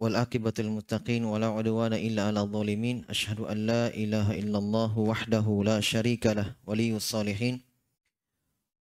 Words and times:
والعاقبة 0.00 0.52
المتقين 0.58 1.24
ولا 1.24 1.46
عدوان 1.46 1.92
إلا 1.92 2.22
على 2.28 2.40
الظالمين 2.40 3.04
أشهد 3.08 3.40
أن 3.40 3.66
لا 3.66 3.88
إله 3.94 4.38
إلا 4.38 4.58
الله 4.58 4.92
وحده 4.98 5.46
لا 5.64 5.80
شريك 5.80 6.26
له 6.26 6.52
ولي 6.68 6.96
الصالحين 6.96 7.60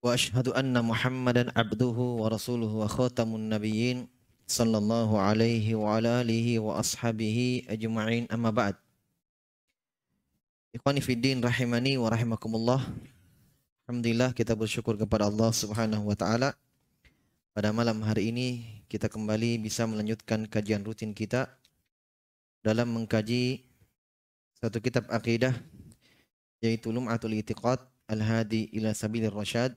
وأشهد 0.03 0.49
أن 0.49 0.75
محمدا 0.85 1.59
عبده 1.59 1.99
ورسوله 2.21 2.73
وخاتم 2.75 3.31
النبيين 3.35 4.09
صلى 4.47 4.77
الله 4.79 5.11
عليه 5.21 5.67
وعلى 5.75 6.09
آله 6.21 6.59
وأصحابه 6.59 7.62
أجمعين 7.69 8.27
أما 8.33 8.51
بعد 8.51 8.75
Ikhwani 10.75 10.99
Fiddin 10.99 11.39
rahimani 11.39 11.95
wa 11.95 12.11
rahimakumullah 12.11 12.83
Alhamdulillah 13.87 14.35
kita 14.35 14.59
bersyukur 14.59 14.99
kepada 14.99 15.31
Allah 15.31 15.55
subhanahu 15.55 16.11
wa 16.11 16.19
pada 17.55 17.71
malam 17.71 18.02
hari 18.02 18.34
ini 18.34 18.66
kita 18.91 19.07
kembali 19.07 19.62
bisa 19.62 19.87
melanjutkan 19.87 20.43
kajian 20.50 20.82
rutin 20.82 21.14
kita 21.14 21.55
Dalam 22.66 22.91
mengkaji 22.91 23.62
satu 24.59 24.83
kitab 24.83 25.06
akidah 25.06 25.55
Yaitu 26.59 26.91
Lum'atul 26.91 27.38
Itiqad 27.38 27.79
Al-Hadi 28.10 28.74
ila 28.74 28.91
Sabilir 28.91 29.30
Rasyad 29.30 29.70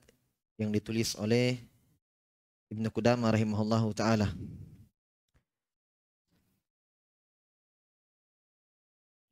Yang 0.58 0.70
ditulis 0.74 1.10
oleh 1.22 1.62
Ibn 2.74 2.84
Qudama 2.90 3.30
rahimahullahu 3.30 3.94
ta'ala. 3.96 4.28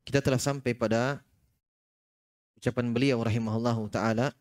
Kita 0.06 0.22
telah 0.22 0.38
sampai 0.38 0.72
pada 0.72 1.20
ucapan 2.56 2.94
beliau 2.94 3.20
rahimahullahu 3.20 3.92
taala 3.92 4.32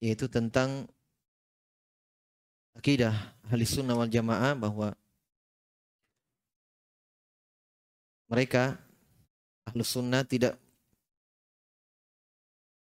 yaitu 0.00 0.28
tentang 0.28 0.84
akidah 2.76 3.14
ahli 3.48 3.64
sunnah 3.64 3.96
wal 3.96 4.10
jamaah 4.10 4.52
bahwa 4.52 4.92
mereka 8.26 8.76
ahlu 9.64 9.82
sunnah 9.86 10.26
tidak 10.26 10.58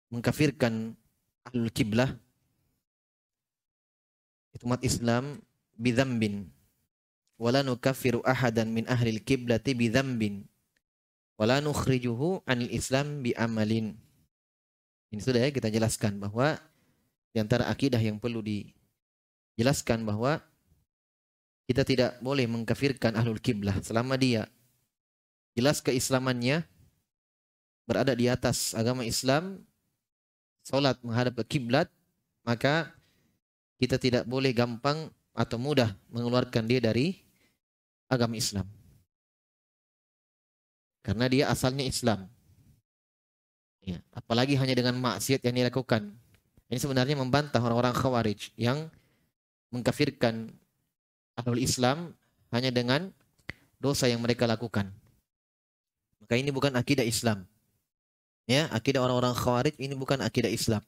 mengkafirkan 0.10 0.96
ahlul 1.50 1.74
kiblah. 1.74 2.16
Itu 4.54 4.70
umat 4.70 4.86
Islam 4.86 5.42
bidhambin 5.74 6.48
wala 7.42 7.66
nukaffiru 7.66 8.22
ahadan 8.22 8.70
min 8.70 8.86
ahlil 8.86 9.20
kiblati 9.20 9.74
bidhambin 9.74 10.46
wala 11.36 11.60
nukhrijuhu 11.60 12.46
anil 12.46 12.70
Islam 12.70 13.26
bi 13.26 13.34
amalin. 13.34 13.98
Ini 15.10 15.22
sudah 15.22 15.42
ya 15.44 15.50
kita 15.50 15.74
jelaskan 15.74 16.22
bahwa 16.22 16.62
di 17.34 17.42
antara 17.42 17.68
akidah 17.68 18.00
yang 18.00 18.22
perlu 18.22 18.40
dijelaskan 18.46 20.06
bahwa 20.06 20.40
kita 21.66 21.82
tidak 21.84 22.22
boleh 22.22 22.46
mengkafirkan 22.46 23.18
ahlul 23.18 23.42
kiblah 23.42 23.76
selama 23.82 24.14
dia 24.16 24.46
jelas 25.58 25.82
keislamannya 25.82 26.64
berada 27.90 28.14
di 28.14 28.30
atas 28.30 28.78
agama 28.78 29.04
Islam 29.04 29.66
salat 30.64 30.96
menghadap 31.02 31.42
ke 31.44 31.58
kiblat 31.58 31.90
maka 32.46 32.94
kita 33.82 34.00
tidak 34.00 34.24
boleh 34.24 34.56
gampang 34.56 35.12
atau 35.34 35.58
mudah 35.58 35.92
mengeluarkan 36.14 36.64
dia 36.70 36.80
dari 36.80 37.20
agama 38.08 38.38
Islam. 38.38 38.70
Karena 41.04 41.26
dia 41.28 41.52
asalnya 41.52 41.84
Islam. 41.84 42.30
Ya, 43.84 44.00
apalagi 44.16 44.56
hanya 44.56 44.72
dengan 44.72 44.96
maksiat 45.04 45.44
yang 45.44 45.60
dilakukan. 45.60 46.16
Ini 46.74 46.82
sebenarnya 46.82 47.14
membantah 47.14 47.62
orang-orang 47.62 47.94
khawarij 47.94 48.50
yang 48.58 48.90
mengkafirkan 49.70 50.50
ahlul 51.38 51.62
Islam 51.62 52.18
hanya 52.50 52.74
dengan 52.74 53.14
dosa 53.78 54.10
yang 54.10 54.18
mereka 54.26 54.50
lakukan. 54.50 54.90
Maka 56.18 56.34
ini 56.34 56.50
bukan 56.50 56.74
akidah 56.74 57.06
Islam. 57.06 57.46
Ya, 58.50 58.66
akidah 58.74 59.06
orang-orang 59.06 59.38
khawarij 59.38 59.78
ini 59.78 59.94
bukan 59.94 60.18
akidah 60.18 60.50
Islam. 60.50 60.82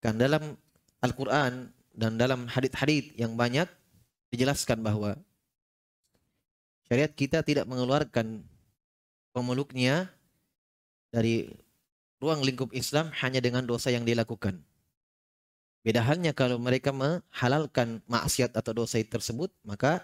Kan 0.00 0.16
dalam 0.16 0.56
Al-Quran 1.04 1.68
dan 1.92 2.16
dalam 2.16 2.48
hadith-hadith 2.48 3.12
yang 3.20 3.36
banyak 3.36 3.68
dijelaskan 4.32 4.80
bahwa 4.80 5.20
syariat 6.88 7.12
kita 7.12 7.44
tidak 7.44 7.68
mengeluarkan 7.68 8.40
pemeluknya 9.36 10.08
dari 11.12 11.52
ruang 12.22 12.46
lingkup 12.46 12.70
Islam 12.70 13.10
hanya 13.18 13.42
dengan 13.42 13.66
dosa 13.66 13.90
yang 13.90 14.06
dilakukan. 14.06 14.62
Beda 15.82 15.98
halnya 16.06 16.30
kalau 16.30 16.62
mereka 16.62 16.94
menghalalkan 16.94 17.98
maksiat 18.06 18.54
atau 18.54 18.70
dosa 18.70 19.02
tersebut, 19.02 19.50
maka 19.66 19.98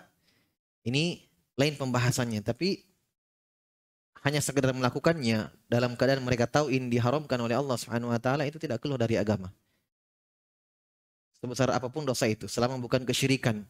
ini 0.83 1.23
lain 1.55 1.79
pembahasannya. 1.79 2.43
Tapi 2.43 2.83
hanya 4.27 4.43
sekedar 4.43 4.75
melakukannya 4.75 5.47
dalam 5.71 5.95
keadaan 5.95 6.27
mereka 6.27 6.51
tahu 6.51 6.75
ini 6.75 6.91
diharamkan 6.91 7.39
oleh 7.39 7.55
Allah 7.55 7.79
Subhanahu 7.79 8.11
wa 8.11 8.19
taala 8.19 8.43
itu 8.43 8.59
tidak 8.59 8.83
keluar 8.83 8.99
dari 8.99 9.15
agama. 9.15 9.55
Sebesar 11.39 11.71
apa 11.71 11.87
pun 11.87 12.03
dosa 12.03 12.27
itu, 12.27 12.51
selama 12.51 12.75
bukan 12.83 13.07
kesyirikan. 13.07 13.63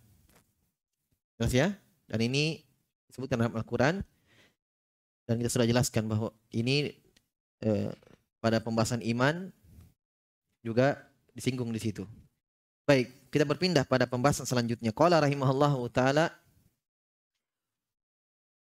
Jelas 1.37 1.53
ya? 1.53 1.69
Dan 2.09 2.25
ini 2.25 2.65
disebutkan 3.13 3.45
dalam 3.45 3.53
Al-Qur'an 3.53 4.01
dan 5.29 5.35
kita 5.37 5.53
sudah 5.53 5.69
jelaskan 5.69 6.09
bahwa 6.09 6.33
ini 6.57 6.97
eh, 7.61 7.93
pada 8.39 8.63
pembahasan 8.63 9.03
iman 9.03 9.51
juga 10.63 10.99
disinggung 11.35 11.71
di 11.71 11.81
situ. 11.83 12.07
Baik, 12.89 13.13
kita 13.29 13.45
berpindah 13.45 13.85
pada 13.85 14.09
pembahasan 14.09 14.49
selanjutnya. 14.49 14.91
Qala 14.97 15.21
rahimahullahu 15.21 15.87
taala 15.93 16.33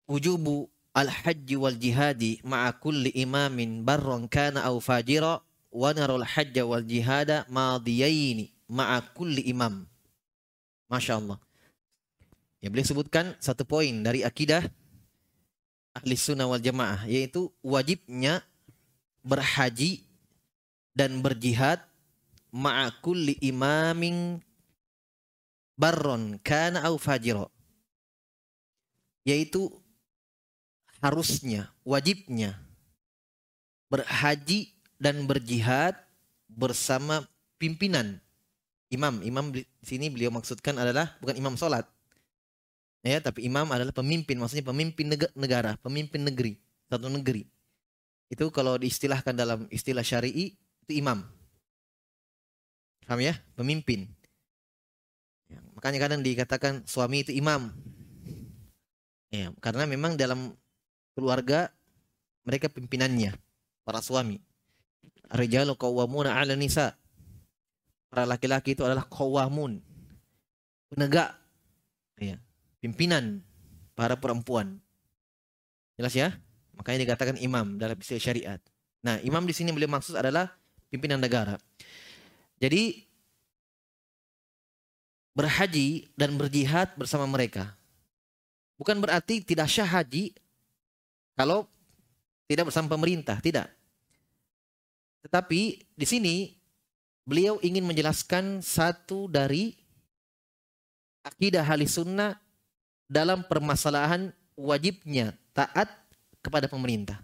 wujubu 0.05 0.69
al-hajj 0.93 1.49
wal 1.57 1.75
jihadi 1.75 2.45
ma'a 2.45 2.77
kulli 2.77 3.09
imamin 3.17 3.81
barran 3.81 4.29
kana 4.29 4.69
aw 4.69 4.77
fajira 4.77 5.41
wa 5.73 5.89
narul 5.97 6.21
hajj 6.21 6.61
wal 6.61 6.85
jihada 6.85 7.49
madiyaini 7.49 8.53
ma'a 8.69 9.01
kulli 9.17 9.49
imam. 9.49 9.89
Masya 10.93 11.17
Allah. 11.17 11.41
Ya, 12.61 12.69
beliau 12.69 12.85
sebutkan 12.85 13.33
satu 13.41 13.65
poin 13.65 14.05
dari 14.05 14.23
akidah 14.23 14.69
ahli 15.97 16.15
sunnah 16.15 16.45
wal 16.45 16.61
jamaah 16.61 17.09
yaitu 17.09 17.49
wajibnya 17.65 18.45
berhaji 19.23 20.03
dan 20.93 21.23
berjihad 21.25 21.81
ma'akulli 22.53 23.39
imamin 23.41 24.39
barron 25.79 26.39
kana 26.43 26.85
au 26.87 27.01
fajiro. 27.01 27.49
Yaitu 29.23 29.71
harusnya 30.99 31.71
wajibnya 31.87 32.59
berhaji 33.87 34.75
dan 34.99 35.27
berjihad 35.27 35.95
bersama 36.51 37.27
pimpinan 37.57 38.19
imam. 38.91 39.23
Imam 39.23 39.55
di 39.55 39.63
sini 39.83 40.11
beliau 40.11 40.35
maksudkan 40.35 40.79
adalah 40.79 41.15
bukan 41.23 41.39
imam 41.39 41.55
solat 41.55 41.87
Ya, 43.03 43.19
tapi 43.19 43.43
imam 43.51 43.67
adalah 43.67 43.91
pemimpin, 43.91 44.39
maksudnya 44.39 44.63
pemimpin 44.63 45.11
negara, 45.35 45.75
pemimpin 45.83 46.23
negeri, 46.23 46.55
satu 46.87 47.11
negeri. 47.11 47.43
Itu 48.29 48.53
kalau 48.55 48.79
diistilahkan 48.79 49.35
dalam 49.35 49.67
istilah 49.73 50.05
syari'i 50.05 50.55
itu 50.87 50.93
imam. 50.99 51.25
Paham 53.07 53.21
ya? 53.21 53.35
Pemimpin. 53.59 54.09
Ya, 55.51 55.59
makanya 55.77 55.99
kadang 56.01 56.21
dikatakan 56.25 56.87
suami 56.89 57.27
itu 57.27 57.33
imam. 57.35 57.75
Ya, 59.33 59.53
karena 59.61 59.89
memang 59.89 60.17
dalam 60.17 60.57
keluarga 61.17 61.73
mereka 62.45 62.69
pimpinannya, 62.73 63.37
para 63.85 64.01
suami. 64.01 64.41
Rijalu 65.33 65.77
qawwamuna 65.77 66.37
'ala 66.37 66.57
nisa. 66.57 66.97
Para 68.13 68.29
laki-laki 68.29 68.77
itu 68.77 68.85
adalah 68.85 69.09
qawwamun. 69.09 69.81
Penegak. 70.93 71.37
Ya 72.21 72.37
pimpinan 72.83 73.47
para 73.95 74.19
perempuan. 74.19 74.83
Jelas 75.95 76.19
ya? 76.19 76.29
Makanya 76.83 77.07
dikatakan 77.07 77.39
imam 77.39 77.79
dalam 77.79 77.95
istilah 77.95 78.19
syariat. 78.19 78.61
Nah, 79.07 79.23
imam 79.23 79.47
di 79.47 79.55
sini 79.55 79.71
beliau 79.71 79.87
maksud 79.87 80.19
adalah 80.19 80.51
pimpinan 80.91 81.23
negara. 81.23 81.55
Jadi 82.59 83.07
berhaji 85.31 86.11
dan 86.19 86.35
berjihad 86.35 86.99
bersama 86.99 87.23
mereka. 87.31 87.71
Bukan 88.75 88.99
berarti 88.99 89.47
tidak 89.47 89.71
syah 89.71 89.87
haji 89.87 90.35
kalau 91.39 91.71
tidak 92.51 92.67
bersama 92.67 92.91
pemerintah, 92.91 93.39
tidak. 93.39 93.71
Tetapi 95.23 95.87
di 95.95 96.07
sini 96.07 96.51
beliau 97.23 97.63
ingin 97.63 97.87
menjelaskan 97.87 98.59
satu 98.59 99.31
dari 99.31 99.71
akidah 101.23 101.63
ahli 101.63 101.87
sunnah 101.87 102.35
dalam 103.07 103.47
permasalahan 103.47 104.35
wajibnya 104.59 105.39
taat 105.55 106.02
kepada 106.43 106.67
pemerintah. 106.67 107.23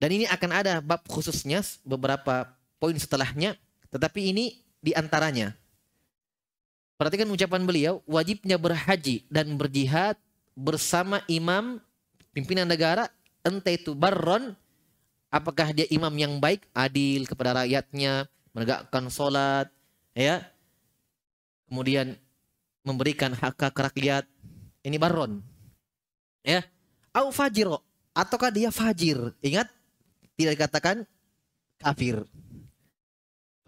Dan 0.00 0.16
ini 0.16 0.24
akan 0.24 0.50
ada 0.54 0.80
bab 0.80 1.04
khususnya 1.04 1.60
beberapa 1.84 2.48
poin 2.80 2.96
setelahnya, 2.96 3.58
tetapi 3.92 4.32
ini 4.32 4.64
di 4.80 4.96
antaranya. 4.96 5.52
Perhatikan 6.96 7.28
ucapan 7.28 7.68
beliau, 7.68 8.00
wajibnya 8.08 8.56
berhaji 8.56 9.28
dan 9.28 9.56
berjihad 9.60 10.16
bersama 10.56 11.20
imam 11.28 11.80
pimpinan 12.32 12.68
negara, 12.68 13.08
entah 13.44 13.72
itu 13.72 13.92
barron, 13.92 14.56
apakah 15.28 15.72
dia 15.76 15.84
imam 15.92 16.12
yang 16.16 16.40
baik, 16.40 16.64
adil 16.72 17.28
kepada 17.28 17.64
rakyatnya, 17.64 18.28
menegakkan 18.52 19.08
sholat, 19.12 19.68
ya, 20.12 20.44
kemudian 21.68 22.16
memberikan 22.84 23.32
hak 23.32 23.56
hak 23.56 23.76
rakyat, 23.76 24.24
ini 24.84 24.96
barron, 24.96 25.40
ya, 26.44 26.64
au 27.14 27.28
fajiro, 27.34 27.82
ataukah 28.14 28.50
dia 28.50 28.70
fajir, 28.70 29.34
ingat 29.42 29.66
tidak 30.38 30.56
dikatakan 30.56 30.96
kafir, 31.80 32.24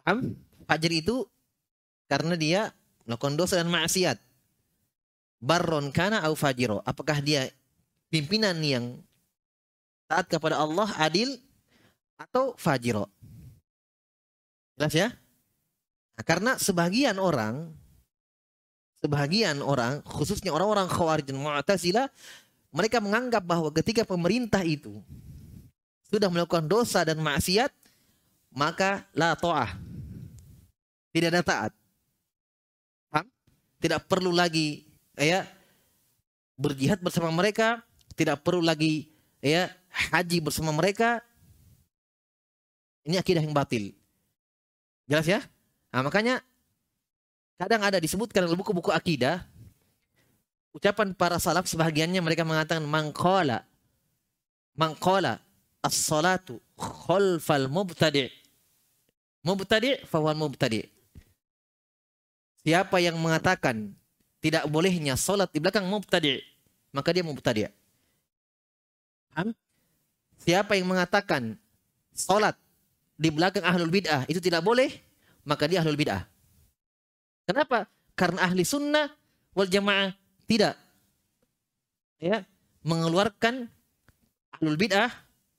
paham? 0.03 0.35
Fajir 0.63 0.93
itu 0.95 1.27
karena 2.07 2.35
dia 2.39 2.61
melakukan 3.05 3.37
dosa 3.37 3.61
dan 3.61 3.69
maksiat. 3.69 4.17
Barron 5.43 5.91
kana 5.91 6.23
au 6.23 6.39
fajiro. 6.39 6.79
Apakah 6.87 7.19
dia 7.19 7.51
pimpinan 8.09 8.55
yang 8.63 9.03
taat 10.07 10.31
kepada 10.31 10.63
Allah 10.63 10.87
adil 11.03 11.35
atau 12.15 12.55
fajiro? 12.55 13.11
Jelas 14.79 14.95
ya? 14.95 15.09
Nah, 16.15 16.25
karena 16.25 16.53
sebagian 16.61 17.19
orang 17.19 17.75
sebagian 19.03 19.59
orang 19.67 19.99
khususnya 20.07 20.55
orang-orang 20.55 20.87
Khawarij 20.87 21.27
dan 21.27 21.43
Mu'tazilah 21.43 22.07
mereka 22.73 22.99
menganggap 22.99 23.45
bahwa 23.45 23.69
ketika 23.71 24.03
pemerintah 24.03 24.65
itu 24.65 24.99
sudah 26.09 26.33
melakukan 26.33 26.65
dosa 26.65 27.05
dan 27.05 27.21
maksiat 27.21 27.71
maka 28.53 29.05
la 29.13 29.37
ta'ah 29.37 29.77
tidak 31.13 31.29
ada 31.37 31.43
taat 31.45 31.73
Paham? 33.13 33.29
tidak 33.79 34.09
perlu 34.09 34.33
lagi 34.33 34.89
ya 35.17 35.45
berjihad 36.63 37.03
bersama 37.03 37.35
mereka, 37.35 37.83
tidak 38.15 38.47
perlu 38.47 38.63
lagi 38.63 39.11
ya 39.43 39.67
haji 40.13 40.39
bersama 40.39 40.71
mereka. 40.71 41.19
Ini 43.03 43.19
akidah 43.19 43.43
yang 43.43 43.51
batil. 43.51 43.91
Jelas 45.11 45.27
ya? 45.27 45.43
Nah, 45.91 46.07
makanya 46.07 46.39
kadang 47.59 47.83
ada 47.83 47.99
disebutkan 47.99 48.47
dalam 48.47 48.55
buku-buku 48.55 48.95
akidah 48.95 49.43
ucapan 50.73 51.13
para 51.13 51.37
salaf 51.37 51.69
sebagiannya 51.69 52.21
mereka 52.25 52.45
mengatakan 52.45 52.85
mangkola 52.85 53.65
mangkola 54.77 55.41
as-salatu 55.85 56.61
khalfal 56.81 57.69
mubtadi' 57.69 58.33
mubtadi' 59.45 60.05
fawal 60.09 60.37
mubtadi' 60.37 60.89
siapa 62.65 62.99
yang 63.03 63.21
mengatakan 63.21 63.93
tidak 64.43 64.67
bolehnya 64.67 65.15
sholat 65.15 65.47
di 65.55 65.63
belakang 65.63 65.87
mubtadi, 65.87 66.43
maka 66.91 67.15
dia 67.15 67.23
mubtadi. 67.23 67.71
Siapa 70.43 70.75
yang 70.75 70.91
mengatakan 70.91 71.55
sholat 72.11 72.59
di 73.15 73.31
belakang 73.31 73.63
ahlul 73.63 73.95
bid'ah 73.95 74.27
itu 74.27 74.43
tidak 74.43 74.67
boleh, 74.67 74.91
maka 75.47 75.71
dia 75.71 75.79
ahlul 75.79 75.95
bid'ah. 75.95 76.27
Kenapa? 77.47 77.87
Karena 78.19 78.51
ahli 78.51 78.67
sunnah 78.67 79.15
wal 79.55 79.71
jamaah 79.71 80.11
tidak 80.53 80.77
ya 82.21 82.45
mengeluarkan 82.85 83.73
ahlul 84.61 84.77
bid'ah 84.77 85.09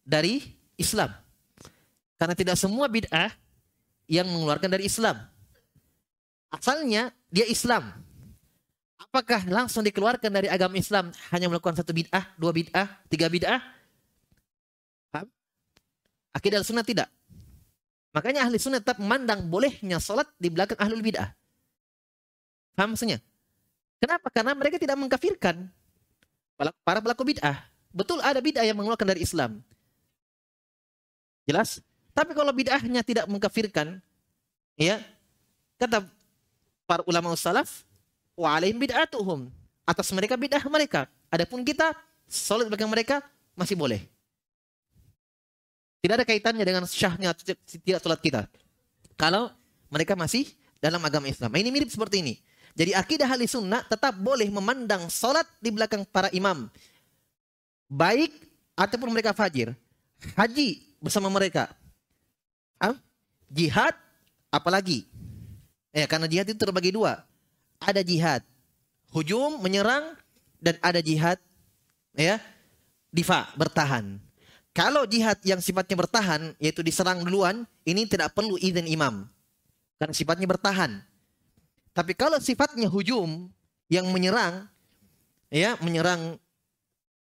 dari 0.05 0.45
Islam. 0.77 1.09
Karena 2.21 2.37
tidak 2.37 2.55
semua 2.55 2.85
bid'ah 2.85 3.33
yang 4.05 4.29
mengeluarkan 4.29 4.69
dari 4.69 4.85
Islam. 4.85 5.17
Asalnya 6.53 7.09
dia 7.33 7.49
Islam, 7.49 7.89
Apakah 9.13 9.45
langsung 9.45 9.85
dikeluarkan 9.85 10.31
dari 10.31 10.49
agama 10.49 10.73
Islam 10.73 11.13
hanya 11.29 11.45
melakukan 11.45 11.77
satu 11.77 11.93
bid'ah, 11.93 12.33
dua 12.33 12.49
bid'ah, 12.49 12.87
tiga 13.13 13.29
bid'ah? 13.29 13.61
Akidah 16.33 16.65
sunnah 16.65 16.81
tidak. 16.81 17.13
Makanya 18.09 18.49
ahli 18.49 18.57
sunnah 18.57 18.81
tetap 18.81 18.97
memandang 18.97 19.45
bolehnya 19.45 20.01
sholat 20.01 20.25
di 20.41 20.49
belakang 20.49 20.81
ahlul 20.81 21.05
bid'ah. 21.05 21.29
Paham 22.73 22.97
maksudnya? 22.97 23.21
Kenapa? 24.03 24.27
Karena 24.27 24.51
mereka 24.51 24.75
tidak 24.75 24.99
mengkafirkan 24.99 25.71
para 26.83 26.99
pelaku 26.99 27.23
bid'ah. 27.23 27.55
Betul 27.95 28.19
ada 28.19 28.43
bid'ah 28.43 28.67
yang 28.67 28.75
mengeluarkan 28.75 29.15
dari 29.15 29.23
Islam. 29.23 29.63
Jelas? 31.47 31.79
Tapi 32.11 32.35
kalau 32.35 32.51
bid'ahnya 32.51 32.99
tidak 32.99 33.31
mengkafirkan, 33.31 34.03
ya, 34.75 34.99
kata 35.79 36.03
para 36.83 36.99
ulama 37.07 37.31
salaf, 37.39 37.87
wa 38.35 38.51
alaihim 38.51 38.75
bid'atuhum. 38.75 39.47
Atas 39.87 40.11
mereka 40.11 40.35
bid'ah 40.35 40.67
mereka. 40.67 41.07
Adapun 41.31 41.63
kita 41.63 41.95
salat 42.27 42.67
belakang 42.67 42.91
mereka 42.91 43.23
masih 43.55 43.79
boleh. 43.79 44.03
Tidak 46.03 46.19
ada 46.19 46.27
kaitannya 46.27 46.67
dengan 46.67 46.83
syahnya 46.83 47.31
tidak 47.39 48.03
salat 48.03 48.19
kita. 48.19 48.51
Kalau 49.15 49.47
mereka 49.87 50.19
masih 50.19 50.51
dalam 50.83 50.99
agama 50.99 51.31
Islam. 51.31 51.47
Ini 51.55 51.71
mirip 51.71 51.87
seperti 51.87 52.19
ini. 52.19 52.35
Jadi 52.73 52.91
akidah 52.97 53.29
ahli 53.29 53.45
sunnah 53.45 53.85
tetap 53.85 54.17
boleh 54.17 54.49
memandang 54.49 55.05
salat 55.09 55.45
di 55.61 55.69
belakang 55.69 56.01
para 56.09 56.33
imam. 56.33 56.65
Baik 57.85 58.33
ataupun 58.73 59.13
mereka 59.13 59.33
fajir. 59.33 59.77
Haji 60.33 60.81
bersama 60.97 61.29
mereka. 61.29 61.69
Hah? 62.81 62.97
Jihad 63.53 63.93
apalagi. 64.49 65.05
Eh, 65.93 66.09
karena 66.09 66.25
jihad 66.25 66.49
itu 66.49 66.57
terbagi 66.57 66.89
dua 66.89 67.21
ada 67.83 68.01
jihad 68.01 68.41
hujum 69.11 69.59
menyerang 69.59 70.15
dan 70.63 70.79
ada 70.79 71.03
jihad 71.03 71.37
ya 72.15 72.39
difa 73.11 73.51
bertahan 73.59 74.17
kalau 74.71 75.03
jihad 75.05 75.37
yang 75.43 75.59
sifatnya 75.59 75.99
bertahan 75.99 76.55
yaitu 76.57 76.79
diserang 76.81 77.21
duluan 77.21 77.67
ini 77.83 78.07
tidak 78.07 78.31
perlu 78.31 78.55
izin 78.57 78.87
imam 78.87 79.27
karena 79.99 80.15
sifatnya 80.15 80.47
bertahan 80.47 81.03
tapi 81.93 82.17
kalau 82.17 82.41
sifatnya 82.41 82.89
hujum 82.89 83.47
yang 83.87 84.09
menyerang 84.09 84.65
ya 85.53 85.77
menyerang 85.79 86.35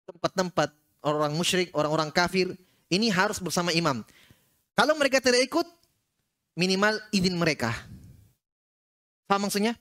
tempat-tempat 0.09 0.73
orang 1.05 1.33
musyrik 1.37 1.69
orang-orang 1.77 2.09
kafir 2.11 2.57
ini 2.89 3.13
harus 3.13 3.39
bersama 3.39 3.71
imam 3.71 4.01
kalau 4.73 4.97
mereka 4.97 5.21
tidak 5.21 5.45
ikut 5.45 5.67
minimal 6.57 6.97
izin 7.13 7.37
mereka 7.37 7.73
paham 9.29 9.47
maksudnya 9.47 9.77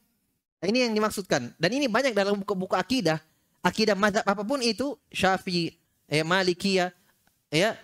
Nah, 0.65 0.73
ini 0.73 0.81
yang 0.81 0.97
dimaksudkan. 0.97 1.53
Dan 1.61 1.69
ini 1.77 1.85
banyak 1.85 2.17
dalam 2.17 2.41
buku-buku 2.41 2.73
akidah. 2.73 3.21
Akidah 3.61 3.93
mazhab 3.93 4.25
apa 4.25 4.41
pun 4.41 4.57
itu, 4.65 4.97
Syafi'i, 5.13 5.77
eh, 6.09 6.25
Malikiyah, 6.25 6.89
ya, 7.53 7.77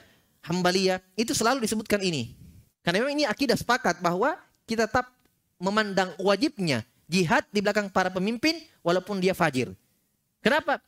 Hambaliyah, 0.45 0.97
itu 1.13 1.37
selalu 1.37 1.61
disebutkan 1.61 2.01
ini. 2.01 2.33
Karena 2.81 3.05
memang 3.05 3.13
ini 3.21 3.25
akidah 3.29 3.53
sepakat 3.53 4.01
bahwa 4.01 4.33
kita 4.65 4.89
tetap 4.89 5.13
memandang 5.61 6.09
wajibnya 6.17 6.81
jihad 7.05 7.45
di 7.53 7.61
belakang 7.61 7.87
para 7.93 8.09
pemimpin 8.09 8.57
walaupun 8.81 9.21
dia 9.21 9.37
fajir. 9.37 9.69
Kenapa? 10.41 10.81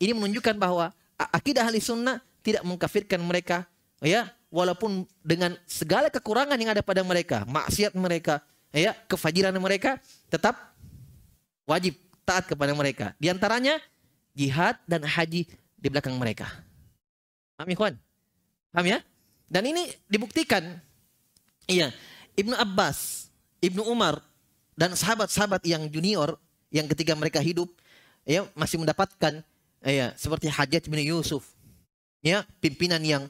Ini 0.00 0.16
menunjukkan 0.16 0.56
bahwa 0.56 0.90
akidah 1.18 1.68
ahli 1.68 1.78
sunnah 1.78 2.18
tidak 2.40 2.64
mengkafirkan 2.64 3.20
mereka 3.20 3.68
ya 4.00 4.32
walaupun 4.48 5.04
dengan 5.20 5.58
segala 5.68 6.08
kekurangan 6.08 6.56
yang 6.56 6.72
ada 6.72 6.82
pada 6.82 7.02
mereka, 7.02 7.42
maksiat 7.44 7.92
mereka, 7.98 8.38
ya, 8.70 8.94
kefajiran 9.10 9.54
mereka 9.58 9.98
tetap 10.30 10.54
wajib 11.66 11.98
taat 12.22 12.46
kepada 12.46 12.70
mereka. 12.70 13.12
Di 13.18 13.28
antaranya 13.28 13.82
jihad 14.30 14.78
dan 14.86 15.02
haji 15.02 15.50
di 15.74 15.86
belakang 15.90 16.14
mereka. 16.14 16.46
Paham 17.58 17.70
kawan? 17.74 17.94
Paham 18.70 18.86
ya? 18.86 18.98
Dan 19.50 19.66
ini 19.70 19.90
dibuktikan. 20.06 20.62
Iya, 21.66 21.90
Ibnu 22.38 22.54
Abbas, 22.54 23.30
Ibnu 23.64 23.80
Umar 23.88 24.20
dan 24.76 24.92
sahabat-sahabat 24.92 25.64
yang 25.64 25.88
junior 25.88 26.36
yang 26.68 26.84
ketika 26.90 27.16
mereka 27.16 27.40
hidup 27.40 27.70
ya 28.28 28.44
masih 28.52 28.76
mendapatkan 28.76 29.40
ya 29.80 30.12
seperti 30.20 30.52
Hajat 30.52 30.84
bin 30.90 31.00
Yusuf. 31.00 31.56
Ya, 32.24 32.40
pimpinan 32.60 33.04
yang 33.04 33.28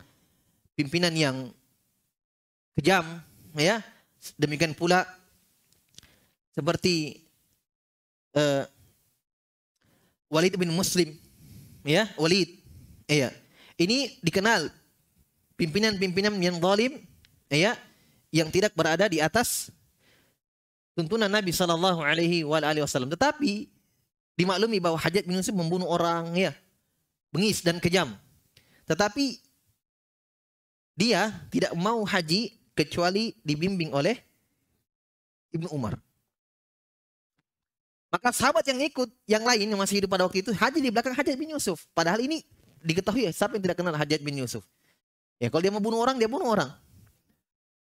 pimpinan 0.78 1.10
yang 1.14 1.50
kejam 2.78 3.02
ya. 3.58 3.82
Demikian 4.38 4.72
pula 4.72 5.04
seperti 6.54 7.20
uh, 8.38 8.64
Walid 10.30 10.54
bin 10.56 10.70
Muslim 10.72 11.12
ya 11.84 12.08
Walid 12.16 12.48
iya 13.10 13.28
ini 13.76 14.16
dikenal 14.24 14.72
pimpinan-pimpinan 15.60 16.34
yang 16.40 16.56
zalim 16.58 17.02
ya 17.52 17.76
yang 18.32 18.48
tidak 18.50 18.72
berada 18.72 19.06
di 19.06 19.20
atas 19.20 19.68
tuntunan 20.94 21.30
Nabi 21.30 21.50
Shallallahu 21.50 22.00
Alaihi 22.02 22.46
Wasallam 22.46 23.10
tetapi 23.10 23.70
dimaklumi 24.38 24.78
bahwa 24.82 24.98
Hajat 24.98 25.26
bin 25.26 25.38
Yusuf 25.38 25.54
membunuh 25.54 25.86
orang 25.86 26.30
ya 26.34 26.52
bengis 27.30 27.62
dan 27.62 27.82
kejam 27.82 28.14
tetapi 28.86 29.42
dia 30.94 31.34
tidak 31.50 31.74
mau 31.74 32.06
haji 32.06 32.54
kecuali 32.74 33.34
dibimbing 33.42 33.90
oleh 33.90 34.18
Ibnu 35.54 35.70
Umar 35.70 35.98
Maka 38.14 38.30
sahabat 38.30 38.62
yang 38.70 38.78
ikut, 38.78 39.10
yang 39.26 39.42
lain 39.42 39.66
yang 39.66 39.80
masih 39.82 39.98
hidup 39.98 40.14
pada 40.14 40.22
waktu 40.22 40.38
itu, 40.38 40.54
haji 40.54 40.78
di 40.78 40.86
belakang 40.94 41.18
Hajat 41.18 41.34
bin 41.34 41.50
Yusuf. 41.50 41.82
Padahal 41.90 42.22
ini 42.22 42.46
diketahui 42.78 43.26
ya, 43.26 43.34
siapa 43.34 43.58
yang 43.58 43.66
tidak 43.66 43.82
kenal 43.82 43.90
Hajat 43.90 44.22
bin 44.22 44.38
Yusuf. 44.38 44.62
Ya 45.42 45.50
kalau 45.50 45.66
dia 45.66 45.74
mau 45.74 45.82
bunuh 45.82 45.98
orang, 45.98 46.14
dia 46.14 46.30
bunuh 46.30 46.46
orang. 46.46 46.70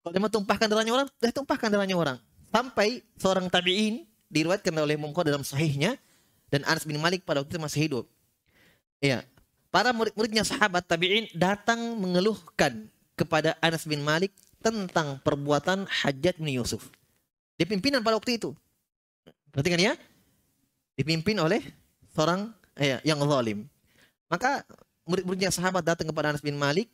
Kalau 0.01 0.09
dia 0.09 0.21
mau 0.25 0.33
tumpahkan 0.33 0.65
darahnya 0.65 0.89
orang, 0.89 1.07
dia 1.21 1.29
tumpahkan 1.29 1.69
darahnya 1.69 1.93
orang. 1.93 2.17
Sampai 2.53 3.01
seorang 3.17 3.49
tabi'in, 3.49 4.05
diriwayatkan 4.29 4.77
oleh 4.77 4.93
Mungko 4.93 5.25
dalam 5.25 5.41
sahihnya, 5.41 5.97
dan 6.53 6.61
Anas 6.69 6.85
bin 6.85 7.01
Malik 7.01 7.25
pada 7.25 7.41
waktu 7.41 7.57
itu 7.57 7.61
masih 7.65 7.79
hidup. 7.89 8.05
Ya, 9.01 9.25
para 9.73 9.89
murid-muridnya 9.89 10.45
sahabat 10.45 10.85
tabi'in 10.85 11.33
datang 11.33 11.97
mengeluhkan 11.97 12.85
kepada 13.17 13.57
Anas 13.57 13.89
bin 13.89 14.05
Malik 14.05 14.29
tentang 14.61 15.17
perbuatan 15.25 15.89
Hajat 15.89 16.37
bin 16.37 16.53
Yusuf. 16.53 16.93
Dia 17.57 17.65
pimpinan 17.65 18.05
pada 18.05 18.21
waktu 18.21 18.37
itu. 18.37 18.53
Perhatikan 19.49 19.81
ya. 19.81 19.93
Dipimpin 20.93 21.41
oleh 21.41 21.61
seorang 22.13 22.53
eh, 22.77 23.01
yang 23.01 23.17
zalim. 23.25 23.65
Maka 24.29 24.61
murid-muridnya 25.09 25.49
sahabat 25.49 25.81
datang 25.81 26.05
kepada 26.09 26.33
Anas 26.33 26.45
bin 26.45 26.53
Malik 26.57 26.85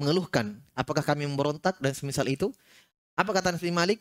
mengeluhkan 0.00 0.56
apakah 0.72 1.04
kami 1.04 1.24
memberontak 1.24 1.76
dan 1.80 1.92
semisal 1.92 2.28
itu. 2.28 2.52
Apa 3.16 3.36
kata 3.36 3.56
Anas 3.56 3.64
bin 3.64 3.76
Malik? 3.76 4.00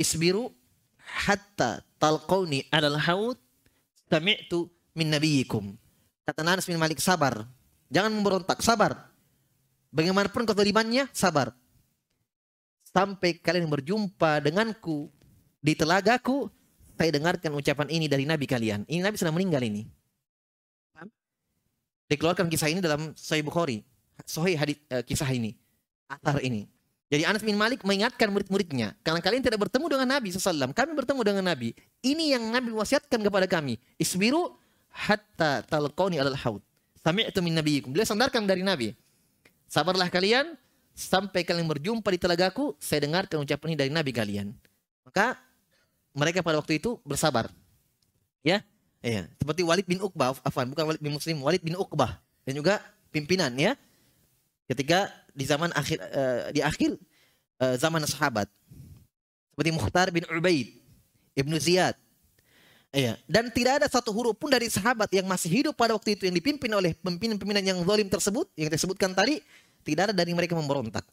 Isbiru 0.00 0.48
hatta 0.96 1.84
talqauni 2.00 2.64
alal 2.72 2.96
haud 2.96 3.36
sami'tu 4.08 4.72
min 4.96 5.12
nabiyikum. 5.12 5.76
Kata 6.24 6.40
Anas 6.40 6.64
bin 6.64 6.80
Malik 6.80 7.04
sabar. 7.04 7.44
Jangan 7.92 8.14
memberontak, 8.14 8.64
sabar. 8.64 9.12
Bagaimanapun 9.92 10.46
kezalimannya, 10.46 11.10
sabar 11.10 11.52
sampai 12.90 13.38
kalian 13.38 13.70
berjumpa 13.70 14.42
denganku 14.42 15.10
di 15.62 15.78
telagaku, 15.78 16.50
saya 16.98 17.10
dengarkan 17.14 17.54
ucapan 17.54 17.88
ini 17.88 18.06
dari 18.10 18.26
Nabi 18.26 18.44
kalian. 18.44 18.84
Ini 18.90 19.00
Nabi 19.00 19.16
sudah 19.16 19.32
meninggal 19.32 19.62
ini. 19.62 19.86
Dikeluarkan 22.10 22.50
kisah 22.50 22.66
ini 22.66 22.82
dalam 22.82 23.14
Sahih 23.14 23.46
Bukhari. 23.46 23.86
Sahih 24.26 24.58
hadis 24.58 24.76
uh, 24.90 25.00
kisah 25.06 25.30
ini. 25.30 25.54
Atar 26.10 26.42
ini. 26.42 26.66
Jadi 27.10 27.26
Anas 27.26 27.42
bin 27.42 27.58
Malik 27.58 27.82
mengingatkan 27.82 28.30
murid-muridnya, 28.30 28.94
karena 29.02 29.18
kalian 29.18 29.42
tidak 29.42 29.58
bertemu 29.66 29.98
dengan 29.98 30.06
Nabi 30.14 30.30
SAW, 30.30 30.70
kami 30.70 30.94
bertemu 30.94 31.20
dengan 31.26 31.44
Nabi. 31.50 31.74
Ini 32.06 32.38
yang 32.38 32.54
Nabi 32.54 32.70
wasiatkan 32.70 33.18
kepada 33.18 33.50
kami. 33.50 33.82
Isbiru 33.98 34.54
hatta 34.94 35.66
talqoni 35.66 36.22
alal 36.22 36.38
haud. 36.38 36.62
Sami'tu 37.02 37.42
min 37.42 37.58
nabiyikum. 37.58 37.90
Beliau 37.90 38.06
sandarkan 38.06 38.46
dari 38.46 38.62
Nabi. 38.62 38.94
Sabarlah 39.66 40.06
kalian 40.06 40.54
sampai 40.94 41.42
kalian 41.42 41.66
berjumpa 41.66 42.06
di 42.14 42.18
telagaku, 42.22 42.78
saya 42.78 43.02
dengarkan 43.02 43.42
ucapan 43.42 43.66
ini 43.74 43.76
dari 43.78 43.90
Nabi 43.90 44.14
kalian. 44.14 44.54
Maka 45.02 45.34
mereka 46.14 46.46
pada 46.46 46.62
waktu 46.62 46.78
itu 46.78 47.02
bersabar. 47.02 47.50
Ya, 48.46 48.62
ya. 49.02 49.26
Seperti 49.34 49.66
Walid 49.66 49.86
bin 49.90 49.98
Uqbah, 49.98 50.38
afan, 50.46 50.70
bukan 50.70 50.94
Walid 50.94 51.02
bin 51.02 51.10
Muslim, 51.10 51.42
Walid 51.42 51.62
bin 51.66 51.74
Uqbah 51.74 52.22
dan 52.46 52.54
juga 52.54 52.78
pimpinan 53.10 53.50
ya. 53.58 53.74
Ketika 54.70 55.10
di 55.34 55.42
zaman 55.42 55.74
akhir 55.74 55.98
uh, 55.98 56.54
di 56.54 56.62
akhir 56.62 56.94
uh, 57.60 57.74
zaman 57.74 58.02
sahabat. 58.06 58.46
Seperti 59.52 59.70
Mukhtar 59.76 60.08
bin 60.08 60.24
Ubaid, 60.30 60.72
Ibnu 61.36 61.56
Ziyad. 61.60 61.98
Ya, 62.90 63.14
dan 63.30 63.46
tidak 63.54 63.78
ada 63.78 63.86
satu 63.86 64.10
huruf 64.10 64.34
pun 64.34 64.50
dari 64.50 64.66
sahabat 64.66 65.06
yang 65.14 65.22
masih 65.22 65.46
hidup 65.46 65.78
pada 65.78 65.94
waktu 65.94 66.18
itu 66.18 66.26
yang 66.26 66.34
dipimpin 66.34 66.66
oleh 66.74 66.90
pimpinan-pimpinan 66.98 67.62
yang 67.62 67.78
zalim 67.86 68.10
tersebut 68.10 68.50
yang 68.58 68.66
disebutkan 68.66 69.14
tadi 69.14 69.38
tidak 69.86 70.10
ada 70.10 70.14
dari 70.16 70.34
mereka 70.34 70.58
memberontak. 70.58 71.06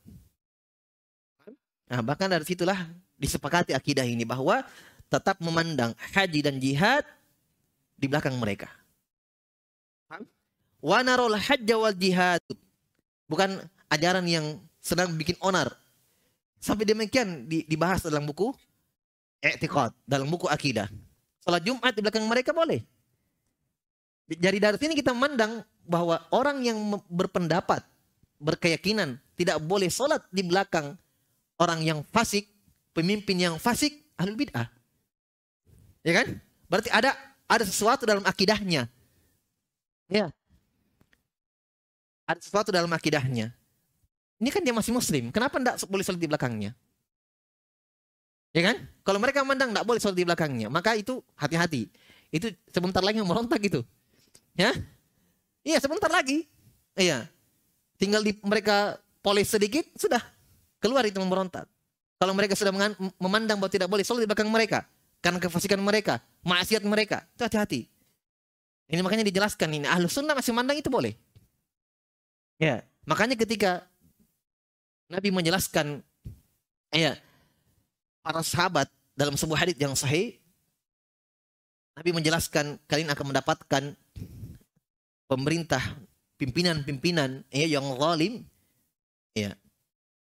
Nah, 1.86 2.02
bahkan 2.02 2.26
dari 2.26 2.42
situlah 2.50 2.82
disepakati 3.22 3.78
akidah 3.78 4.10
ini 4.10 4.26
bahwa 4.26 4.66
tetap 5.06 5.38
memandang 5.38 5.94
haji 6.18 6.40
dan 6.42 6.58
jihad 6.58 7.06
di 7.94 8.10
belakang 8.10 8.34
mereka. 8.42 8.74
Wa 10.82 11.06
narol 11.06 11.38
hajja 11.38 11.78
wal 11.78 11.94
jihad. 11.94 12.42
Bukan 13.28 13.60
ajaran 13.92 14.26
yang 14.28 14.60
sedang 14.80 15.14
bikin 15.16 15.36
onar. 15.44 15.72
Sampai 16.58 16.88
demikian 16.88 17.46
dibahas 17.48 18.02
dalam 18.02 18.26
buku 18.26 18.50
etikot, 19.44 19.94
dalam 20.08 20.26
buku 20.28 20.50
akidah. 20.50 20.90
Salat 21.44 21.64
Jumat 21.64 21.94
di 21.94 22.02
belakang 22.02 22.26
mereka 22.26 22.52
boleh. 22.52 22.82
Jadi 24.28 24.58
dari 24.60 24.78
sini 24.82 24.94
kita 24.98 25.16
memandang 25.16 25.64
bahwa 25.88 26.20
orang 26.36 26.60
yang 26.60 26.76
berpendapat 27.08 27.80
berkeyakinan 28.44 29.16
tidak 29.40 29.58
boleh 29.64 29.88
sholat 29.88 30.20
di 30.34 30.44
belakang 30.44 31.00
orang 31.56 31.80
yang 31.82 32.00
fasik, 32.12 32.52
pemimpin 32.92 33.40
yang 33.40 33.56
fasik, 33.56 33.96
ahlul 34.20 34.36
bid'ah. 34.36 34.68
Ya 36.04 36.24
kan? 36.24 36.28
Berarti 36.68 36.90
ada 36.92 37.16
ada 37.48 37.64
sesuatu 37.64 38.04
dalam 38.04 38.26
akidahnya. 38.28 38.92
Ya. 40.12 40.32
Ada 42.28 42.44
sesuatu 42.44 42.76
dalam 42.76 42.92
akidahnya. 42.92 43.56
Ini 44.38 44.50
kan 44.52 44.62
dia 44.62 44.76
masih 44.76 44.92
muslim. 44.92 45.32
Kenapa 45.32 45.58
tidak 45.58 45.80
boleh 45.88 46.04
sholat 46.04 46.20
di 46.20 46.28
belakangnya? 46.28 46.76
Ya 48.52 48.62
kan? 48.68 48.84
Kalau 49.08 49.18
mereka 49.18 49.42
memandang 49.42 49.72
tidak 49.72 49.86
boleh 49.88 50.00
sholat 50.04 50.18
di 50.20 50.26
belakangnya, 50.28 50.68
maka 50.68 50.94
itu 50.94 51.24
hati-hati. 51.40 51.88
Itu 52.30 52.52
sebentar 52.70 53.00
lagi 53.00 53.24
merontak 53.24 53.64
itu. 53.64 53.82
Ya? 54.54 54.76
Iya, 55.64 55.80
sebentar 55.80 56.12
lagi. 56.12 56.46
Iya. 56.94 57.32
Tinggal 57.98 58.22
di 58.22 58.36
mereka 58.44 59.00
polis 59.24 59.48
sedikit, 59.50 59.88
sudah 59.98 60.22
keluar 60.84 61.08
itu 61.08 61.18
memberontak. 61.18 61.66
Kalau 62.18 62.34
mereka 62.36 62.54
sudah 62.58 62.74
memandang 63.18 63.58
bahwa 63.58 63.72
tidak 63.72 63.88
boleh 63.90 64.04
sholat 64.06 64.26
di 64.26 64.30
belakang 64.30 64.50
mereka, 64.50 64.86
karena 65.22 65.40
kefasikan 65.42 65.80
mereka, 65.82 66.22
maksiat 66.46 66.84
mereka, 66.86 67.26
itu 67.34 67.42
hati-hati. 67.46 67.82
Ini 68.90 69.02
makanya 69.02 69.26
dijelaskan 69.26 69.70
ini, 69.82 69.86
ahlu 69.86 70.10
sunnah 70.10 70.34
masih 70.34 70.54
memandang 70.54 70.78
itu 70.82 70.90
boleh. 70.90 71.14
Ya, 72.58 72.82
makanya 73.06 73.38
ketika 73.38 73.86
Nabi 75.08 75.30
menjelaskan 75.30 76.02
ya 76.90 77.14
para 78.26 78.42
sahabat 78.42 78.90
dalam 79.14 79.38
sebuah 79.38 79.62
hadis 79.62 79.78
yang 79.78 79.94
sahih, 79.94 80.42
Nabi 81.94 82.18
menjelaskan 82.18 82.82
kalian 82.90 83.14
akan 83.14 83.26
mendapatkan 83.30 83.84
pemerintah 85.30 85.82
pimpinan-pimpinan 86.42 87.46
ya 87.54 87.78
yang 87.78 87.86
zalim. 87.94 88.42
Ya. 89.38 89.54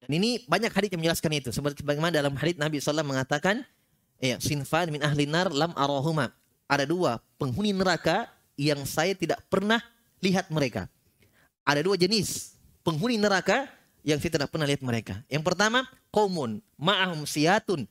Dan 0.03 0.11
ini 0.19 0.43
banyak 0.51 0.75
hadis 0.75 0.91
yang 0.91 1.01
menjelaskan 1.03 1.33
itu. 1.39 1.51
Seperti 1.55 1.87
bagaimana 1.87 2.19
dalam 2.19 2.35
hadis 2.35 2.59
Nabi 2.59 2.83
SAW 2.83 3.07
mengatakan 3.07 3.63
ya 4.19 4.43
sinfan 4.43 4.91
min 4.91 5.07
ahli 5.07 5.31
nar 5.31 5.55
lam 5.55 5.71
arahuma. 5.79 6.35
Ada 6.67 6.83
dua 6.83 7.23
penghuni 7.39 7.71
neraka 7.71 8.27
yang 8.59 8.83
saya 8.83 9.15
tidak 9.15 9.39
pernah 9.47 9.79
lihat 10.19 10.51
mereka 10.51 10.91
ada 11.69 11.85
dua 11.85 12.01
jenis 12.01 12.57
penghuni 12.81 13.21
neraka 13.21 13.69
yang 14.01 14.17
saya 14.17 14.41
tidak 14.41 14.49
pernah 14.49 14.65
lihat 14.65 14.81
mereka 14.81 15.21
yang 15.29 15.45
pertama 15.45 15.85
kaumun 16.09 16.65
ma'ahum 16.81 17.29
siatun 17.29 17.85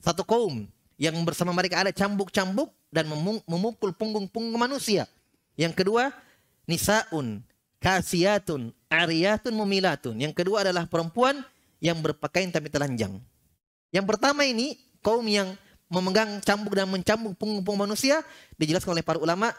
satu 0.00 0.24
kaum 0.24 0.64
yang 0.96 1.12
bersama 1.28 1.52
mereka 1.52 1.84
ada 1.84 1.92
cambuk-cambuk 1.92 2.72
dan 2.88 3.04
memukul 3.44 3.92
punggung-punggung 3.92 4.56
manusia 4.56 5.04
yang 5.60 5.76
kedua 5.76 6.08
nisaun 6.64 7.44
kasiyatun 7.82 8.74
ariyatun 8.90 9.54
mumilatun. 9.54 10.18
Yang 10.18 10.42
kedua 10.42 10.66
adalah 10.66 10.84
perempuan 10.86 11.40
yang 11.78 11.98
berpakaian 12.02 12.50
tapi 12.50 12.68
telanjang. 12.68 13.22
Yang 13.94 14.06
pertama 14.06 14.44
ini 14.44 14.76
kaum 15.00 15.24
yang 15.24 15.54
memegang 15.88 16.42
cambuk 16.44 16.76
dan 16.76 16.90
mencambuk 16.90 17.32
punggung-punggung 17.40 17.88
manusia 17.88 18.20
dijelaskan 18.60 18.98
oleh 18.98 19.06
para 19.06 19.16
ulama 19.16 19.54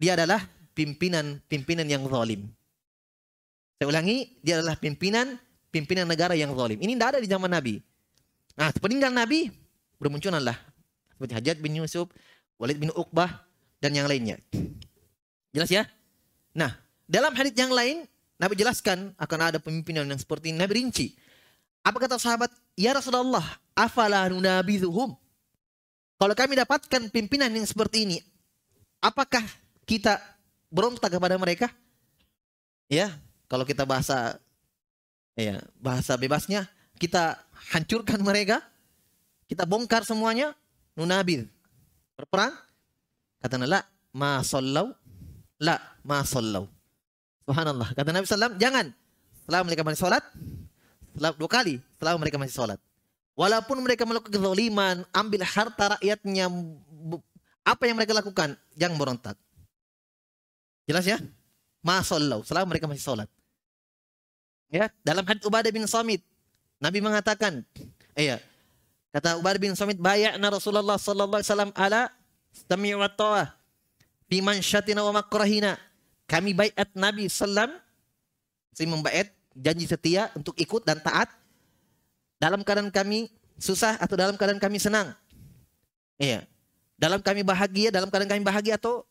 dia 0.00 0.18
adalah 0.18 0.42
pimpinan-pimpinan 0.74 1.86
yang 1.86 2.02
zalim. 2.10 2.50
Saya 3.76 3.86
ulangi, 3.92 4.40
dia 4.40 4.60
adalah 4.60 4.76
pimpinan 4.80 5.36
pimpinan 5.76 6.08
negara 6.08 6.32
yang 6.32 6.56
zalim. 6.56 6.80
Ini 6.80 6.96
tidak 6.96 7.08
ada 7.12 7.20
di 7.20 7.28
zaman 7.28 7.50
Nabi. 7.52 7.84
Nah, 8.56 8.72
sepeninggal 8.72 9.12
Nabi 9.12 9.52
bermunculanlah 10.00 10.56
seperti 11.12 11.32
Hajat 11.36 11.56
bin 11.60 11.76
Yusuf, 11.76 12.08
Walid 12.56 12.80
bin 12.80 12.88
Uqbah 12.96 13.44
dan 13.84 13.92
yang 13.92 14.08
lainnya. 14.08 14.40
Jelas 15.52 15.68
ya? 15.68 15.84
Nah, 16.56 16.72
dalam 17.04 17.36
hadis 17.36 17.52
yang 17.52 17.72
lain, 17.72 18.08
Nabi 18.40 18.56
jelaskan 18.56 19.12
akan 19.20 19.38
ada 19.52 19.58
pemimpinan 19.60 20.08
yang 20.08 20.16
seperti 20.16 20.52
ini. 20.52 20.60
Nabi 20.60 20.80
rinci. 20.80 21.12
Apa 21.84 22.00
kata 22.00 22.16
sahabat? 22.16 22.48
Ya 22.76 22.96
Rasulullah, 22.96 23.44
afala 23.76 24.28
nunabidhuhum? 24.32 25.12
Kalau 26.16 26.32
kami 26.32 26.56
dapatkan 26.56 27.12
pimpinan 27.12 27.52
yang 27.52 27.68
seperti 27.68 28.08
ini, 28.08 28.18
apakah 29.04 29.44
kita 29.84 30.16
berontak 30.72 31.12
kepada 31.12 31.36
mereka? 31.36 31.68
Ya, 32.88 33.12
kalau 33.46 33.64
kita 33.66 33.86
bahasa 33.86 34.38
ya, 35.38 35.62
bahasa 35.78 36.18
bebasnya, 36.18 36.66
kita 36.98 37.38
hancurkan 37.74 38.20
mereka, 38.22 38.62
kita 39.46 39.62
bongkar 39.64 40.02
semuanya, 40.02 40.54
nunabid. 40.98 41.46
Berperang? 42.16 42.54
Kata 43.40 43.60
la 43.62 43.84
ma 44.16 44.40
sallau 44.42 44.90
La, 45.56 45.80
ma 46.04 46.20
sallau. 46.20 46.68
Subhanallah. 47.48 47.96
Kata 47.96 48.12
Nabi 48.12 48.28
SAW, 48.28 48.60
jangan. 48.60 48.92
Setelah 49.40 49.60
mereka 49.64 49.86
masih 49.86 50.00
sholat, 50.04 50.24
setelah 51.14 51.32
dua 51.38 51.48
kali, 51.48 51.74
setelah 51.96 52.12
mereka 52.20 52.36
masih 52.36 52.54
sholat. 52.60 52.78
Walaupun 53.36 53.78
mereka 53.80 54.02
melakukan 54.04 54.32
kezaliman, 54.32 55.06
ambil 55.12 55.40
harta 55.44 55.96
rakyatnya, 55.96 56.50
apa 57.62 57.82
yang 57.88 57.96
mereka 57.96 58.12
lakukan? 58.16 58.58
Jangan 58.76 58.96
berontak. 58.96 59.36
Jelas 60.88 61.04
ya? 61.06 61.18
Masallahu, 61.86 62.42
selama 62.42 62.74
mereka 62.74 62.90
masih 62.90 63.06
sholat. 63.06 63.30
Ya, 64.66 64.90
dalam 65.06 65.22
hadis 65.22 65.46
Ubadah 65.46 65.70
bin 65.70 65.86
Samit, 65.86 66.26
Nabi 66.82 66.98
mengatakan, 66.98 67.62
iya, 68.18 68.42
kata 69.14 69.38
Ubadah 69.38 69.62
bin 69.62 69.78
Samit, 69.78 70.02
bayakna 70.02 70.50
Rasulullah 70.50 70.98
sallallahu 70.98 71.38
alaihi 71.38 71.50
wasallam 71.54 71.72
ala 71.78 72.10
sami' 72.66 72.98
wa 72.98 73.06
ta'ah 73.06 73.54
fi 74.26 74.42
mansyatina 74.42 75.06
wa 75.06 75.22
makrahina. 75.22 75.78
Kami 76.26 76.58
bayat 76.58 76.90
Nabi 76.98 77.30
sallam, 77.30 77.70
saya 78.74 78.90
membayat 78.90 79.30
janji 79.54 79.86
setia 79.86 80.34
untuk 80.34 80.58
ikut 80.58 80.82
dan 80.82 80.98
taat 80.98 81.30
dalam 82.42 82.66
keadaan 82.66 82.90
kami 82.90 83.30
susah 83.62 83.94
atau 84.02 84.18
dalam 84.18 84.34
keadaan 84.34 84.58
kami 84.58 84.82
senang. 84.82 85.14
Iya. 86.18 86.42
Dalam 86.98 87.22
kami 87.22 87.46
bahagia, 87.46 87.94
dalam 87.94 88.10
keadaan 88.10 88.34
kami 88.34 88.42
bahagia 88.42 88.74
atau 88.74 89.06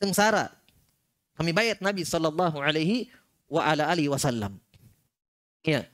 sengsara. 0.00 0.63
Kami 1.34 1.50
bayat 1.50 1.82
Nabi 1.82 2.06
Sallallahu 2.06 2.62
Alaihi 2.62 3.10
wa 3.50 3.62
ala 3.62 3.90
alihi 3.90 4.10
wasallam. 4.10 4.58
Iya. 5.66 5.88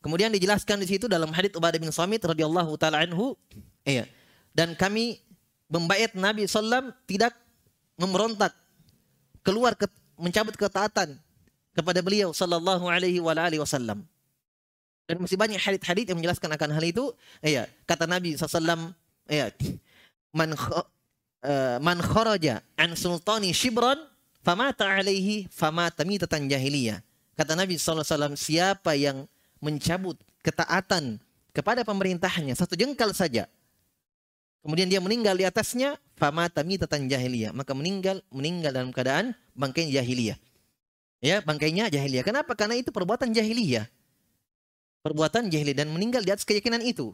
Kemudian 0.00 0.30
dijelaskan 0.30 0.78
di 0.80 0.86
situ 0.86 1.10
dalam 1.10 1.34
hadits 1.34 1.58
Ubadah 1.58 1.82
bin 1.82 1.90
Samit 1.90 2.22
radhiyallahu 2.22 2.78
taala 2.78 3.02
anhu, 3.02 3.34
iya. 3.82 4.06
Dan 4.54 4.78
kami 4.78 5.18
membayat 5.66 6.14
Nabi 6.14 6.46
sallam 6.46 6.94
tidak 7.10 7.34
memberontak, 7.98 8.54
keluar 9.42 9.74
ke, 9.74 9.90
mencabut 10.14 10.54
ketaatan 10.54 11.18
kepada 11.74 12.00
beliau 12.00 12.30
sallallahu 12.30 12.86
alaihi 12.86 13.18
wa 13.18 13.34
alihi 13.34 13.58
wasallam. 13.58 14.06
Dan 15.10 15.22
masih 15.22 15.34
banyak 15.38 15.58
hadits-hadits 15.58 16.10
yang 16.10 16.18
menjelaskan 16.18 16.50
akan 16.54 16.70
hal 16.70 16.84
itu. 16.86 17.10
Iya, 17.42 17.66
kata 17.84 18.06
Nabi 18.06 18.38
sallallahu 18.38 18.94
ya 19.26 19.50
man 20.30 20.54
uh, 20.54 21.78
man 21.82 21.98
kharaja 21.98 22.62
an 22.78 22.94
sultani 22.94 23.50
shibran 23.50 23.98
famata 24.46 24.86
alaihi 24.86 25.50
famata 25.50 26.06
mitatan 26.06 26.46
jahiliyah. 26.46 27.02
Kata 27.34 27.58
Nabi 27.58 27.74
SAW, 27.74 28.38
siapa 28.38 28.94
yang 28.94 29.26
mencabut 29.58 30.14
ketaatan 30.46 31.18
kepada 31.50 31.82
pemerintahnya 31.82 32.54
satu 32.54 32.78
jengkal 32.78 33.10
saja, 33.10 33.50
kemudian 34.62 34.86
dia 34.86 35.02
meninggal 35.02 35.34
di 35.34 35.42
atasnya, 35.42 35.98
famata 36.14 36.62
mitatan 36.62 37.10
jahiliyah. 37.10 37.50
Maka 37.50 37.74
meninggal 37.74 38.22
meninggal 38.30 38.70
dalam 38.70 38.94
keadaan 38.94 39.34
bangkai 39.58 39.90
jahiliyah. 39.90 40.38
Ya, 41.18 41.42
bangkainya 41.42 41.90
jahiliyah. 41.90 42.22
Kenapa? 42.22 42.54
Karena 42.54 42.78
itu 42.78 42.94
perbuatan 42.94 43.34
jahiliyah. 43.34 43.90
Perbuatan 45.02 45.50
jahiliyah 45.50 45.82
dan 45.82 45.90
meninggal 45.90 46.22
di 46.22 46.30
atas 46.30 46.46
keyakinan 46.46 46.86
itu. 46.86 47.10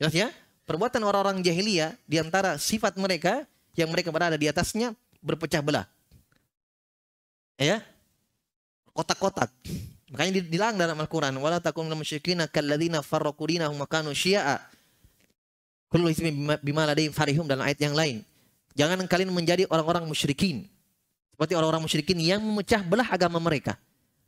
Jelas 0.00 0.16
ya? 0.16 0.28
perbuatan 0.62 1.02
orang-orang 1.02 1.42
jahiliyah 1.42 1.94
di 2.06 2.22
antara 2.22 2.56
sifat 2.56 2.94
mereka 2.94 3.44
yang 3.74 3.90
mereka 3.90 4.14
berada 4.14 4.38
di 4.38 4.46
atasnya 4.46 4.94
berpecah 5.20 5.60
belah. 5.60 5.86
Ya. 7.60 7.84
Kotak-kotak. 8.92 9.48
Makanya 10.12 10.44
dilarang 10.44 10.76
dalam 10.76 10.96
Al-Qur'an, 11.00 11.32
"Wala 11.40 11.56
takum 11.56 11.88
minal 11.88 11.96
musyrikina 11.96 12.44
kalladzina 12.44 13.00
farraqu 13.00 13.40
dinahum 13.48 13.80
wa 13.80 13.88
kanu 13.88 14.12
syi'a." 14.12 14.60
Kullu 15.88 16.12
bima 16.60 16.84
ladaihim 16.88 17.12
farihum 17.12 17.48
dalam 17.48 17.64
ayat 17.64 17.80
yang 17.80 17.96
lain. 17.96 18.20
Jangan 18.76 19.04
kalian 19.04 19.32
menjadi 19.32 19.68
orang-orang 19.68 20.08
musyrikin. 20.08 20.68
Seperti 21.32 21.52
orang-orang 21.56 21.84
musyrikin 21.84 22.16
yang 22.20 22.40
memecah 22.40 22.80
belah 22.80 23.08
agama 23.08 23.36
mereka. 23.40 23.76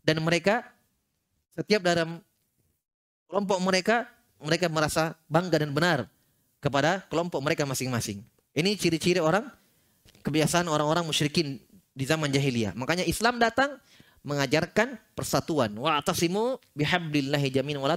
Dan 0.05 0.21
mereka 0.21 0.65
setiap 1.57 1.81
dalam 1.81 2.21
kelompok 3.29 3.57
mereka 3.65 4.05
mereka 4.45 4.69
merasa 4.69 5.17
bangga 5.25 5.65
dan 5.65 5.73
benar 5.73 6.05
kepada 6.61 7.05
kelompok 7.09 7.41
mereka 7.41 7.65
masing-masing. 7.65 8.21
Ini 8.53 8.77
ciri-ciri 8.77 9.21
orang 9.25 9.49
kebiasaan 10.21 10.69
orang-orang 10.69 11.09
musyrikin 11.09 11.64
di 11.95 12.05
zaman 12.05 12.29
jahiliyah. 12.29 12.75
Makanya 12.75 13.07
Islam 13.07 13.39
datang 13.39 13.79
mengajarkan 14.27 14.99
persatuan. 15.15 15.73
Wa 15.79 16.03
atasimu 16.03 16.59
bihablillahi 16.75 17.49
jamin 17.55 17.79
wa 17.79 17.89
la. 17.89 17.97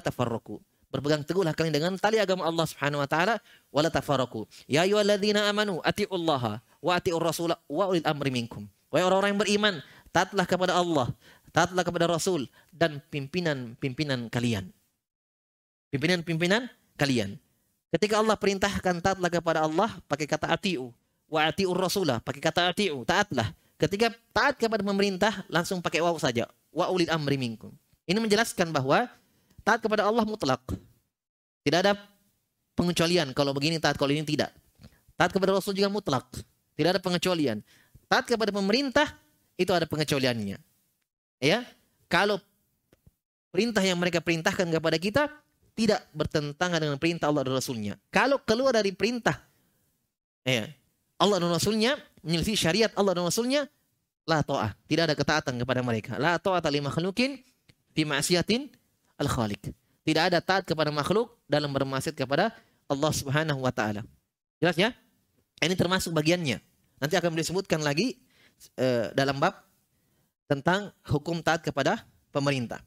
Berpegang 0.87 1.19
teguhlah 1.27 1.51
kalian 1.51 1.75
dengan 1.75 1.93
tali 1.99 2.15
agama 2.15 2.47
Allah 2.47 2.63
Subhanahu 2.63 3.03
wa 3.03 3.09
taala 3.09 3.35
wa 3.75 3.81
la 3.83 3.91
tafarraqu. 3.91 4.47
Ya 4.71 4.87
ayyuhalladzina 4.87 5.51
amanu 5.51 5.83
atiullaha 5.83 6.63
wa 6.63 6.91
atiur 6.95 7.19
rasul 7.19 7.51
wa 7.51 7.85
ulil 7.91 8.05
amri 8.07 8.31
minkum. 8.31 8.63
Wahai 8.87 9.03
orang-orang 9.03 9.35
yang 9.35 9.41
beriman, 9.43 9.75
taatlah 10.15 10.47
kepada 10.47 10.79
Allah, 10.79 11.11
taatlah 11.51 11.83
kepada 11.83 12.07
Rasul 12.07 12.47
dan 12.71 13.03
pimpinan-pimpinan 13.11 14.31
kalian. 14.31 14.71
Pimpinan-pimpinan 15.91 16.71
kalian. 16.95 17.35
Ketika 17.91 18.19
Allah 18.19 18.39
perintahkan 18.39 18.99
taatlah 19.03 19.31
kepada 19.31 19.63
Allah 19.67 19.91
pakai 20.07 20.27
kata 20.27 20.51
atiu, 20.51 20.95
wa 21.27 21.43
atiur 21.47 21.75
rasulah 21.75 22.23
pakai 22.23 22.39
kata 22.39 22.71
atiu, 22.71 23.03
taatlah. 23.03 23.51
Ketika 23.77 24.09
taat 24.33 24.57
kepada 24.57 24.81
pemerintah 24.81 25.45
langsung 25.53 25.81
pakai 25.85 26.01
waw 26.01 26.17
saja, 26.17 26.49
wa 26.73 26.89
ulil 26.89 27.09
amri 27.13 27.37
minkum. 27.37 27.69
Ini 28.09 28.17
menjelaskan 28.17 28.73
bahwa 28.73 29.05
taat 29.61 29.81
kepada 29.81 30.05
Allah 30.05 30.25
mutlak. 30.25 30.61
Tidak 31.61 31.79
ada 31.85 31.93
pengecualian 32.73 33.33
kalau 33.37 33.53
begini 33.53 33.77
taat 33.77 33.97
kalau 33.97 34.13
ini 34.13 34.25
tidak. 34.25 34.49
Taat 35.17 35.33
kepada 35.33 35.57
Rasul 35.57 35.73
juga 35.73 35.89
mutlak. 35.89 36.25
Tidak 36.77 36.89
ada 36.93 37.01
pengecualian. 37.01 37.61
Taat 38.05 38.29
kepada 38.29 38.53
pemerintah 38.53 39.13
itu 39.57 39.73
ada 39.73 39.89
pengecualiannya. 39.89 40.57
Ya, 41.41 41.65
kalau 42.05 42.37
perintah 43.49 43.81
yang 43.81 43.97
mereka 43.97 44.21
perintahkan 44.21 44.69
kepada 44.69 44.97
kita 45.01 45.23
tidak 45.77 46.05
bertentangan 46.13 46.81
dengan 46.81 46.97
perintah 46.97 47.29
Allah 47.29 47.45
dan 47.45 47.53
Rasulnya. 47.57 47.93
Kalau 48.09 48.41
keluar 48.41 48.73
dari 48.73 48.93
perintah 48.93 49.37
ya, 50.45 50.69
Allah 51.17 51.37
dan 51.41 51.49
Rasulnya, 51.49 51.97
menyelisih 52.21 52.57
syariat 52.57 52.91
Allah 52.95 53.17
dan 53.17 53.25
Rasulnya, 53.25 53.65
la 54.27 54.43
ta'ah. 54.43 54.75
Tidak 54.85 55.03
ada 55.07 55.15
ketaatan 55.15 55.55
kepada 55.57 55.81
mereka. 55.81 56.19
La 56.19 56.37
ta'ata 56.37 56.67
li 56.67 56.83
makhlukin 56.83 57.39
fi 57.95 58.01
ma'siyatin 58.03 58.69
al-khaliq. 59.17 59.73
Tidak 60.07 60.23
ada 60.23 60.39
taat 60.39 60.63
kepada 60.63 60.87
makhluk 60.87 61.35
dalam 61.51 61.67
bermaksiat 61.73 62.15
kepada 62.15 62.55
Allah 62.87 63.11
Subhanahu 63.11 63.59
wa 63.59 63.73
taala. 63.75 64.07
Jelas 64.63 64.79
ya? 64.79 64.95
Ini 65.59 65.75
termasuk 65.75 66.15
bagiannya. 66.15 66.63
Nanti 67.03 67.13
akan 67.19 67.35
disebutkan 67.35 67.83
lagi 67.83 68.15
uh, 68.79 69.11
dalam 69.11 69.35
bab 69.35 69.67
tentang 70.47 70.95
hukum 71.03 71.43
taat 71.43 71.59
kepada 71.59 72.07
pemerintah. 72.31 72.79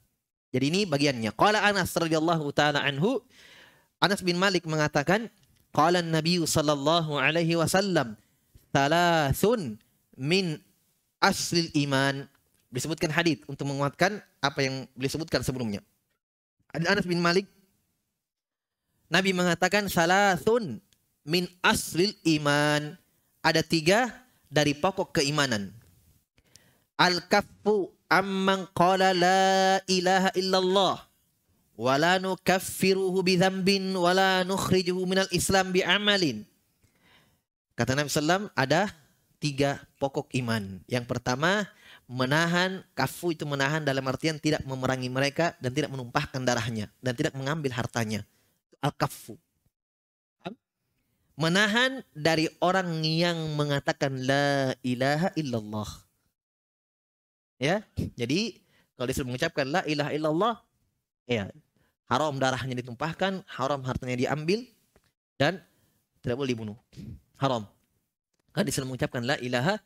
Jadi 0.50 0.64
ini 0.72 0.80
bagiannya. 0.88 1.30
Qala 1.36 1.60
Anas 1.62 1.92
radhiyallahu 1.92 2.50
taala 2.56 2.82
anhu 2.82 3.20
Anas 4.00 4.24
bin 4.24 4.40
Malik 4.40 4.64
mengatakan 4.64 5.28
qala 5.76 6.00
Nabi 6.00 6.40
sallallahu 6.40 7.20
alaihi 7.20 7.54
wasallam 7.54 8.16
thalathun 8.72 9.78
min 10.16 10.59
aslil 11.20 11.68
iman 11.87 12.24
disebutkan 12.70 13.11
hadis 13.11 13.42
untuk 13.50 13.66
menguatkan 13.66 14.22
apa 14.40 14.62
yang 14.62 14.87
beliau 14.94 15.12
sebutkan 15.18 15.42
sebelumnya. 15.42 15.83
Anas 16.70 17.04
bin 17.04 17.18
Malik 17.18 17.50
Nabi 19.11 19.35
mengatakan 19.35 19.90
salasun 19.90 20.78
min 21.26 21.50
aslil 21.66 22.14
iman 22.38 22.94
ada 23.42 23.59
tiga 23.59 24.06
dari 24.46 24.70
pokok 24.70 25.18
keimanan. 25.18 25.74
Al-kaffu 26.94 27.90
amman 28.06 28.70
qala 28.70 29.11
la 29.11 29.83
ilaha 29.90 30.30
illallah 30.38 30.96
wa 31.74 31.94
la 31.98 32.22
nukaffiruhu 32.22 33.18
bi 33.26 33.35
dzambin 33.35 33.90
wa 33.98 34.14
la 34.14 34.46
nukhrijuhu 34.46 35.02
minal 35.11 35.30
islam 35.35 35.74
bi 35.74 35.83
amalin. 35.83 36.46
Kata 37.80 37.96
Nabi 37.96 38.12
sallam 38.12 38.52
ada 38.52 38.92
tiga 39.40 39.80
pokok 39.96 40.28
iman. 40.36 40.84
Yang 40.84 41.08
pertama 41.08 41.64
menahan 42.04 42.84
kafu 42.92 43.32
itu 43.32 43.48
menahan 43.48 43.80
dalam 43.80 44.04
artian 44.04 44.36
tidak 44.36 44.60
memerangi 44.68 45.08
mereka 45.08 45.56
dan 45.64 45.72
tidak 45.72 45.88
menumpahkan 45.88 46.44
darahnya 46.44 46.92
dan 47.00 47.16
tidak 47.16 47.32
mengambil 47.32 47.72
hartanya. 47.72 48.20
Al 48.84 48.92
kafu. 48.92 49.40
Menahan 51.40 52.04
dari 52.12 52.52
orang 52.60 53.00
yang 53.00 53.56
mengatakan 53.56 54.12
la 54.28 54.76
ilaha 54.84 55.32
illallah 55.32 55.88
Ya. 57.56 57.80
Jadi 57.96 58.60
kalau 58.92 59.08
disuruh 59.08 59.32
mengucapkan 59.32 59.64
la 59.64 59.80
ilaha 59.88 60.12
illallah 60.12 60.54
ya 61.24 61.48
haram 62.12 62.36
darahnya 62.36 62.76
ditumpahkan, 62.76 63.40
haram 63.48 63.80
hartanya 63.88 64.20
diambil 64.20 64.68
dan 65.40 65.64
tidak 66.20 66.36
boleh 66.36 66.52
dibunuh. 66.52 66.76
Haram. 67.40 67.64
Kan 68.53 68.68
disuruh 68.68 68.85
mengucapkan 68.85 69.24
la 69.24 69.40
ilaha 69.40 69.81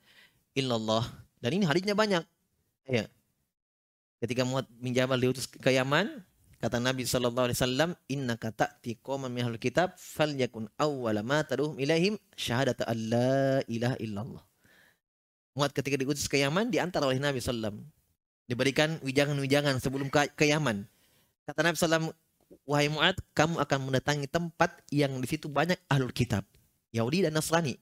illallah. 0.58 1.06
Dan 1.38 1.54
ini 1.54 1.64
hadisnya 1.64 1.94
banyak. 1.94 2.26
Ya. 2.90 3.06
Ketika 4.18 4.42
Muad 4.42 4.66
bin 4.80 4.90
diutus 4.96 5.46
ke 5.46 5.70
Yaman, 5.70 6.24
kata 6.58 6.80
Nabi 6.82 7.06
sallallahu 7.06 7.52
alaihi 7.52 7.58
wasallam, 7.60 7.90
"Innaka 8.10 8.50
ta'ti 8.50 8.98
qauman 8.98 9.28
min 9.28 9.44
ahlul 9.46 9.60
kitab 9.60 9.94
falyakun 10.00 10.66
awwala 10.80 11.20
ma 11.20 11.44
tad'uhum 11.44 11.76
ilaihim 11.76 12.16
syahadatu 12.34 12.88
an 12.88 12.98
la 13.12 13.60
ilaha 13.70 13.96
illallah." 14.00 14.42
Muat 15.54 15.70
ketika 15.70 15.94
diutus 15.94 16.26
ke 16.26 16.42
Yaman 16.42 16.72
diantar 16.72 17.04
oleh 17.06 17.22
Nabi 17.22 17.38
SAW. 17.38 17.78
Diberikan 18.50 18.98
wijangan-wijangan 19.00 19.78
sebelum 19.78 20.10
ke, 20.10 20.44
Yaman. 20.44 20.84
Kata 21.46 21.60
Nabi 21.62 21.76
SAW, 21.78 22.12
wahai 22.66 22.90
Mu'ad, 22.90 23.16
kamu 23.32 23.60
akan 23.62 23.78
mendatangi 23.88 24.26
tempat 24.28 24.84
yang 24.90 25.16
di 25.22 25.28
situ 25.30 25.46
banyak 25.46 25.78
ahlul 25.86 26.12
kitab. 26.12 26.42
Yahudi 26.94 27.26
dan 27.26 27.34
Nasrani. 27.34 27.74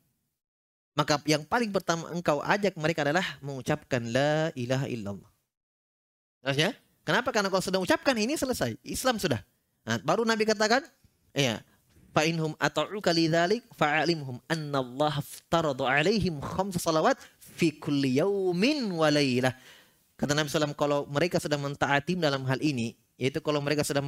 Maka 0.97 1.21
yang 1.29 1.45
paling 1.45 1.69
pertama 1.73 2.09
engkau 2.13 2.41
ajak 2.41 2.77
mereka 2.81 3.05
adalah 3.05 3.25
mengucapkan 3.45 4.01
la 4.09 4.49
ilaha 4.57 4.89
illallah. 4.89 5.31
Jelas 6.41 6.57
ya? 6.57 6.71
Kenapa? 7.05 7.29
Karena 7.33 7.49
kalau 7.53 7.65
sudah 7.65 7.81
ucapkan 7.81 8.17
ini 8.17 8.37
selesai. 8.37 8.77
Islam 8.85 9.21
sudah. 9.21 9.41
Nah, 9.85 9.99
baru 10.01 10.23
Nabi 10.23 10.47
katakan, 10.47 10.85
ya, 11.35 11.65
fa 12.13 12.29
inhum 12.29 12.53
ata'uka 12.61 13.11
lidzalik 13.11 13.65
fa'alimhum 13.75 14.39
anna 14.47 14.85
Allah 14.85 15.19
aftarada 15.19 15.83
alaihim 15.89 16.39
khamsa 16.39 16.79
salawat 16.79 17.17
fi 17.41 17.73
kulli 17.75 18.21
yaumin 18.21 18.87
wa. 18.93 19.11
Kata 20.15 20.39
Nabi 20.39 20.47
SAW, 20.47 20.77
kalau 20.79 21.09
mereka 21.11 21.43
sudah 21.43 21.59
mentaati 21.59 22.15
dalam 22.15 22.47
hal 22.47 22.63
ini, 22.63 22.95
yaitu 23.19 23.43
kalau 23.43 23.59
mereka 23.59 23.83
sudah 23.83 24.05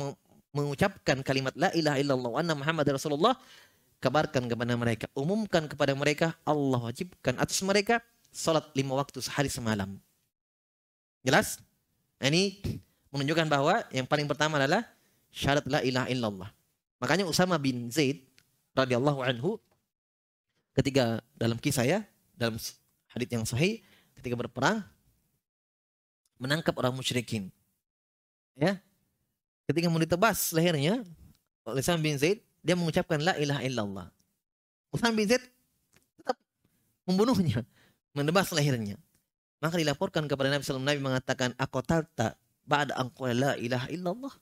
mengucapkan 0.55 1.19
kalimat 1.27 1.51
la 1.59 1.75
ilaha 1.75 1.99
illallah 1.99 2.31
wa 2.31 2.39
anna 2.39 2.55
Muhammad 2.55 2.87
Rasulullah, 2.95 3.35
kabarkan 4.03 4.51
kepada 4.51 4.75
mereka, 4.75 5.07
umumkan 5.17 5.65
kepada 5.67 5.93
mereka, 5.97 6.35
Allah 6.45 6.81
wajibkan 6.91 7.39
atas 7.41 7.61
mereka 7.65 8.01
salat 8.35 8.67
lima 8.75 8.99
waktu 8.99 9.23
sehari 9.23 9.49
semalam. 9.49 9.97
Jelas? 11.25 11.63
Ini 12.19 12.61
menunjukkan 13.15 13.47
bahwa 13.47 13.85
yang 13.95 14.05
paling 14.05 14.27
pertama 14.27 14.59
adalah 14.59 14.83
syarat 15.31 15.65
la 15.71 15.81
ilaha 15.87 16.09
illallah. 16.11 16.51
Makanya 16.99 17.25
Usama 17.27 17.59
bin 17.59 17.91
Zaid 17.91 18.27
radhiyallahu 18.75 19.23
anhu 19.23 19.57
ketika 20.75 21.23
dalam 21.39 21.59
kisah 21.59 21.87
ya, 21.87 22.01
dalam 22.35 22.59
hadis 23.15 23.29
yang 23.31 23.47
sahih 23.47 23.81
ketika 24.19 24.35
berperang 24.35 24.83
menangkap 26.39 26.75
orang 26.77 26.95
musyrikin. 26.95 27.49
Ya. 28.59 28.79
Ketika 29.65 29.89
mau 29.89 30.03
ditebas 30.03 30.53
lehernya 30.53 31.01
oleh 31.65 31.81
Usama 31.81 32.03
bin 32.03 32.21
Zaid, 32.21 32.45
dia 32.65 32.75
mengucapkan 32.75 33.21
la 33.21 33.37
ilaha 33.37 33.61
illallah. 33.61 34.07
Usama 34.89 35.13
bin 35.13 35.29
Zaid 35.29 35.45
tetap 36.17 36.41
membunuhnya, 37.05 37.61
menebas 38.17 38.49
lehernya. 38.57 38.97
Maka 39.61 39.77
dilaporkan 39.77 40.25
kepada 40.25 40.49
Nabi 40.49 40.65
SAW, 40.65 40.81
Nabi 40.81 41.01
mengatakan, 41.05 41.53
Aku 41.61 41.85
talta 41.85 42.41
ba'da 42.65 42.97
angkul 42.97 43.37
la 43.37 43.53
ilaha 43.61 43.87
illallah. 43.93 44.35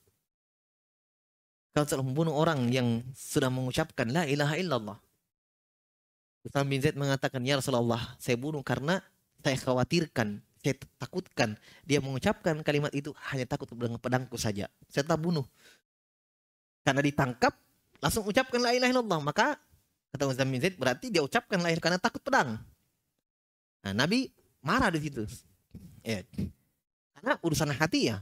Kau 1.73 1.83
telah 1.83 2.05
membunuh 2.05 2.37
orang 2.37 2.69
yang 2.71 3.01
sudah 3.11 3.51
mengucapkan 3.51 4.07
la 4.07 4.23
ilaha 4.23 4.55
illallah. 4.55 4.97
Usama 6.47 6.67
bin 6.71 6.79
Zaid 6.79 6.95
mengatakan, 6.95 7.43
Ya 7.43 7.59
Rasulullah, 7.59 8.15
saya 8.19 8.39
bunuh 8.39 8.63
karena 8.63 9.03
saya 9.43 9.59
khawatirkan, 9.59 10.39
saya 10.63 10.79
takutkan 10.95 11.59
dia 11.83 11.99
mengucapkan 11.99 12.63
kalimat 12.63 12.91
itu 12.95 13.11
hanya 13.31 13.43
takut 13.43 13.67
dengan 13.75 13.99
pedangku 13.99 14.39
saja. 14.39 14.71
Saya 14.87 15.03
tak 15.03 15.19
bunuh. 15.19 15.43
Karena 16.83 17.03
ditangkap, 17.03 17.51
langsung 18.03 18.27
ucapkan 18.27 18.59
la 18.59 18.75
ilaha 18.75 18.91
illallah. 18.91 19.19
Maka 19.23 19.55
kata 20.11 20.27
Ustaz 20.27 20.43
bin 20.43 20.59
Zaid 20.59 20.75
berarti 20.75 21.07
dia 21.07 21.23
ucapkan 21.23 21.63
la 21.63 21.71
karena 21.79 21.95
takut 21.95 22.19
pedang. 22.19 22.59
Nah, 23.87 23.93
Nabi 23.95 24.27
marah 24.59 24.91
di 24.91 24.99
situ. 24.99 25.23
Ya. 26.03 26.27
Karena 27.15 27.39
urusan 27.39 27.71
hati 27.71 28.11
ya. 28.11 28.19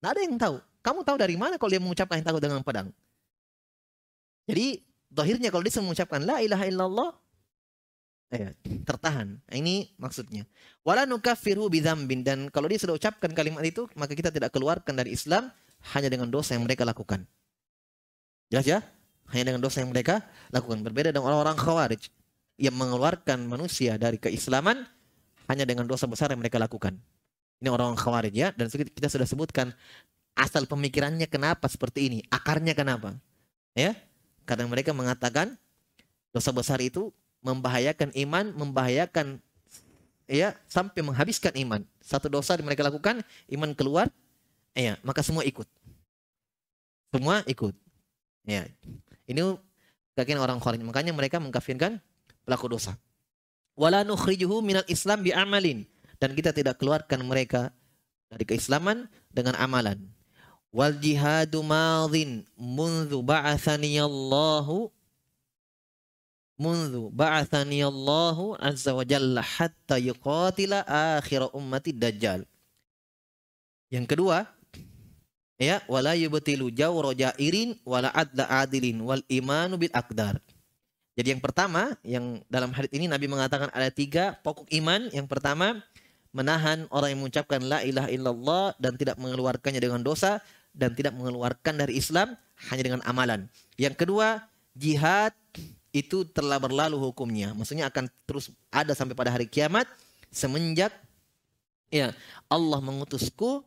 Tidak 0.00 0.08
ada 0.08 0.20
yang 0.24 0.40
tahu. 0.40 0.56
Kamu 0.80 1.04
tahu 1.04 1.16
dari 1.20 1.36
mana 1.36 1.60
kalau 1.60 1.68
dia 1.68 1.82
mengucapkan 1.82 2.24
takut 2.24 2.40
dengan 2.40 2.64
pedang? 2.64 2.88
Jadi, 4.48 4.80
dohirnya 5.12 5.52
kalau 5.52 5.60
dia 5.60 5.84
mengucapkan 5.84 6.24
la 6.24 6.40
ilaha 6.40 6.64
illallah, 6.64 7.10
ya, 8.32 8.48
tertahan. 8.88 9.36
Nah, 9.36 9.56
ini 9.56 9.92
maksudnya. 10.00 10.48
Wala 10.80 11.04
nukafiru 11.04 11.68
bidzambin 11.68 12.24
dan 12.24 12.48
kalau 12.48 12.64
dia 12.72 12.80
sudah 12.80 12.96
ucapkan 12.96 13.28
kalimat 13.36 13.60
itu, 13.68 13.84
maka 13.92 14.16
kita 14.16 14.32
tidak 14.32 14.48
keluarkan 14.56 14.96
dari 14.96 15.12
Islam 15.12 15.52
hanya 15.92 16.08
dengan 16.08 16.32
dosa 16.32 16.56
yang 16.56 16.64
mereka 16.64 16.88
lakukan. 16.88 17.28
Jelas 18.48 18.64
ya? 18.64 18.80
Hanya 19.32 19.44
dengan 19.52 19.60
dosa 19.60 19.84
yang 19.84 19.92
mereka 19.92 20.24
lakukan. 20.52 20.80
Berbeda 20.80 21.12
dengan 21.12 21.32
orang-orang 21.32 21.58
khawarij 21.60 22.02
yang 22.58 22.74
mengeluarkan 22.74 23.44
manusia 23.46 23.94
dari 24.00 24.18
keislaman 24.18 24.82
hanya 25.46 25.64
dengan 25.64 25.84
dosa 25.84 26.08
besar 26.08 26.32
yang 26.32 26.40
mereka 26.40 26.56
lakukan. 26.60 26.96
Ini 27.58 27.68
orang-orang 27.68 28.00
khawarij 28.00 28.34
ya. 28.34 28.48
Dan 28.56 28.70
kita 28.70 29.08
sudah 29.10 29.26
sebutkan 29.28 29.74
asal 30.38 30.64
pemikirannya 30.64 31.26
kenapa 31.26 31.66
seperti 31.66 32.08
ini. 32.08 32.18
Akarnya 32.30 32.72
kenapa. 32.72 33.16
Ya. 33.74 33.94
Karena 34.48 34.64
mereka 34.64 34.96
mengatakan 34.96 35.58
dosa 36.32 36.54
besar 36.54 36.80
itu 36.80 37.12
membahayakan 37.44 38.16
iman, 38.16 38.50
membahayakan 38.56 39.38
ya 40.28 40.56
sampai 40.68 41.04
menghabiskan 41.04 41.52
iman. 41.56 41.84
Satu 42.00 42.32
dosa 42.32 42.56
yang 42.56 42.68
mereka 42.68 42.84
lakukan, 42.84 43.20
iman 43.52 43.70
keluar, 43.76 44.08
ya 44.72 44.96
maka 45.04 45.20
semua 45.20 45.44
ikut. 45.44 45.66
Semua 47.12 47.44
ikut. 47.48 47.74
Ya. 48.48 48.64
Ini 49.28 49.44
keyakinan 50.16 50.42
orang 50.42 50.58
Khawarij. 50.58 50.82
Makanya 50.82 51.12
mereka 51.12 51.36
mengkafirkan 51.38 52.00
pelaku 52.48 52.72
dosa. 52.72 52.96
Wala 53.78 54.02
nukhrijuhu 54.02 54.64
minal 54.64 54.88
Islam 54.90 55.22
bi 55.22 55.30
amalin 55.30 55.86
dan 56.18 56.34
kita 56.34 56.50
tidak 56.50 56.82
keluarkan 56.82 57.22
mereka 57.22 57.70
dari 58.26 58.42
keislaman 58.42 59.06
dengan 59.30 59.54
amalan. 59.54 60.02
Wal 60.74 60.98
jihadu 60.98 61.62
madhin 61.62 62.42
mundu 62.58 63.22
ba'athani 63.22 64.02
Allahu 64.02 64.90
mundu 66.58 67.08
ba'athani 67.14 67.86
Allahu 67.86 68.58
azza 68.58 68.92
wa 68.92 69.06
jalla 69.06 69.40
hatta 69.40 69.96
yuqatila 69.96 70.82
akhir 71.16 71.54
ummati 71.54 71.94
dajjal. 71.94 72.42
Yang 73.88 74.06
kedua, 74.10 74.44
ya 75.58 75.82
wala 75.90 76.14
yubtilu 76.14 76.70
jawra 76.70 77.12
jairin 77.12 77.74
wala 77.82 78.08
adla 78.14 78.46
adilin 78.62 79.02
wal 79.02 79.20
imanu 79.26 79.76
bil 79.76 79.92
akdar. 79.92 80.38
Jadi 81.18 81.34
yang 81.34 81.42
pertama 81.42 81.98
yang 82.06 82.38
dalam 82.46 82.70
hadis 82.70 82.94
ini 82.94 83.10
Nabi 83.10 83.26
mengatakan 83.26 83.74
ada 83.74 83.90
tiga 83.90 84.38
pokok 84.46 84.70
iman. 84.70 85.10
Yang 85.10 85.26
pertama 85.26 85.82
menahan 86.30 86.86
orang 86.94 87.10
yang 87.10 87.20
mengucapkan 87.26 87.58
la 87.66 87.82
ilaha 87.82 88.06
illallah 88.06 88.66
dan 88.78 88.94
tidak 88.94 89.18
mengeluarkannya 89.18 89.82
dengan 89.82 90.06
dosa 90.06 90.38
dan 90.70 90.94
tidak 90.94 91.18
mengeluarkan 91.18 91.74
dari 91.74 91.98
Islam 91.98 92.38
hanya 92.70 92.82
dengan 92.86 93.02
amalan. 93.02 93.50
Yang 93.74 94.06
kedua, 94.06 94.46
jihad 94.78 95.34
itu 95.90 96.22
telah 96.30 96.62
berlalu 96.62 96.94
hukumnya. 97.02 97.50
Maksudnya 97.50 97.90
akan 97.90 98.06
terus 98.22 98.54
ada 98.70 98.94
sampai 98.94 99.18
pada 99.18 99.34
hari 99.34 99.50
kiamat 99.50 99.90
semenjak 100.30 100.92
ya 101.88 102.12
Allah 102.46 102.78
mengutusku 102.84 103.64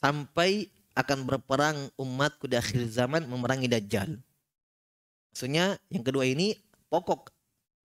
sampai 0.00 0.72
akan 0.96 1.28
berperang 1.28 1.76
umatku 1.94 2.48
di 2.50 2.56
akhir 2.56 2.88
zaman 2.90 3.28
memerangi 3.28 3.70
Dajjal. 3.70 4.16
Maksudnya 5.30 5.78
yang 5.92 6.02
kedua 6.02 6.26
ini 6.26 6.58
pokok 6.90 7.30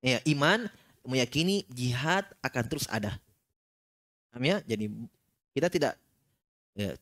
ya 0.02 0.18
iman 0.34 0.66
meyakini 1.06 1.68
jihad 1.70 2.26
akan 2.42 2.64
terus 2.66 2.90
ada. 2.90 3.14
Paham 4.34 4.44
ya? 4.44 4.58
Jadi 4.66 4.90
kita 5.54 5.70
tidak 5.70 5.94
ya, 6.74 6.98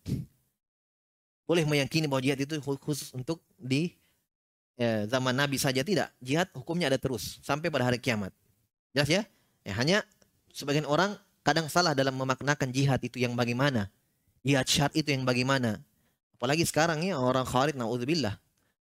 boleh 1.47 1.63
meyakini 1.63 2.06
bahwa 2.06 2.21
jihad 2.21 2.39
itu 2.43 2.60
khusus 2.60 3.15
untuk 3.15 3.39
di 3.56 3.95
ya, 4.76 5.08
zaman 5.08 5.34
Nabi 5.34 5.56
saja 5.56 5.82
tidak. 5.82 6.12
Jihad 6.19 6.52
hukumnya 6.52 6.91
ada 6.91 6.99
terus 6.99 7.39
sampai 7.41 7.71
pada 7.71 7.88
hari 7.88 7.97
kiamat. 7.97 8.36
Jelas 8.91 9.10
ya? 9.10 9.21
ya 9.63 9.73
hanya 9.80 9.97
sebagian 10.52 10.86
orang 10.86 11.15
kadang 11.41 11.71
salah 11.71 11.95
dalam 11.95 12.13
memaknakan 12.13 12.69
jihad 12.69 12.99
itu 13.02 13.23
yang 13.23 13.34
bagaimana. 13.34 13.88
Jihad 14.43 14.67
syar 14.67 14.91
itu 14.91 15.10
yang 15.10 15.23
bagaimana. 15.23 15.79
Apalagi 16.36 16.67
sekarang 16.67 16.99
ya 17.08 17.15
orang 17.15 17.47
khawarij 17.47 17.79
naudzubillah. 17.79 18.36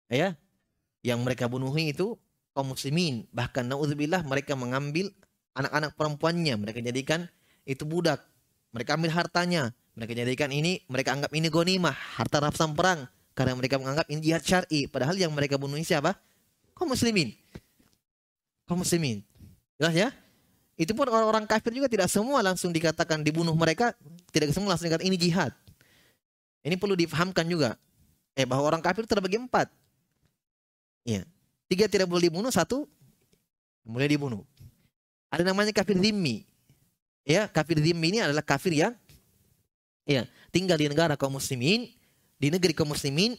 Ya. 0.10 0.38
Yang 1.02 1.20
mereka 1.26 1.50
bunuhi 1.50 1.92
itu 1.92 2.14
kaum 2.54 2.74
muslimin. 2.74 3.26
Bahkan 3.34 3.66
naudzubillah 3.66 4.22
mereka 4.22 4.54
mengambil 4.54 5.10
anak-anak 5.58 5.98
perempuannya, 5.98 6.56
mereka 6.62 6.80
jadikan 6.86 7.26
itu 7.66 7.84
budak. 7.84 8.22
Mereka 8.70 8.94
ambil 8.94 9.10
hartanya, 9.10 9.74
mereka 9.98 10.14
jadikan 10.14 10.54
ini, 10.54 10.86
mereka 10.86 11.18
anggap 11.18 11.34
ini 11.34 11.50
gonimah, 11.50 11.92
harta 11.92 12.38
rampasan 12.38 12.78
perang 12.78 13.10
karena 13.34 13.58
mereka 13.58 13.82
menganggap 13.82 14.06
ini 14.14 14.20
jihad 14.22 14.44
syar'i. 14.46 14.86
Padahal 14.86 15.18
yang 15.18 15.34
mereka 15.34 15.58
bunuh 15.58 15.80
ini 15.80 15.88
siapa? 15.88 16.14
Kaum 16.78 16.94
muslimin. 16.94 17.34
Kaum 18.70 18.86
muslimin. 18.86 19.26
Jelas 19.82 19.96
ya? 19.98 20.10
Itu 20.80 20.96
pun 20.96 21.12
orang-orang 21.12 21.44
kafir 21.44 21.76
juga 21.76 21.92
tidak 21.92 22.08
semua 22.08 22.40
langsung 22.40 22.72
dikatakan 22.72 23.20
dibunuh 23.20 23.52
mereka, 23.52 23.92
tidak 24.32 24.56
semua 24.56 24.72
langsung 24.72 24.88
dikatakan 24.88 25.12
ini 25.12 25.20
jihad. 25.20 25.52
Ini 26.64 26.80
perlu 26.80 26.96
difahamkan 26.96 27.44
juga. 27.44 27.76
Eh 28.32 28.48
bahwa 28.48 28.64
orang 28.64 28.80
kafir 28.80 29.04
terbagi 29.04 29.36
empat. 29.36 29.68
Ya. 31.04 31.28
Tiga 31.68 31.92
tidak 31.92 32.08
boleh 32.08 32.32
dibunuh, 32.32 32.48
satu 32.48 32.88
boleh 33.84 34.08
dibunuh. 34.08 34.48
Ada 35.28 35.44
namanya 35.44 35.76
kafir 35.76 36.00
zimmi. 36.00 36.48
Ya, 37.28 37.52
kafir 37.52 37.78
zimmi 37.84 38.16
ini 38.16 38.20
adalah 38.24 38.42
kafir 38.42 38.72
yang 38.72 38.96
ya, 40.08 40.26
tinggal 40.50 40.80
di 40.80 40.88
negara 40.88 41.20
kaum 41.20 41.36
muslimin, 41.36 41.92
di 42.40 42.48
negeri 42.48 42.72
kaum 42.72 42.90
muslimin 42.90 43.36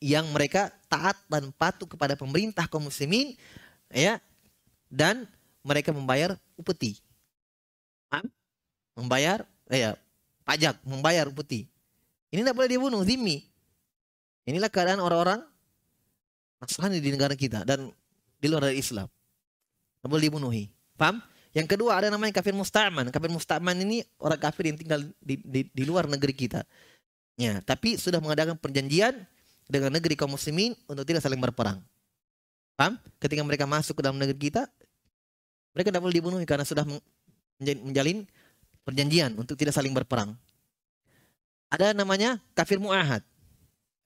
yang 0.00 0.24
mereka 0.32 0.72
taat 0.88 1.20
dan 1.28 1.52
patuh 1.52 1.84
kepada 1.84 2.16
pemerintah 2.16 2.64
kaum 2.70 2.86
muslimin 2.86 3.34
ya 3.90 4.22
dan 4.88 5.26
mereka 5.68 5.92
membayar 5.92 6.32
upeti. 6.56 6.96
Membayar 8.96 9.44
eh, 9.68 9.84
ya, 9.84 9.90
pajak, 10.48 10.80
membayar 10.82 11.28
upeti. 11.28 11.68
Ini 12.32 12.40
tidak 12.40 12.56
boleh 12.56 12.70
dibunuh, 12.72 13.04
zimmi. 13.04 13.44
Inilah 14.48 14.72
keadaan 14.72 15.04
orang-orang 15.04 15.44
Nasrani 16.58 16.98
di 16.98 17.14
negara 17.14 17.38
kita 17.38 17.62
dan 17.62 17.92
di 18.40 18.46
luar 18.50 18.66
dari 18.66 18.82
Islam. 18.82 19.06
Tidak 19.06 20.08
boleh 20.10 20.24
dibunuhi. 20.26 20.64
Paham? 20.98 21.22
Yang 21.54 21.78
kedua 21.78 22.02
ada 22.02 22.10
namanya 22.10 22.34
kafir 22.34 22.50
musta'man. 22.50 23.14
Kafir 23.14 23.30
musta'man 23.30 23.78
ini 23.78 24.02
orang 24.18 24.40
kafir 24.42 24.74
yang 24.74 24.78
tinggal 24.78 25.00
di, 25.22 25.38
di, 25.38 25.60
di 25.70 25.82
luar 25.86 26.10
negeri 26.10 26.34
kita. 26.34 26.66
Ya, 27.38 27.62
tapi 27.62 27.94
sudah 27.94 28.18
mengadakan 28.18 28.58
perjanjian 28.58 29.14
dengan 29.70 29.94
negeri 29.94 30.18
kaum 30.18 30.34
muslimin 30.34 30.74
untuk 30.90 31.06
tidak 31.06 31.22
saling 31.22 31.38
berperang. 31.38 31.78
Paham? 32.74 32.98
Ketika 33.22 33.42
mereka 33.46 33.64
masuk 33.66 33.98
ke 33.98 34.02
dalam 34.02 34.18
negeri 34.18 34.50
kita, 34.50 34.66
mereka 35.78 35.94
tidak 35.94 36.02
boleh 36.02 36.16
dibunuh 36.18 36.38
karena 36.42 36.66
sudah 36.66 36.82
menjalin 37.62 38.26
perjanjian 38.82 39.38
untuk 39.38 39.54
tidak 39.54 39.78
saling 39.78 39.94
berperang. 39.94 40.34
Ada 41.70 41.94
namanya 41.94 42.42
kafir 42.58 42.82
muahad. 42.82 43.22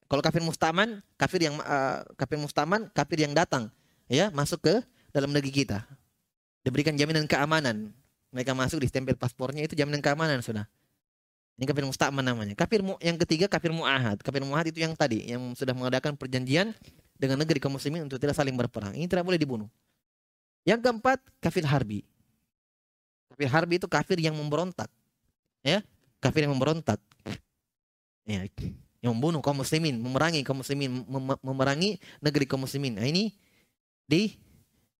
Kalau 0.04 0.20
kafir 0.20 0.44
mustaman, 0.44 1.00
kafir 1.16 1.48
yang 1.48 1.56
uh, 1.64 2.04
kafir 2.20 2.36
mustaman, 2.36 2.92
kafir 2.92 3.24
yang 3.24 3.32
datang 3.32 3.72
ya 4.04 4.28
masuk 4.36 4.60
ke 4.60 4.74
dalam 5.16 5.32
negeri 5.32 5.64
kita. 5.64 5.80
Diberikan 6.60 6.92
jaminan 6.92 7.24
keamanan. 7.24 7.88
Mereka 8.36 8.52
masuk 8.52 8.84
di 8.84 8.92
stempel 8.92 9.16
paspornya 9.16 9.64
itu 9.64 9.72
jaminan 9.72 10.04
keamanan 10.04 10.44
sudah. 10.44 10.68
Ini 11.56 11.64
kafir 11.64 11.88
mustaman 11.88 12.20
namanya. 12.20 12.52
Kafir 12.52 12.84
mu, 12.84 13.00
yang 13.00 13.16
ketiga 13.16 13.48
kafir 13.48 13.72
muahad. 13.72 14.20
Kafir 14.20 14.44
muahad 14.44 14.68
itu 14.68 14.84
yang 14.84 14.92
tadi 14.92 15.24
yang 15.24 15.56
sudah 15.56 15.72
mengadakan 15.72 16.20
perjanjian 16.20 16.76
dengan 17.16 17.40
negeri 17.40 17.56
kaum 17.56 17.80
muslimin 17.80 18.04
untuk 18.04 18.20
tidak 18.20 18.36
saling 18.36 18.52
berperang. 18.52 18.92
Ini 18.92 19.08
tidak 19.08 19.24
boleh 19.24 19.40
dibunuh. 19.40 19.72
Yang 20.62 20.80
keempat 20.86 21.18
kafir 21.42 21.66
harbi. 21.66 22.00
Kafir 23.34 23.48
harbi 23.50 23.74
itu 23.80 23.88
kafir 23.90 24.18
yang 24.22 24.36
memberontak. 24.36 24.88
Ya, 25.62 25.82
kafir 26.22 26.46
yang 26.46 26.54
memberontak. 26.54 26.98
Ya, 28.22 28.46
yang 29.02 29.18
membunuh 29.18 29.42
kaum 29.42 29.58
muslimin, 29.58 29.98
memerangi 29.98 30.46
kaum 30.46 30.62
muslimin, 30.62 31.02
mem 31.02 31.34
memerangi 31.42 31.98
negeri 32.22 32.46
kaum 32.46 32.62
muslimin. 32.62 32.94
Nah, 32.94 33.06
ini 33.06 33.34
di 34.06 34.38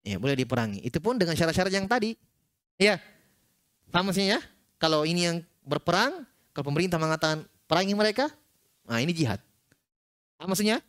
ya 0.02 0.18
boleh 0.18 0.34
diperangi. 0.34 0.82
Itu 0.82 0.98
pun 0.98 1.14
dengan 1.18 1.38
syarat-syarat 1.38 1.70
yang 1.70 1.86
tadi. 1.86 2.18
Ya. 2.78 2.98
Paham 3.94 4.10
maksudnya? 4.10 4.42
Kalau 4.82 5.06
ini 5.06 5.30
yang 5.30 5.38
berperang, 5.62 6.26
kalau 6.50 6.66
pemerintah 6.66 6.98
mengatakan 6.98 7.46
perangi 7.70 7.94
mereka, 7.94 8.26
nah 8.82 8.98
ini 8.98 9.14
jihad. 9.14 9.38
Apa 10.40 10.50
maksudnya? 10.50 10.82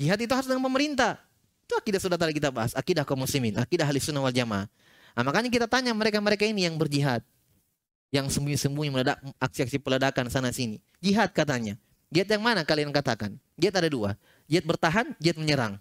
Jihad 0.00 0.16
itu 0.16 0.32
harus 0.32 0.48
dengan 0.48 0.64
pemerintah. 0.64 1.20
Itu 1.64 1.72
akidah 1.80 1.96
sudah 1.96 2.20
tadi 2.20 2.36
kita 2.36 2.52
bahas, 2.52 2.76
akidah 2.76 3.08
kaum 3.08 3.24
muslimin, 3.24 3.56
akidah 3.56 3.88
ahli 3.88 3.96
sunnah 3.96 4.20
wal 4.20 4.36
jamaah. 4.36 4.68
Nah, 5.16 5.22
makanya 5.24 5.48
kita 5.48 5.64
tanya 5.64 5.96
mereka-mereka 5.96 6.44
ini 6.44 6.68
yang 6.68 6.76
berjihad. 6.76 7.24
Yang 8.12 8.36
sembunyi-sembunyi 8.36 8.90
meledak 8.92 9.18
aksi-aksi 9.40 9.80
peledakan 9.80 10.28
sana 10.28 10.52
sini. 10.52 10.78
Jihad 11.00 11.32
katanya. 11.32 11.80
Jihad 12.12 12.28
yang 12.28 12.44
mana 12.44 12.62
kalian 12.62 12.92
katakan? 12.92 13.34
Jihad 13.56 13.74
ada 13.80 13.88
dua. 13.88 14.14
Jihad 14.44 14.68
bertahan, 14.68 15.16
jihad 15.18 15.40
menyerang. 15.40 15.80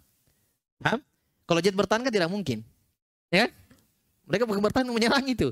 Paham? 0.80 1.04
Kalau 1.44 1.60
jihad 1.60 1.76
bertahan 1.76 2.02
kan 2.08 2.14
tidak 2.16 2.32
mungkin. 2.32 2.64
Ya 3.30 3.46
kan? 3.46 3.52
Mereka 4.24 4.44
bukan 4.48 4.62
bertahan 4.64 4.88
menyerang 4.88 5.26
itu. 5.28 5.52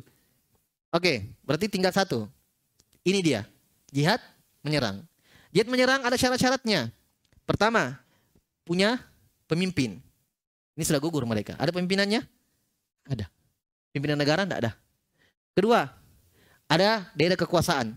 Oke, 0.95 1.27
berarti 1.43 1.67
tinggal 1.67 1.91
satu. 1.91 2.25
Ini 3.03 3.19
dia. 3.19 3.41
Jihad 3.91 4.23
menyerang. 4.63 5.03
Jihad 5.51 5.67
menyerang 5.67 6.01
ada 6.07 6.15
syarat-syaratnya. 6.15 6.89
Pertama, 7.43 7.99
punya 8.63 8.95
pemimpin. 9.45 9.99
Ini 10.75 10.83
sudah 10.87 10.99
gugur 11.03 11.27
mereka. 11.27 11.59
Ada 11.59 11.75
pemimpinannya? 11.75 12.23
Ada. 13.07 13.27
Pimpinan 13.91 14.17
negara 14.19 14.47
tidak 14.47 14.59
ada. 14.63 14.71
Kedua, 15.51 15.83
ada 16.71 17.11
daerah 17.11 17.35
kekuasaan. 17.35 17.91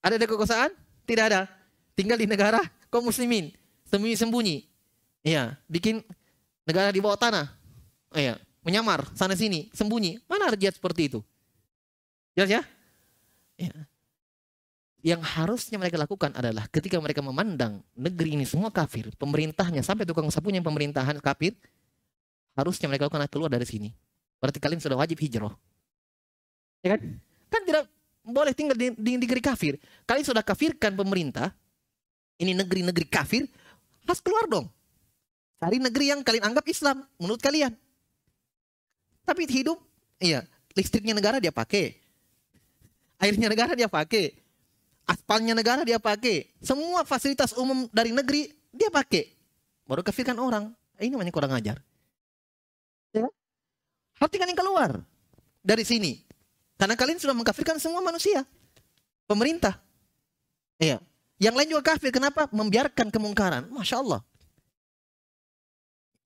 Ada 0.00 0.16
daerah 0.16 0.32
kekuasaan? 0.32 0.70
Tidak 1.04 1.24
ada. 1.28 1.44
Tinggal 1.92 2.16
di 2.16 2.24
negara 2.24 2.60
kaum 2.88 3.04
muslimin. 3.04 3.52
Sembunyi-sembunyi. 3.88 4.64
Iya, 5.24 5.56
bikin 5.68 6.00
negara 6.64 6.92
di 6.92 7.00
bawah 7.00 7.20
tanah. 7.20 7.52
Iya, 8.16 8.40
menyamar 8.64 9.08
sana 9.12 9.36
sini, 9.36 9.68
sembunyi. 9.76 10.20
Mana 10.28 10.48
ada 10.52 10.56
seperti 10.56 11.12
itu? 11.12 11.20
Jelas 12.36 12.60
ya? 12.60 12.62
Ya. 13.58 13.72
Yang 14.98 15.22
harusnya 15.38 15.78
mereka 15.78 15.94
lakukan 15.94 16.34
adalah 16.34 16.66
ketika 16.66 16.98
mereka 16.98 17.22
memandang 17.22 17.78
negeri 17.94 18.34
ini 18.34 18.42
semua 18.42 18.74
kafir, 18.74 19.14
pemerintahnya 19.14 19.78
sampai 19.86 20.02
tukang 20.02 20.26
sapunya 20.26 20.58
pemerintahan 20.58 21.22
kafir, 21.22 21.54
harusnya 22.58 22.90
mereka 22.90 23.06
lakukan 23.06 23.30
keluar 23.30 23.46
dari 23.46 23.62
sini. 23.62 23.94
Berarti 24.42 24.58
kalian 24.58 24.82
sudah 24.82 24.98
wajib 24.98 25.22
hijrah. 25.22 25.54
Ya 26.82 26.98
kan? 26.98 27.00
Kan 27.46 27.62
tidak 27.62 27.86
boleh 28.26 28.50
tinggal 28.52 28.74
di, 28.74 28.90
di 28.98 29.12
negeri 29.14 29.38
kafir. 29.38 29.78
Kalian 30.02 30.26
sudah 30.26 30.42
kafirkan 30.42 30.98
pemerintah, 30.98 31.54
ini 32.42 32.58
negeri-negeri 32.58 33.06
kafir, 33.06 33.46
harus 34.02 34.18
keluar 34.18 34.50
dong. 34.50 34.66
Cari 35.58 35.78
negeri 35.82 36.10
yang 36.10 36.20
kalian 36.26 36.54
anggap 36.54 36.66
Islam 36.66 37.06
menurut 37.18 37.38
kalian. 37.38 37.74
Tapi 39.26 39.46
hidup, 39.46 39.78
iya, 40.22 40.46
listriknya 40.74 41.14
negara 41.14 41.42
dia 41.42 41.50
pakai, 41.50 41.98
airnya 43.18 43.50
negara 43.50 43.74
dia 43.74 43.90
pakai, 43.90 44.47
aspalnya 45.08 45.56
negara 45.56 45.88
dia 45.88 45.96
pakai, 45.96 46.52
semua 46.60 47.02
fasilitas 47.08 47.56
umum 47.56 47.88
dari 47.88 48.12
negeri 48.12 48.52
dia 48.68 48.92
pakai. 48.92 49.32
Baru 49.88 50.04
kafirkan 50.04 50.36
orang. 50.36 50.68
Ini 51.00 51.16
namanya 51.16 51.32
kurang 51.32 51.56
ajar. 51.56 51.80
Ya? 53.16 53.24
Harus 54.20 54.30
tinggalin 54.30 54.52
keluar 54.52 55.00
dari 55.64 55.82
sini. 55.88 56.20
Karena 56.76 56.94
kalian 56.94 57.16
sudah 57.16 57.32
mengkafirkan 57.32 57.80
semua 57.80 58.04
manusia. 58.04 58.44
Pemerintah. 59.24 59.80
Iya. 60.76 61.00
Yang 61.40 61.54
lain 61.54 61.68
juga 61.72 61.82
kafir. 61.94 62.12
Kenapa? 62.12 62.46
Membiarkan 62.52 63.08
kemungkaran. 63.08 63.66
Masya 63.72 63.96
Allah. 64.04 64.20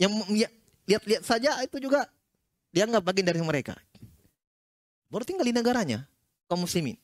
Yang 0.00 0.12
ya, 0.34 0.48
lihat-lihat 0.90 1.22
saja 1.22 1.56
itu 1.62 1.78
juga 1.78 2.10
dianggap 2.74 3.04
bagian 3.04 3.30
dari 3.30 3.40
mereka. 3.40 3.78
Baru 5.12 5.22
tinggal 5.22 5.44
di 5.44 5.54
negaranya 5.54 6.08
kaum 6.48 6.64
muslimin. 6.64 6.96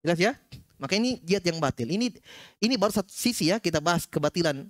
Jelas 0.00 0.18
ya? 0.18 0.32
Maka 0.80 0.96
ini 0.96 1.20
jihad 1.20 1.44
yang 1.44 1.60
batil. 1.60 1.84
Ini 1.92 2.08
ini 2.64 2.74
baru 2.80 2.88
satu 2.88 3.12
sisi 3.12 3.52
ya 3.52 3.60
kita 3.60 3.84
bahas 3.84 4.08
kebatilan 4.08 4.64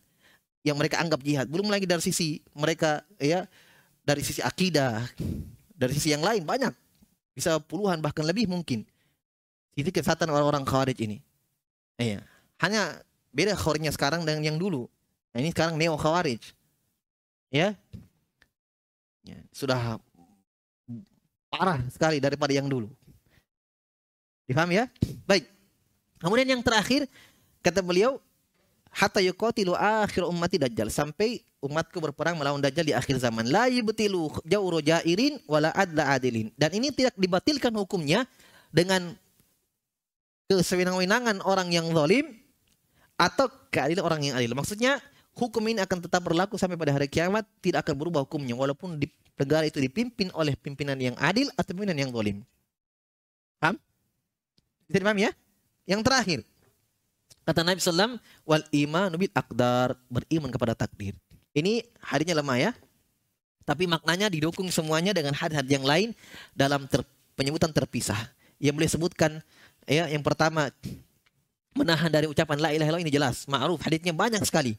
yang 0.66 0.76
mereka 0.76 0.98
anggap 0.98 1.22
jihad. 1.22 1.46
Belum 1.46 1.70
lagi 1.70 1.86
dari 1.86 2.02
sisi 2.02 2.42
mereka 2.52 3.06
ya 3.22 3.46
dari 4.02 4.26
sisi 4.26 4.42
akidah, 4.42 5.06
dari 5.70 5.94
sisi 5.94 6.10
yang 6.10 6.26
lain 6.26 6.42
banyak. 6.42 6.74
Bisa 7.30 7.62
puluhan 7.62 8.02
bahkan 8.02 8.26
lebih 8.26 8.50
mungkin. 8.50 8.82
Itu 9.78 9.94
kesatan 9.94 10.26
orang-orang 10.28 10.66
khawarij 10.66 10.98
ini. 10.98 11.22
Iya. 11.94 12.26
Hanya 12.58 12.98
beda 13.30 13.54
khawarijnya 13.54 13.94
sekarang 13.94 14.26
dengan 14.26 14.42
yang 14.42 14.58
dulu. 14.58 14.90
Nah, 15.30 15.38
ini 15.38 15.54
sekarang 15.54 15.78
neo 15.78 15.94
khawarij. 15.94 16.42
Ya. 17.54 17.78
ya. 19.22 19.38
Sudah 19.54 20.02
parah 21.50 21.78
sekali 21.86 22.18
daripada 22.18 22.50
yang 22.50 22.66
dulu. 22.66 22.90
Difaham 24.50 24.74
ya? 24.74 24.90
Baik. 25.30 25.59
Kemudian 26.20 26.56
yang 26.56 26.62
terakhir 26.62 27.08
kata 27.64 27.80
beliau 27.80 28.20
hatta 28.92 29.24
yuqatilu 29.24 29.72
akhir 29.72 30.28
ummati 30.28 30.60
dajjal. 30.60 30.92
Sampai 30.92 31.40
umatku 31.64 31.96
berperang 32.00 32.36
melawan 32.36 32.60
dajjal 32.60 32.84
di 32.84 32.94
akhir 32.94 33.16
zaman. 33.20 33.48
La 33.48 33.66
yubtilu 33.72 34.28
jawru 34.44 34.84
jairin 34.84 35.40
wala 35.48 35.72
adla 35.72 36.12
adilin. 36.12 36.52
Dan 36.56 36.76
ini 36.76 36.92
tidak 36.92 37.16
dibatilkan 37.16 37.72
hukumnya 37.72 38.28
dengan 38.68 39.16
kesewenang-wenangan 40.50 41.40
orang 41.46 41.70
yang 41.70 41.88
zalim 41.94 42.36
atau 43.14 43.46
keadilan 43.70 44.02
orang 44.02 44.20
yang 44.24 44.34
adil. 44.36 44.52
Maksudnya 44.52 44.98
hukum 45.38 45.62
ini 45.70 45.80
akan 45.80 46.04
tetap 46.04 46.20
berlaku 46.26 46.58
sampai 46.58 46.74
pada 46.74 46.90
hari 46.90 47.06
kiamat 47.06 47.46
tidak 47.62 47.86
akan 47.86 47.94
berubah 47.96 48.26
hukumnya 48.26 48.52
walaupun 48.58 48.98
di 48.98 49.06
negara 49.38 49.64
itu 49.64 49.80
dipimpin 49.80 50.28
oleh 50.36 50.52
pimpinan 50.58 50.98
yang 51.00 51.16
adil 51.16 51.48
atau 51.54 51.70
pimpinan 51.72 51.96
yang 51.96 52.10
zalim. 52.12 52.44
Paham? 53.62 53.76
Bisa 54.90 54.98
dipahami 55.00 55.30
ya? 55.30 55.32
Yang 55.88 56.00
terakhir. 56.06 56.40
Kata 57.44 57.64
Nabi 57.64 57.80
SAW, 57.80 58.20
wal 58.46 58.64
iman 58.84 59.10
bil 59.16 59.32
akdar, 59.32 59.96
beriman 60.06 60.50
kepada 60.52 60.76
takdir. 60.76 61.16
Ini 61.56 61.82
hadisnya 61.98 62.38
lemah 62.38 62.70
ya. 62.70 62.72
Tapi 63.66 63.86
maknanya 63.86 64.30
didukung 64.30 64.66
semuanya 64.70 65.14
dengan 65.14 65.34
hadis-hadis 65.34 65.72
yang 65.72 65.86
lain 65.86 66.08
dalam 66.54 66.86
ter, 66.86 67.02
penyebutan 67.34 67.70
terpisah. 67.70 68.18
Yang 68.60 68.74
boleh 68.76 68.90
sebutkan 68.90 69.30
ya 69.88 70.06
yang 70.10 70.20
pertama 70.20 70.68
menahan 71.74 72.12
dari 72.12 72.26
ucapan 72.28 72.58
la 72.60 72.70
ilaha 72.74 72.92
illallah 72.92 73.04
ini 73.06 73.14
jelas, 73.14 73.46
ma'ruf, 73.48 73.80
hadisnya 73.82 74.12
banyak 74.12 74.42
sekali. 74.44 74.76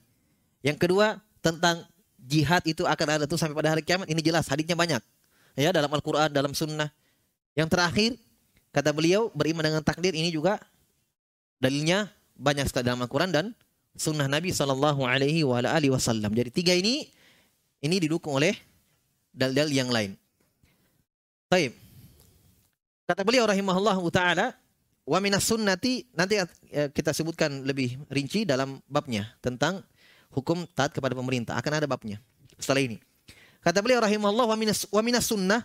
Yang 0.62 0.86
kedua 0.86 1.18
tentang 1.42 1.88
jihad 2.22 2.62
itu 2.68 2.86
akan 2.86 3.08
ada 3.20 3.26
tuh 3.26 3.40
sampai 3.40 3.58
pada 3.58 3.74
hari 3.74 3.82
kiamat 3.82 4.06
ini 4.06 4.22
jelas, 4.22 4.46
hadisnya 4.48 4.78
banyak. 4.78 5.02
Ya 5.58 5.74
dalam 5.74 5.92
Al-Qur'an, 5.92 6.30
dalam 6.32 6.54
sunnah. 6.56 6.94
Yang 7.58 7.68
terakhir 7.74 8.12
Kata 8.72 8.96
beliau 8.96 9.28
beriman 9.36 9.68
dengan 9.68 9.84
takdir 9.84 10.16
ini 10.16 10.32
juga 10.32 10.56
dalilnya 11.62 12.10
banyak 12.34 12.66
sekali 12.66 12.90
dalam 12.90 13.06
Al-Quran 13.06 13.30
dan 13.30 13.46
sunnah 13.94 14.26
Nabi 14.26 14.50
Shallallahu 14.50 15.06
Alaihi 15.06 15.46
Wasallam. 15.46 16.34
Jadi 16.34 16.50
tiga 16.50 16.74
ini 16.74 17.06
ini 17.86 17.96
didukung 18.02 18.42
oleh 18.42 18.58
dalil-dalil 19.30 19.74
yang 19.78 19.90
lain. 19.94 20.18
Baik. 21.48 21.78
Kata 23.06 23.22
beliau 23.22 23.46
rahimahullah 23.46 24.00
taala 24.10 24.56
wa 25.06 25.20
minas 25.22 25.46
sunnati 25.46 26.08
nanti 26.16 26.40
eh, 26.72 26.90
kita 26.90 27.12
sebutkan 27.12 27.68
lebih 27.68 28.00
rinci 28.08 28.48
dalam 28.48 28.80
babnya 28.88 29.30
tentang 29.44 29.84
hukum 30.32 30.64
taat 30.72 30.96
kepada 30.96 31.12
pemerintah 31.12 31.60
akan 31.60 31.84
ada 31.84 31.88
babnya 31.88 32.18
setelah 32.58 32.82
ini. 32.82 32.98
Kata 33.62 33.78
beliau 33.84 34.02
rahimahullah 34.02 34.48
wa 34.50 34.58
minas, 34.58 34.90
wa 34.90 35.02
minas 35.06 35.30
sunnah 35.30 35.62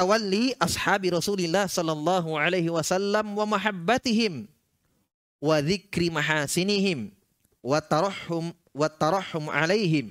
tawalli 0.00 0.56
ashabi 0.56 1.12
Rasulillah 1.12 1.68
sallallahu 1.68 2.32
alaihi 2.32 2.72
wasallam 2.72 3.36
wa 3.36 3.44
mahabbatihim 3.44 4.48
wa 5.44 5.60
dzikri 5.60 6.08
mahasinihim 6.08 7.12
wa 7.60 7.76
tarahhum 7.84 8.56
wa 8.72 8.88
tarahhum 8.88 9.52
alaihim. 9.52 10.08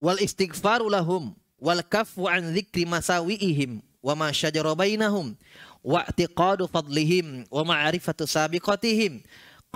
Wal 0.00 0.16
istighfaru 0.24 0.88
lahum 0.88 1.36
wal 1.60 1.84
kafu 1.84 2.24
an 2.24 2.56
dzikri 2.56 2.88
masawiihim 2.88 3.84
wa 4.00 4.16
ma 4.16 4.32
syajara 4.32 4.72
bainahum 4.72 5.36
wa 5.84 6.00
i'tiqadu 6.08 6.64
fadlihim 6.64 7.44
wa 7.52 7.60
ma'rifatu 7.60 8.24
sabiqatihim 8.24 9.20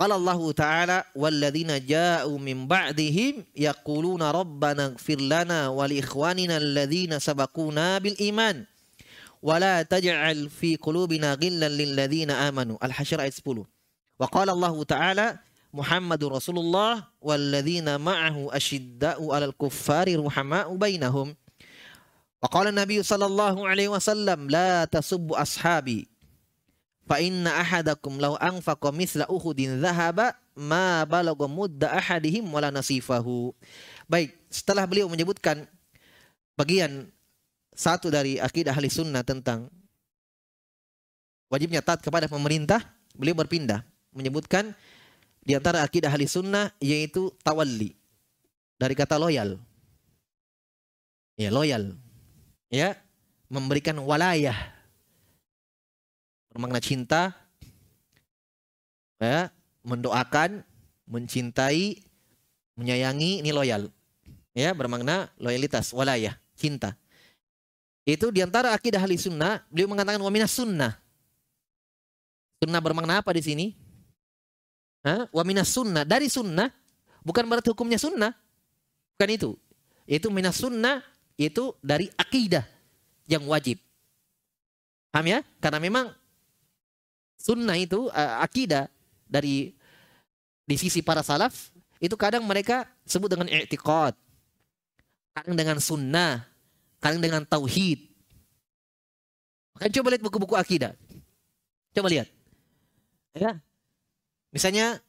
Allah 0.01 0.41
Ta'ala 0.57 0.99
walladzina 1.13 1.77
ja'u 1.77 2.41
min 2.41 2.65
ba'dihim 2.65 3.45
yaquluna 3.53 4.33
rabbana 4.33 4.97
ighfir 4.97 5.21
lana 5.21 5.69
wa 5.69 5.85
li 5.85 6.01
ikhwanina 6.01 6.57
alladzina 6.57 7.21
sabaquna 7.21 8.01
bil 8.01 8.17
iman 8.33 8.65
wa 9.45 9.61
la 9.61 9.85
taj'al 9.85 10.49
fi 10.49 10.81
qulubina 10.81 11.37
ghillan 11.37 11.77
lil 11.77 11.93
ladzina 11.93 12.49
amanu 12.49 12.81
Al-Hasyr 12.81 13.21
ayat 13.21 13.37
10 13.37 13.69
Wa 14.17 14.27
qala 14.33 14.57
Allah 14.57 14.75
Ta'ala 14.89 15.27
Muhammadur 15.77 16.41
Rasulullah 16.41 17.13
walladzina 17.21 18.01
ma'ahu 18.01 18.49
asyidda'u 18.49 19.29
'alal 19.29 19.53
kuffari 19.53 20.17
ruhama'u 20.17 20.73
bainahum 20.81 21.37
Wa 22.41 22.49
qala 22.49 22.73
Nabi 22.73 23.05
sallallahu 23.05 23.69
alaihi 23.69 23.93
wasallam 23.93 24.49
la 24.49 24.89
tasubbu 24.89 25.37
ashabi 25.37 26.09
Fa 27.13 27.21
inna 27.21 27.61
ahadakum 27.61 28.17
law 28.17 28.41
anfaqa 28.41 28.89
mithla 28.89 29.29
Uhudin 29.29 29.85
dhahaba 29.85 30.33
ma 30.57 31.05
balagha 31.05 31.45
mudda 31.45 31.93
ahadihim 31.93 32.49
wala 32.49 32.73
nasifahu. 32.73 33.53
Baik, 34.09 34.33
setelah 34.49 34.89
beliau 34.89 35.13
menyebutkan 35.13 35.69
bagian 36.57 37.13
satu 37.77 38.09
dari 38.09 38.41
akidah 38.41 38.73
ahli 38.73 38.89
sunnah 38.89 39.21
tentang 39.21 39.69
wajibnya 41.53 41.85
taat 41.85 42.01
kepada 42.01 42.33
pemerintah, 42.33 42.81
beliau 43.13 43.37
berpindah 43.37 43.85
menyebutkan 44.17 44.73
di 45.45 45.53
antara 45.53 45.85
akidah 45.85 46.09
ahli 46.09 46.25
sunnah 46.25 46.73
yaitu 46.81 47.29
tawalli 47.45 47.93
dari 48.81 48.97
kata 48.97 49.21
loyal. 49.21 49.61
Ya, 51.37 51.53
loyal. 51.53 51.93
Ya, 52.73 52.97
memberikan 53.53 54.01
walayah 54.01 54.72
bermakna 56.53 56.79
cinta, 56.85 57.33
ya, 59.17 59.49
mendoakan, 59.83 60.61
mencintai, 61.09 62.05
menyayangi, 62.77 63.41
ini 63.41 63.51
loyal. 63.51 63.89
Ya, 64.53 64.77
bermakna 64.77 65.33
loyalitas, 65.41 65.97
walayah, 65.97 66.37
cinta. 66.55 66.95
Itu 68.05 68.29
di 68.29 68.45
antara 68.45 68.77
akidah 68.77 69.01
ahli 69.01 69.17
sunnah, 69.17 69.65
beliau 69.73 69.89
mengatakan 69.89 70.21
wamina 70.21 70.45
sunnah. 70.45 71.01
Sunnah 72.61 72.81
bermakna 72.85 73.25
apa 73.25 73.33
di 73.33 73.43
sini? 73.43 73.67
Wamina 75.33 75.67
sunnah, 75.67 76.07
dari 76.07 76.31
sunnah, 76.31 76.71
bukan 77.27 77.49
berarti 77.49 77.73
hukumnya 77.75 77.99
sunnah. 77.99 78.31
Bukan 79.17 79.31
itu. 79.35 79.51
Itu 80.07 80.31
minas 80.31 80.59
sunnah, 80.59 81.03
itu 81.39 81.75
dari 81.81 82.11
akidah 82.15 82.67
yang 83.27 83.47
wajib. 83.47 83.79
Paham 85.11 85.27
ya? 85.31 85.39
Karena 85.63 85.79
memang 85.79 86.11
sunnah 87.43 87.75
itu 87.75 88.07
uh, 88.15 88.39
akidah 88.39 88.87
dari 89.27 89.75
di 90.63 90.77
sisi 90.79 91.03
para 91.03 91.27
salaf 91.27 91.75
itu 91.99 92.15
kadang 92.15 92.47
mereka 92.47 92.87
sebut 93.03 93.27
dengan 93.27 93.51
i'tiqad 93.51 94.15
kadang 95.35 95.55
dengan 95.59 95.79
sunnah 95.83 96.47
kadang 97.03 97.19
dengan 97.19 97.43
tauhid. 97.43 97.99
Kan 99.75 99.91
coba 99.91 100.15
lihat 100.15 100.23
buku-buku 100.23 100.55
akidah. 100.55 100.95
Coba 101.91 102.07
lihat. 102.07 102.31
Ya. 103.35 103.59
Misalnya 104.55 105.03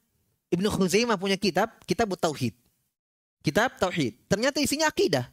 Ibnu 0.50 0.66
Khuzaimah 0.74 1.22
punya 1.22 1.38
kitab 1.38 1.70
kitab 1.86 2.10
tauhid. 2.18 2.58
Kitab 3.46 3.78
tauhid. 3.78 4.18
Ternyata 4.26 4.58
isinya 4.58 4.90
akidah. 4.90 5.30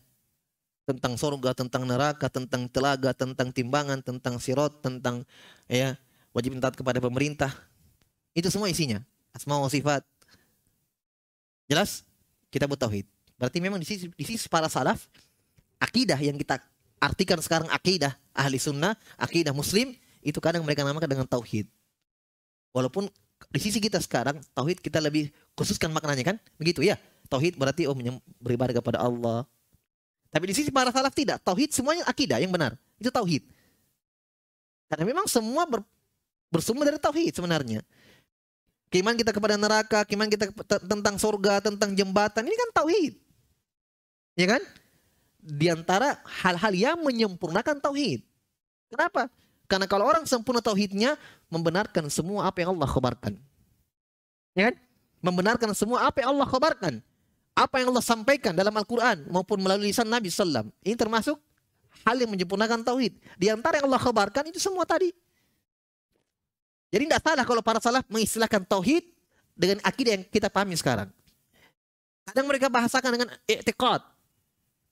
Tentang 0.85 1.17
surga, 1.17 1.57
tentang 1.57 1.87
neraka, 1.87 2.27
tentang 2.29 2.67
telaga, 2.69 3.15
tentang 3.17 3.55
timbangan, 3.55 4.03
tentang 4.05 4.37
sirot, 4.43 4.83
tentang 4.83 5.23
ya 5.71 5.97
wajib 6.35 6.55
taat 6.63 6.75
kepada 6.79 6.99
pemerintah. 7.03 7.51
Itu 8.35 8.51
semua 8.51 8.71
isinya. 8.71 9.03
Asma 9.35 9.59
wa 9.59 9.71
sifat. 9.71 10.03
Jelas? 11.71 12.03
Kita 12.51 12.67
buat 12.67 12.79
tauhid. 12.79 13.07
Berarti 13.39 13.59
memang 13.63 13.79
di 13.79 13.87
sisi, 13.87 14.11
di 14.11 14.25
sisi 14.27 14.51
para 14.51 14.67
salaf, 14.67 15.07
akidah 15.79 16.19
yang 16.19 16.37
kita 16.37 16.59
artikan 17.01 17.41
sekarang 17.41 17.71
akidah 17.73 18.13
ahli 18.37 18.61
sunnah, 18.61 18.99
akidah 19.17 19.55
muslim, 19.55 19.95
itu 20.21 20.37
kadang 20.43 20.61
mereka 20.67 20.85
namakan 20.85 21.09
dengan 21.09 21.27
tauhid. 21.31 21.65
Walaupun 22.77 23.09
di 23.49 23.61
sisi 23.63 23.81
kita 23.81 23.99
sekarang, 24.03 24.39
tauhid 24.53 24.85
kita 24.85 25.01
lebih 25.01 25.33
khususkan 25.57 25.89
maknanya 25.91 26.35
kan? 26.35 26.37
Begitu 26.61 26.85
ya. 26.85 27.01
Tauhid 27.31 27.55
berarti 27.57 27.87
oh 27.87 27.95
beribadah 28.43 28.75
kepada 28.75 28.99
Allah. 29.01 29.47
Tapi 30.31 30.51
di 30.51 30.55
sisi 30.55 30.71
para 30.71 30.91
salaf 30.95 31.15
tidak. 31.15 31.43
Tauhid 31.43 31.75
semuanya 31.75 32.07
akidah 32.07 32.39
yang 32.39 32.51
benar. 32.51 32.79
Itu 32.99 33.11
tauhid. 33.11 33.43
Karena 34.91 35.07
memang 35.07 35.27
semua 35.31 35.67
ber, 35.67 35.87
bersumber 36.51 36.91
dari 36.91 36.99
tauhid 36.99 37.33
sebenarnya. 37.39 37.81
Keiman 38.91 39.15
kita 39.15 39.31
kepada 39.31 39.55
neraka, 39.55 40.03
keiman 40.03 40.27
kita 40.27 40.51
tentang 40.83 41.15
surga, 41.15 41.63
tentang 41.63 41.95
jembatan, 41.95 42.43
ini 42.43 42.57
kan 42.59 42.71
tauhid. 42.75 43.15
Ya 44.35 44.47
kan? 44.51 44.63
Di 45.41 45.71
antara 45.71 46.19
hal-hal 46.43 46.75
yang 46.75 46.99
menyempurnakan 47.01 47.79
tauhid. 47.79 48.27
Kenapa? 48.91 49.31
Karena 49.71 49.87
kalau 49.87 50.11
orang 50.11 50.27
sempurna 50.27 50.59
tauhidnya 50.59 51.15
membenarkan 51.47 52.11
semua 52.11 52.51
apa 52.51 52.67
yang 52.67 52.75
Allah 52.75 52.91
khabarkan. 52.91 53.39
Ya 54.59 54.75
kan? 54.75 54.77
Membenarkan 55.23 55.71
semua 55.79 56.11
apa 56.11 56.27
yang 56.27 56.35
Allah 56.35 56.49
khabarkan. 56.51 56.95
Apa 57.55 57.79
yang 57.79 57.95
Allah 57.95 58.03
sampaikan 58.03 58.51
dalam 58.51 58.75
Al-Quran 58.75 59.31
maupun 59.31 59.63
melalui 59.63 59.95
lisan 59.95 60.11
Nabi 60.11 60.27
Sallam. 60.35 60.75
Ini 60.83 60.99
termasuk 60.99 61.39
hal 62.03 62.19
yang 62.19 62.35
menyempurnakan 62.35 62.83
tauhid. 62.83 63.15
Di 63.39 63.47
antara 63.55 63.79
yang 63.79 63.87
Allah 63.87 64.03
khabarkan 64.03 64.51
itu 64.51 64.59
semua 64.59 64.83
tadi. 64.83 65.15
Jadi 66.91 67.07
tidak 67.07 67.23
salah 67.23 67.45
kalau 67.47 67.63
para 67.63 67.79
salaf 67.79 68.03
mengistilahkan 68.11 68.67
tauhid 68.67 69.07
dengan 69.55 69.79
akidah 69.87 70.19
yang 70.19 70.25
kita 70.27 70.51
pahami 70.51 70.75
sekarang. 70.75 71.07
Kadang 72.27 72.47
mereka 72.51 72.67
bahasakan 72.67 73.11
dengan 73.15 73.29
i'tiqad. 73.47 74.03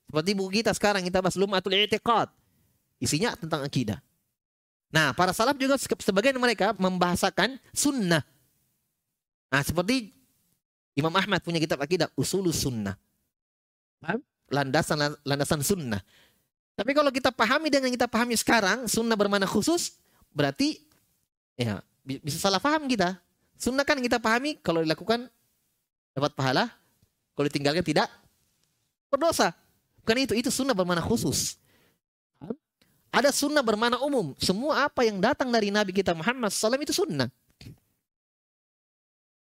Seperti 0.08 0.30
buku 0.32 0.62
kita 0.62 0.72
sekarang 0.72 1.02
kita 1.04 1.18
bahas 1.18 1.34
lumatul 1.34 1.74
i'tiqad. 1.74 2.30
Isinya 3.02 3.34
tentang 3.34 3.66
akidah. 3.66 3.98
Nah, 4.88 5.12
para 5.12 5.37
salaf 5.37 5.58
juga 5.61 5.76
sebagian 5.76 6.38
mereka 6.40 6.72
membahasakan 6.80 7.61
sunnah. 7.76 8.24
Nah, 9.52 9.62
seperti 9.62 10.16
Imam 10.96 11.12
Ahmad 11.12 11.44
punya 11.44 11.61
kitab 11.61 11.78
akidah 11.78 12.08
usulus 12.16 12.64
sunnah. 12.64 12.96
Landasan 14.48 15.18
landasan 15.28 15.61
sunnah. 15.61 16.00
Tapi 16.72 16.94
kalau 16.96 17.12
kita 17.12 17.34
pahami 17.34 17.68
dengan 17.68 17.92
kita 17.92 18.08
pahami 18.08 18.38
sekarang, 18.38 18.88
sunnah 18.88 19.18
bermana 19.18 19.44
khusus, 19.44 19.98
berarti 20.32 20.88
ya 21.58 21.82
bisa 22.06 22.38
salah 22.38 22.62
paham 22.62 22.86
kita. 22.86 23.18
Sunnah 23.58 23.82
kan 23.82 23.98
kita 23.98 24.22
pahami 24.22 24.62
kalau 24.62 24.86
dilakukan 24.86 25.26
dapat 26.14 26.32
pahala, 26.38 26.70
kalau 27.34 27.50
ditinggalkan 27.50 27.82
tidak 27.82 28.06
berdosa. 29.10 29.50
Bukan 30.06 30.16
itu, 30.24 30.34
itu 30.38 30.48
sunnah 30.48 30.72
bermana 30.72 31.02
khusus. 31.02 31.58
Ada 33.10 33.34
sunnah 33.34 33.66
bermana 33.66 33.98
umum. 33.98 34.32
Semua 34.38 34.86
apa 34.86 35.02
yang 35.02 35.18
datang 35.18 35.50
dari 35.50 35.74
Nabi 35.74 35.90
kita 35.90 36.14
Muhammad 36.14 36.54
SAW 36.54 36.78
itu 36.78 36.94
sunnah. 36.94 37.26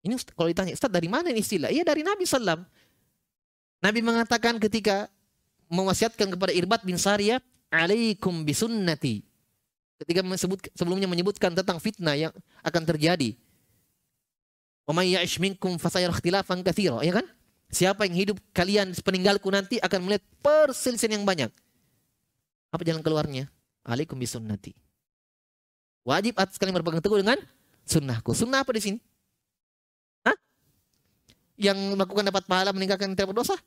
Ini 0.00 0.14
kalau 0.32 0.48
ditanya, 0.48 0.72
Ustaz 0.72 0.88
dari 0.88 1.10
mana 1.10 1.28
ini 1.28 1.44
istilah? 1.44 1.68
Iya 1.68 1.84
dari 1.84 2.00
Nabi 2.00 2.24
SAW. 2.24 2.64
Nabi 3.84 4.00
mengatakan 4.00 4.56
ketika 4.56 5.12
mewasiatkan 5.68 6.32
kepada 6.32 6.50
Irbat 6.56 6.80
bin 6.80 6.96
Sariyah, 6.96 7.44
alaikum 7.68 8.40
bisunnati 8.42 9.27
ketika 10.02 10.22
menyebut, 10.22 10.58
sebelumnya 10.74 11.08
menyebutkan 11.10 11.52
tentang 11.52 11.82
fitnah 11.82 12.14
yang 12.14 12.32
akan 12.62 12.82
terjadi. 12.86 13.34
Ya 17.04 17.12
kan? 17.12 17.26
Siapa 17.68 18.08
yang 18.08 18.16
hidup 18.16 18.40
kalian 18.56 18.96
peninggalku 19.04 19.52
nanti 19.52 19.76
akan 19.76 20.08
melihat 20.08 20.24
perselisihan 20.40 21.20
yang 21.20 21.28
banyak. 21.28 21.52
Apa 22.72 22.80
jalan 22.80 23.04
keluarnya? 23.04 23.52
Alaikum 23.84 24.16
bisunnati. 24.16 24.72
Wajib 26.08 26.40
atas 26.40 26.56
kalian 26.56 26.72
berpegang 26.80 27.04
teguh 27.04 27.20
dengan 27.20 27.36
sunnahku. 27.84 28.32
Sunnah 28.32 28.64
apa 28.64 28.72
di 28.72 28.80
sini? 28.80 28.98
Hah? 30.24 30.36
Yang 31.60 31.78
melakukan 31.92 32.24
dapat 32.24 32.48
pahala 32.48 32.72
meninggalkan 32.72 33.12
tidak 33.12 33.36
berdosa? 33.36 33.60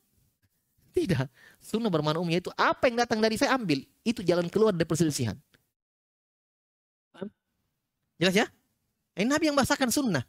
Tidak. 0.97 1.29
Sunnah 1.61 1.93
bermakna 1.93 2.17
umum 2.17 2.33
yaitu 2.33 2.49
apa 2.57 2.89
yang 2.89 2.97
datang 2.97 3.21
dari 3.21 3.37
saya 3.37 3.53
ambil. 3.53 3.85
Itu 4.01 4.25
jalan 4.25 4.49
keluar 4.49 4.73
dari 4.73 4.89
perselisihan. 4.89 5.37
Jelas 8.21 8.37
ya? 8.37 8.45
Ini 9.17 9.25
Nabi 9.25 9.49
yang 9.49 9.57
bahasakan 9.57 9.89
sunnah. 9.89 10.21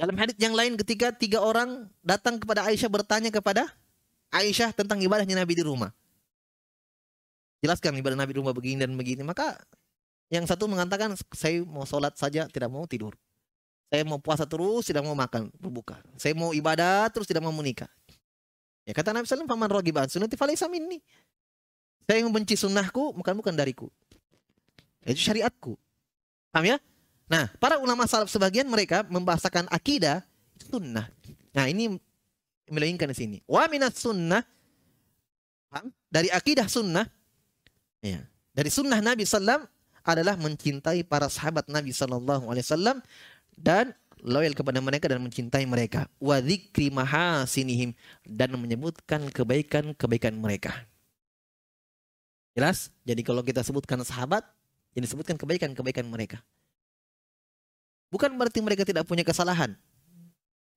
Dalam 0.00 0.16
hadis 0.16 0.34
yang 0.40 0.56
lain 0.56 0.80
ketika 0.80 1.12
tiga 1.12 1.44
orang 1.44 1.92
datang 2.00 2.40
kepada 2.40 2.64
Aisyah 2.64 2.88
bertanya 2.88 3.28
kepada 3.28 3.68
Aisyah 4.32 4.72
tentang 4.72 4.98
ibadahnya 5.04 5.36
Nabi 5.36 5.60
di 5.60 5.62
rumah. 5.62 5.92
Jelaskan 7.60 7.96
ibadah 8.00 8.16
Nabi 8.16 8.32
di 8.32 8.40
rumah 8.40 8.56
begini 8.56 8.80
dan 8.80 8.96
begini. 8.96 9.20
Maka 9.20 9.60
yang 10.32 10.48
satu 10.48 10.64
mengatakan 10.64 11.12
saya 11.36 11.60
mau 11.68 11.84
sholat 11.84 12.16
saja 12.16 12.48
tidak 12.48 12.72
mau 12.72 12.88
tidur. 12.88 13.12
Saya 13.92 14.02
mau 14.02 14.18
puasa 14.18 14.48
terus 14.48 14.88
tidak 14.88 15.04
mau 15.04 15.14
makan 15.14 15.52
berbuka. 15.60 16.00
Saya 16.16 16.32
mau 16.32 16.50
ibadah 16.56 17.06
terus 17.12 17.28
tidak 17.28 17.44
mau 17.44 17.52
menikah. 17.52 17.88
Ya 18.84 18.92
kata 18.92 19.16
Nabi 19.16 19.24
SAW, 19.24 19.48
"Faman 19.48 19.70
rogiban 19.70 20.08
sunnati 20.10 20.36
falaysa 20.36 20.68
minni." 20.68 21.00
Saya 22.04 22.20
yang 22.20 22.28
membenci 22.28 22.54
sunnahku 22.56 23.16
bukan 23.16 23.34
bukan 23.36 23.54
dariku. 23.56 23.88
Itu 25.04 25.20
syariatku. 25.20 25.76
Paham 26.52 26.64
ya? 26.64 26.76
Nah, 27.28 27.48
para 27.56 27.80
ulama 27.80 28.04
salaf 28.04 28.28
sebagian 28.28 28.68
mereka 28.68 29.04
membahasakan 29.08 29.68
akidah 29.72 30.20
sunnah. 30.68 31.08
Nah, 31.56 31.64
ini 31.68 31.96
melainkan 32.68 33.08
di 33.08 33.16
sini. 33.16 33.36
Wa 33.48 33.68
minas 33.68 33.96
sunnah 33.96 34.44
paham? 35.72 35.88
dari 36.12 36.28
akidah 36.28 36.68
sunnah 36.68 37.08
ya, 38.04 38.20
dari 38.52 38.68
sunnah 38.68 39.00
Nabi 39.00 39.24
sallam 39.24 39.64
adalah 40.04 40.36
mencintai 40.36 41.00
para 41.08 41.32
sahabat 41.32 41.64
Nabi 41.72 41.96
wasallam 41.96 43.00
dan 43.56 43.96
loyal 44.20 44.52
kepada 44.52 44.80
mereka 44.84 45.08
dan 45.08 45.24
mencintai 45.24 45.64
mereka. 45.64 46.06
Wa 46.20 46.44
dzikri 46.44 46.92
mahasinihim 46.92 47.96
dan 48.28 48.52
menyebutkan 48.60 49.32
kebaikan-kebaikan 49.32 50.36
mereka. 50.36 50.84
Jelas? 52.54 52.94
Jadi 53.02 53.20
kalau 53.26 53.42
kita 53.42 53.66
sebutkan 53.66 53.98
sahabat, 54.06 54.46
yang 54.94 55.02
disebutkan 55.02 55.34
kebaikan-kebaikan 55.34 56.06
mereka. 56.06 56.38
Bukan 58.14 58.30
berarti 58.38 58.62
mereka 58.62 58.86
tidak 58.86 59.02
punya 59.10 59.26
kesalahan. 59.26 59.74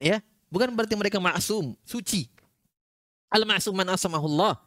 Ya, 0.01 0.25
bukan 0.49 0.73
berarti 0.73 0.97
mereka 0.97 1.21
maksum, 1.21 1.77
suci. 1.85 2.25
Al-ma'sum 3.29 3.77
man 3.77 3.93
asamahullah. 3.93 4.57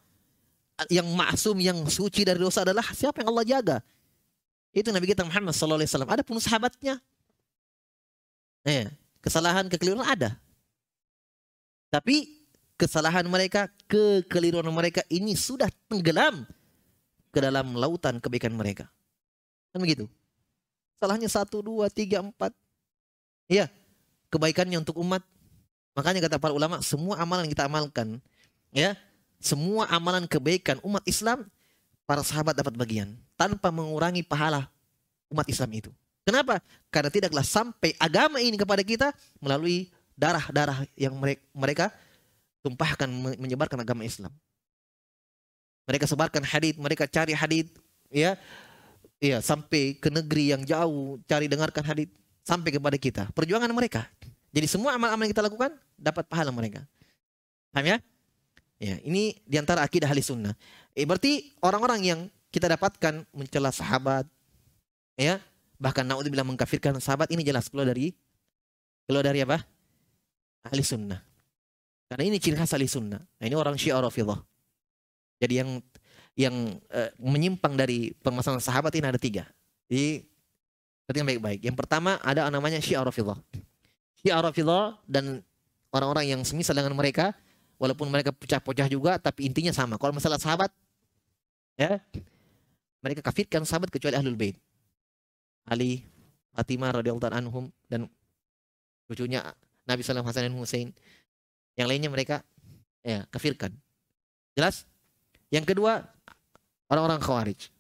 Yang 0.87 1.09
maksum, 1.13 1.57
yang 1.59 1.79
suci 1.91 2.23
dari 2.23 2.39
dosa 2.39 2.63
adalah 2.63 2.87
siapa 2.95 3.21
yang 3.21 3.35
Allah 3.35 3.45
jaga. 3.45 3.77
Itu 4.71 4.95
Nabi 4.95 5.11
kita 5.11 5.27
Muhammad 5.27 5.51
sallallahu 5.51 5.83
alaihi 5.83 5.91
wasallam. 5.91 6.11
Ada 6.15 6.23
pun 6.23 6.39
sahabatnya. 6.39 6.95
Ya, 8.63 8.87
kesalahan, 9.19 9.67
kekeliruan 9.67 10.07
ada. 10.07 10.39
Tapi 11.91 12.47
kesalahan 12.79 13.27
mereka, 13.27 13.67
kekeliruan 13.91 14.71
mereka 14.71 15.03
ini 15.11 15.35
sudah 15.35 15.67
tenggelam 15.91 16.47
ke 17.31 17.39
dalam 17.39 17.75
lautan 17.75 18.19
kebaikan 18.19 18.55
mereka. 18.55 18.91
Kan 19.71 19.83
begitu. 19.83 20.11
Salahnya 21.01 21.31
satu, 21.31 21.65
dua, 21.65 21.89
tiga, 21.89 22.21
empat. 22.21 22.53
Iya, 23.49 23.71
kebaikannya 24.29 24.83
untuk 24.83 24.99
umat. 25.01 25.25
Makanya 25.97 26.29
kata 26.29 26.37
para 26.39 26.55
ulama, 26.55 26.85
semua 26.85 27.19
amalan 27.19 27.49
yang 27.49 27.55
kita 27.57 27.67
amalkan, 27.67 28.23
ya, 28.71 28.95
semua 29.43 29.89
amalan 29.91 30.29
kebaikan 30.29 30.79
umat 30.87 31.03
Islam, 31.09 31.49
para 32.11 32.27
sahabat 32.27 32.59
dapat 32.59 32.75
bagian 32.75 33.15
tanpa 33.39 33.71
mengurangi 33.71 34.27
pahala 34.27 34.67
umat 35.31 35.47
Islam 35.47 35.71
itu. 35.79 35.91
Kenapa? 36.27 36.59
Karena 36.91 37.07
tidaklah 37.07 37.47
sampai 37.47 37.95
agama 38.03 38.43
ini 38.43 38.59
kepada 38.59 38.83
kita 38.83 39.15
melalui 39.39 39.87
darah-darah 40.19 40.85
yang 40.99 41.15
mereka 41.55 41.95
tumpahkan 42.67 43.07
menyebarkan 43.39 43.79
agama 43.79 44.03
Islam. 44.03 44.35
Mereka 45.89 46.05
sebarkan 46.07 46.43
hadith, 46.45 46.77
mereka 46.77 47.05
cari 47.09 47.35
hadith, 47.35 47.71
ya, 48.13 48.37
ya 49.21 49.39
sampai 49.45 49.97
ke 49.97 50.09
negeri 50.09 50.55
yang 50.55 50.63
jauh, 50.65 51.19
cari 51.29 51.47
dengarkan 51.47 51.83
hadith 51.85 52.11
sampai 52.45 52.71
kepada 52.75 52.97
kita. 52.97 53.23
Perjuangan 53.37 53.71
mereka. 53.71 54.07
Jadi 54.51 54.67
semua 54.67 54.99
amal-amal 54.99 55.27
yang 55.27 55.33
kita 55.33 55.47
lakukan 55.47 55.71
dapat 55.95 56.27
pahala 56.27 56.51
mereka. 56.51 56.83
Paham 57.71 57.87
ya? 57.87 57.99
Ya, 58.81 58.97
ini 59.05 59.39
di 59.45 59.61
antara 59.61 59.85
akidah 59.85 60.09
ahli 60.09 60.25
sunnah. 60.25 60.57
Eh, 60.97 61.05
berarti 61.05 61.53
orang-orang 61.61 62.01
yang 62.03 62.21
kita 62.51 62.67
dapatkan 62.67 63.29
mencela 63.31 63.71
sahabat, 63.71 64.27
ya, 65.15 65.39
bahkan 65.79 66.03
naudzubillah 66.03 66.49
mengkafirkan 66.49 66.99
sahabat 66.99 67.31
ini 67.31 67.47
jelas 67.47 67.71
keluar 67.71 67.93
dari 67.93 68.17
keluar 69.07 69.23
dari 69.23 69.45
apa? 69.45 69.63
Ahli 70.67 70.83
sunnah. 70.83 71.21
Karena 72.11 72.27
ini 72.27 72.43
ciri 72.43 72.59
khas 72.59 72.75
ahli 72.75 72.91
sunnah. 72.91 73.23
Nah, 73.23 73.45
ini 73.47 73.55
orang 73.55 73.79
syiah 73.79 74.03
rafidah. 74.03 74.43
Jadi 75.41 75.55
yang 75.65 75.71
yang 76.39 76.55
uh, 76.93 77.11
menyimpang 77.19 77.75
dari 77.75 78.13
permasalahan 78.21 78.63
sahabat 78.63 78.93
ini 78.95 79.09
ada 79.09 79.19
tiga. 79.21 79.49
Jadi 79.91 80.25
perhatikan 81.09 81.27
baik-baik. 81.27 81.61
Yang 81.67 81.77
pertama 81.81 82.21
ada 82.23 82.47
namanya 82.53 82.79
Syiah 82.79 83.03
Rafidhah. 83.03 83.41
Dan 85.09 85.43
orang-orang 85.91 86.37
yang 86.37 86.41
semisal 86.47 86.77
dengan 86.77 86.95
mereka 86.95 87.35
walaupun 87.81 88.13
mereka 88.13 88.31
pecah-pecah 88.31 88.87
juga 88.87 89.17
tapi 89.19 89.49
intinya 89.49 89.73
sama. 89.73 89.97
Kalau 89.97 90.13
masalah 90.13 90.37
sahabat 90.37 90.71
ya 91.81 91.99
mereka 93.01 93.25
kafirkan 93.25 93.65
sahabat 93.65 93.89
kecuali 93.89 94.15
Ahlul 94.17 94.37
Bait. 94.37 94.57
Ali, 95.65 96.05
Fatimah 96.53 96.93
radhiyallahu 97.01 97.33
anhum 97.33 97.73
dan 97.89 98.11
cucunya 99.09 99.45
Nabi 99.89 100.05
sallallahu 100.05 100.29
alaihi 100.29 100.37
wasallam 100.37 100.61
Hussein. 100.61 100.89
Yang 101.79 101.87
lainnya 101.89 102.11
mereka 102.13 102.37
ya 103.01 103.25
kafirkan. 103.33 103.73
Jelas? 104.53 104.90
Yang 105.51 105.75
kedua, 105.75 106.07
orang-orang 106.87 107.19
khawarij. 107.19 107.71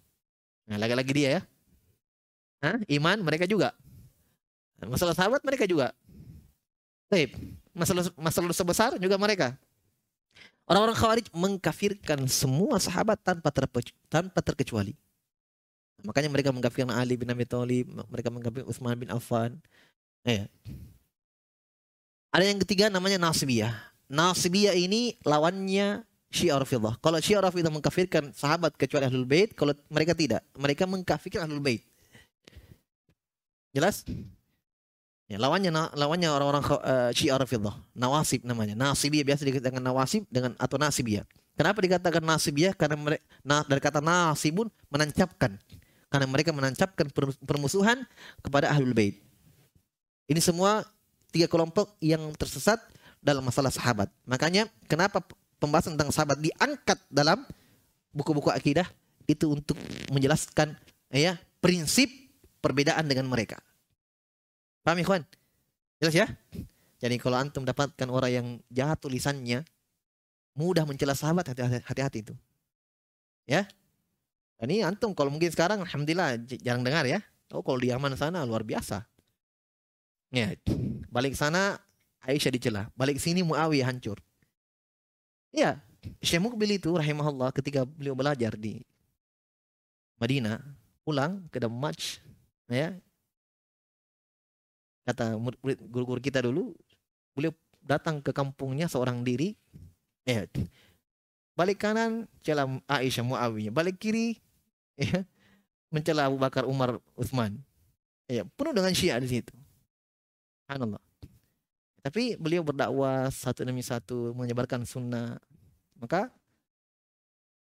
Nah, 0.66 0.78
lagi-lagi 0.78 1.12
dia 1.14 1.28
ya. 1.38 1.42
Hah? 2.60 2.76
Iman 2.90 3.22
mereka 3.22 3.46
juga. 3.46 3.72
Masalah 4.82 5.14
sahabat 5.16 5.40
mereka 5.46 5.64
juga. 5.64 5.94
Baik. 7.10 7.34
Masalah 7.70 8.10
masalah 8.18 8.50
sebesar 8.52 8.90
juga 8.98 9.16
mereka. 9.16 9.54
Orang-orang 10.66 10.94
khawarij 10.94 11.26
mengkafirkan 11.34 12.22
semua 12.30 12.78
sahabat 12.78 13.18
tanpa 13.18 13.50
tanpa 14.06 14.38
terkecuali. 14.38 14.94
Makanya 16.06 16.30
mereka 16.32 16.54
mengkafirkan 16.54 16.94
Ali 16.94 17.18
bin 17.18 17.28
Abi 17.28 17.44
Thalib, 17.44 17.90
mereka 18.08 18.30
mengkafirkan 18.32 18.66
Utsman 18.70 18.96
bin 18.96 19.10
Affan. 19.12 19.58
Ya. 20.24 20.48
Ada 22.30 22.44
yang 22.46 22.62
ketiga 22.62 22.86
namanya 22.88 23.18
Nasibiyah. 23.18 23.74
Nasibiyah 24.06 24.78
ini 24.78 25.18
lawannya 25.26 26.06
Syiah 26.30 26.62
Rafidah. 26.62 26.94
Kalau 27.02 27.18
Syiah 27.18 27.42
Rafidah 27.42 27.74
mengkafirkan 27.74 28.30
sahabat 28.30 28.78
kecuali 28.78 29.02
Ahlul 29.10 29.26
Bait, 29.26 29.50
kalau 29.52 29.74
mereka 29.90 30.14
tidak, 30.14 30.46
mereka 30.54 30.86
mengkafirkan 30.86 31.44
Ahlul 31.44 31.58
Bait. 31.58 31.82
Jelas? 33.74 34.06
Ya, 35.30 35.38
lawannya 35.38 35.70
lawannya 35.94 36.26
orang-orang 36.30 36.62
uh, 36.66 37.10
Syiah 37.14 37.38
Rafidah, 37.38 37.74
Nawasib 37.94 38.46
namanya. 38.46 38.78
Nasibiyah 38.78 39.26
biasa 39.26 39.42
dikatakan 39.46 39.82
Nawasib 39.82 40.26
dengan 40.30 40.54
atau 40.58 40.78
Nasibiyah. 40.78 41.26
Kenapa 41.58 41.78
dikatakan 41.82 42.22
Nasibiyah? 42.22 42.74
Karena 42.74 42.98
mereka 42.98 43.22
nah, 43.42 43.62
dari 43.66 43.82
kata 43.82 43.98
nasibun 44.02 44.70
menancapkan. 44.90 45.54
Karena 46.10 46.26
mereka 46.26 46.50
menancapkan 46.50 47.06
permusuhan 47.46 48.02
kepada 48.42 48.70
Ahlul 48.74 48.90
Bait. 48.94 49.22
Ini 50.26 50.42
semua 50.42 50.82
tiga 51.30 51.46
kelompok 51.46 51.94
yang 52.02 52.34
tersesat 52.34 52.82
dalam 53.22 53.46
masalah 53.46 53.70
sahabat. 53.70 54.10
Makanya 54.26 54.66
kenapa 54.90 55.22
pembahasan 55.60 55.94
tentang 55.94 56.10
sahabat 56.10 56.40
diangkat 56.40 56.98
dalam 57.12 57.44
buku-buku 58.10 58.48
akidah 58.50 58.88
itu 59.28 59.52
untuk 59.52 59.78
menjelaskan 60.10 60.74
ya 61.12 61.38
prinsip 61.62 62.08
perbedaan 62.64 63.06
dengan 63.06 63.28
mereka. 63.28 63.60
Paham 64.82 64.98
ikhwan? 65.04 65.22
Jelas 66.00 66.16
ya? 66.16 66.26
Jadi 67.00 67.16
kalau 67.20 67.36
antum 67.36 67.62
dapatkan 67.64 68.08
orang 68.08 68.32
yang 68.32 68.46
jahat 68.72 68.96
tulisannya 69.00 69.64
mudah 70.56 70.84
mencela 70.88 71.12
sahabat 71.12 71.52
hati-hati 71.84 72.24
itu. 72.24 72.34
Ya? 73.44 73.68
Dan 74.60 74.68
ini 74.72 74.84
antum 74.84 75.12
kalau 75.16 75.32
mungkin 75.32 75.48
sekarang 75.48 75.84
alhamdulillah 75.84 76.40
jarang 76.60 76.84
dengar 76.84 77.04
ya. 77.04 77.20
Oh 77.52 77.64
kalau 77.64 77.80
di 77.80 77.92
Yaman 77.92 78.16
sana 78.16 78.44
luar 78.44 78.64
biasa. 78.64 79.04
Ya, 80.30 80.54
balik 81.10 81.34
sana 81.34 81.82
Aisyah 82.22 82.54
dicela, 82.54 82.82
balik 82.94 83.18
sini 83.18 83.42
Muawiyah 83.42 83.90
hancur. 83.90 84.22
Ya, 85.50 85.82
Syekh 86.22 86.38
Mukbil 86.38 86.78
itu 86.78 86.94
rahimahullah 86.94 87.50
ketika 87.50 87.82
beliau 87.82 88.14
belajar 88.14 88.54
di 88.54 88.86
Madinah, 90.22 90.62
pulang 91.02 91.42
ke 91.50 91.58
Damaj, 91.58 92.22
ya. 92.70 92.94
Kata 95.02 95.34
guru-guru 95.90 96.22
kita 96.22 96.44
dulu, 96.46 96.70
beliau 97.34 97.50
datang 97.82 98.22
ke 98.22 98.30
kampungnya 98.30 98.86
seorang 98.86 99.26
diri, 99.26 99.58
ya. 100.22 100.46
Balik 101.58 101.82
kanan 101.82 102.30
celah 102.46 102.70
Aisyah 102.86 103.26
Muawiyah, 103.26 103.74
balik 103.74 103.98
kiri 103.98 104.38
ya, 104.94 105.26
mencela 105.90 106.30
Abu 106.30 106.38
Bakar, 106.38 106.62
Umar, 106.64 107.02
Utsman. 107.18 107.58
Ya, 108.30 108.46
penuh 108.46 108.70
dengan 108.70 108.94
Syiah 108.94 109.18
di 109.18 109.26
situ. 109.26 109.50
Subhanallah. 110.62 111.02
Tapi 112.00 112.36
beliau 112.40 112.64
berdakwah 112.64 113.28
satu 113.28 113.64
demi 113.64 113.84
satu 113.84 114.32
menyebarkan 114.32 114.88
sunnah. 114.88 115.36
Maka 116.00 116.32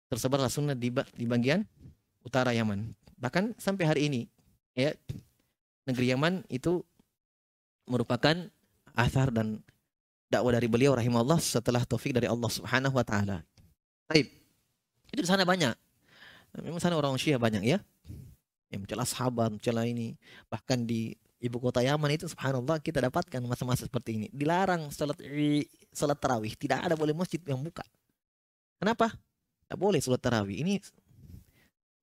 tersebarlah 0.08 0.48
sunnah 0.48 0.74
di, 0.74 0.90
di 0.90 1.26
bagian 1.28 1.68
utara 2.24 2.56
Yaman. 2.56 2.96
Bahkan 3.20 3.60
sampai 3.60 3.84
hari 3.84 4.02
ini 4.08 4.22
ya 4.74 4.96
negeri 5.84 6.16
Yaman 6.16 6.48
itu 6.48 6.80
merupakan 7.84 8.48
athar 8.96 9.34
dan 9.34 9.60
dakwah 10.32 10.56
dari 10.56 10.70
beliau 10.72 10.96
rahimahullah 10.96 11.42
setelah 11.42 11.84
taufik 11.84 12.16
dari 12.16 12.30
Allah 12.30 12.48
Subhanahu 12.48 12.96
wa 12.96 13.04
taala. 13.04 13.44
Baik. 14.08 14.30
Itu 15.10 15.26
di 15.26 15.30
sana 15.30 15.44
banyak. 15.44 15.74
Memang 16.64 16.82
sana 16.82 16.98
orang 16.98 17.18
Syiah 17.18 17.42
banyak 17.42 17.66
ya. 17.66 17.82
Yang 18.70 18.80
mencela 18.86 19.06
sahabat, 19.06 19.58
mencela 19.58 19.86
ini. 19.86 20.14
Bahkan 20.50 20.86
di 20.86 21.18
ibu 21.40 21.58
kota 21.58 21.80
Yaman 21.80 22.12
itu 22.12 22.28
subhanallah 22.28 22.84
kita 22.84 23.00
dapatkan 23.00 23.40
masa-masa 23.48 23.88
seperti 23.88 24.20
ini. 24.20 24.28
Dilarang 24.36 24.92
salat 24.92 25.16
salat 25.96 26.20
tarawih, 26.20 26.54
tidak 26.60 26.84
ada 26.84 26.94
boleh 27.00 27.16
masjid 27.16 27.40
yang 27.48 27.60
buka. 27.64 27.84
Kenapa? 28.80 29.16
Tidak 29.66 29.80
boleh 29.80 30.00
salat 30.04 30.20
tarawih. 30.20 30.60
Ini 30.62 30.84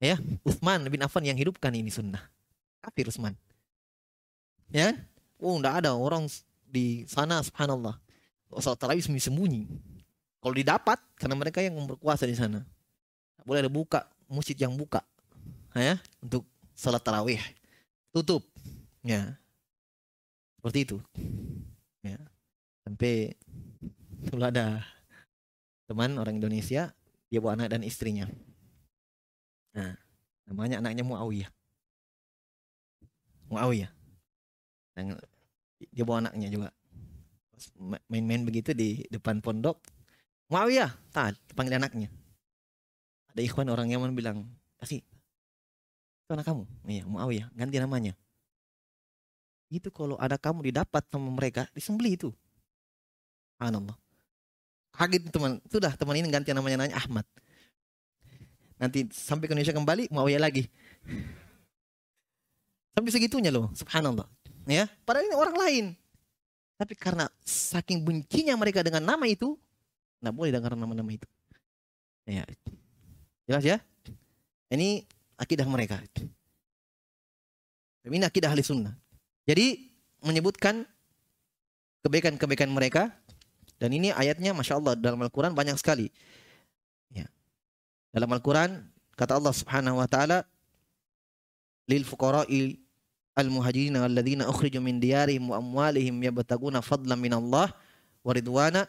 ya 0.01 0.17
Uthman 0.45 0.89
bin 0.89 1.01
Affan 1.05 1.25
yang 1.25 1.37
hidupkan 1.37 1.73
ini 1.77 1.93
sunnah. 1.93 2.25
Kafir 2.81 3.13
Uthman. 3.13 3.37
Ya, 4.73 4.99
oh 5.39 5.55
tidak 5.61 5.85
ada 5.85 5.95
orang 5.95 6.27
di 6.67 7.05
sana 7.07 7.45
subhanallah. 7.45 8.01
Salat 8.57 8.81
tarawih 8.81 9.05
sembunyi-sembunyi. 9.05 9.69
Kalau 10.41 10.55
didapat 10.55 10.99
karena 11.19 11.37
mereka 11.37 11.61
yang 11.61 11.77
berkuasa 11.85 12.25
di 12.25 12.35
sana. 12.35 12.65
Boleh 13.47 13.63
ada 13.63 13.71
buka 13.71 14.09
masjid 14.27 14.59
yang 14.59 14.75
buka. 14.75 15.05
Ya, 15.77 16.01
untuk 16.25 16.49
salat 16.73 17.05
tarawih. 17.05 17.39
Tutup. 18.11 18.56
Ya. 19.07 19.39
Seperti 20.59 20.79
itu. 20.83 20.99
Ya. 22.03 22.19
Sampai 22.83 23.39
dulu 24.27 24.43
ada 24.43 24.83
teman 25.87 26.19
orang 26.19 26.43
Indonesia, 26.43 26.91
dia 27.31 27.39
bawa 27.39 27.55
anak 27.55 27.79
dan 27.79 27.87
istrinya. 27.87 28.27
Nah, 29.79 29.95
namanya 30.51 30.83
anaknya 30.83 31.07
Muawiyah. 31.07 31.51
Muawiyah. 33.47 33.91
Dan 34.99 35.15
dia 35.79 36.03
bawa 36.03 36.27
anaknya 36.27 36.51
juga. 36.51 36.69
Main-main 38.11 38.43
begitu 38.43 38.75
di 38.75 39.07
depan 39.07 39.39
pondok. 39.39 39.79
Muawiyah, 40.51 40.91
tak 41.15 41.39
panggil 41.55 41.79
anaknya. 41.79 42.11
Ada 43.31 43.47
ikhwan 43.47 43.71
orang 43.71 43.87
Yaman 43.87 44.19
bilang, 44.19 44.51
kasih 44.83 45.03
itu 46.27 46.31
anak 46.35 46.43
kamu. 46.43 46.67
Iya, 46.91 47.05
Muawiyah, 47.07 47.47
ganti 47.55 47.79
namanya. 47.79 48.19
Itu 49.67 49.91
kalau 49.91 50.15
ada 50.23 50.39
kamu 50.39 50.71
didapat 50.71 51.03
sama 51.11 51.31
mereka, 51.31 51.67
disembeli 51.75 52.15
itu. 52.15 52.31
Subhanallah. 53.57 53.97
Kaget 54.97 55.29
teman, 55.29 55.61
sudah 55.69 55.93
teman 55.93 56.17
ini 56.17 56.31
ganti 56.31 56.55
namanya 56.55 56.87
nanya 56.87 56.97
Ahmad. 56.97 57.27
Nanti 58.77 59.09
sampai 59.13 59.49
ke 59.49 59.53
Indonesia 59.57 59.75
kembali, 59.75 60.13
Muawiyah 60.13 60.41
lagi. 60.41 60.69
Sampai 62.97 63.13
segitunya 63.13 63.53
loh, 63.53 63.73
subhanallah. 63.77 64.25
Ya, 64.65 64.89
padahal 65.05 65.29
ini 65.29 65.37
orang 65.37 65.57
lain. 65.57 65.85
Tapi 66.77 66.93
karena 66.97 67.29
saking 67.45 68.05
bencinya 68.05 68.53
mereka 68.57 68.85
dengan 68.85 69.01
nama 69.05 69.25
itu, 69.25 69.57
nggak 70.21 70.35
boleh 70.37 70.51
dengar 70.53 70.73
nama-nama 70.77 71.09
itu. 71.09 71.29
Ya, 72.29 72.45
jelas 73.49 73.65
ya? 73.65 73.79
Ini 74.69 75.07
akidah 75.39 75.65
mereka. 75.69 76.03
Ini 78.05 78.27
akidah 78.27 78.53
ahli 78.53 78.65
sunnah. 78.65 78.93
Jadi 79.47 79.95
menyebutkan 80.21 80.83
kebaikan-kebaikan 82.03 82.71
mereka 82.71 83.15
dan 83.79 83.95
ini 83.95 84.11
ayatnya 84.11 84.51
masya 84.51 84.79
Allah 84.83 84.99
dalam 84.99 85.23
Al-Quran 85.23 85.55
banyak 85.55 85.79
sekali. 85.79 86.11
Dalam 88.17 88.33
Al-Quran 88.33 88.81
kata 89.13 89.37
Allah 89.37 89.53
Subhanahu 89.53 90.01
wa 90.01 90.09
taala 90.09 90.49
lil 91.85 92.01
fuqara'i 92.01 92.81
al 93.37 93.53
muhajirin 93.53 93.93
alladzina 94.01 94.49
ukhriju 94.49 94.81
min 94.81 94.97
diyarihim 94.97 95.53
wa 95.53 95.61
amwalihim 95.61 96.17
yabtaguna 96.25 96.81
fadlan 96.81 97.21
min 97.21 97.37
Allah 97.37 97.77
wa 98.25 98.33
ridwana 98.33 98.89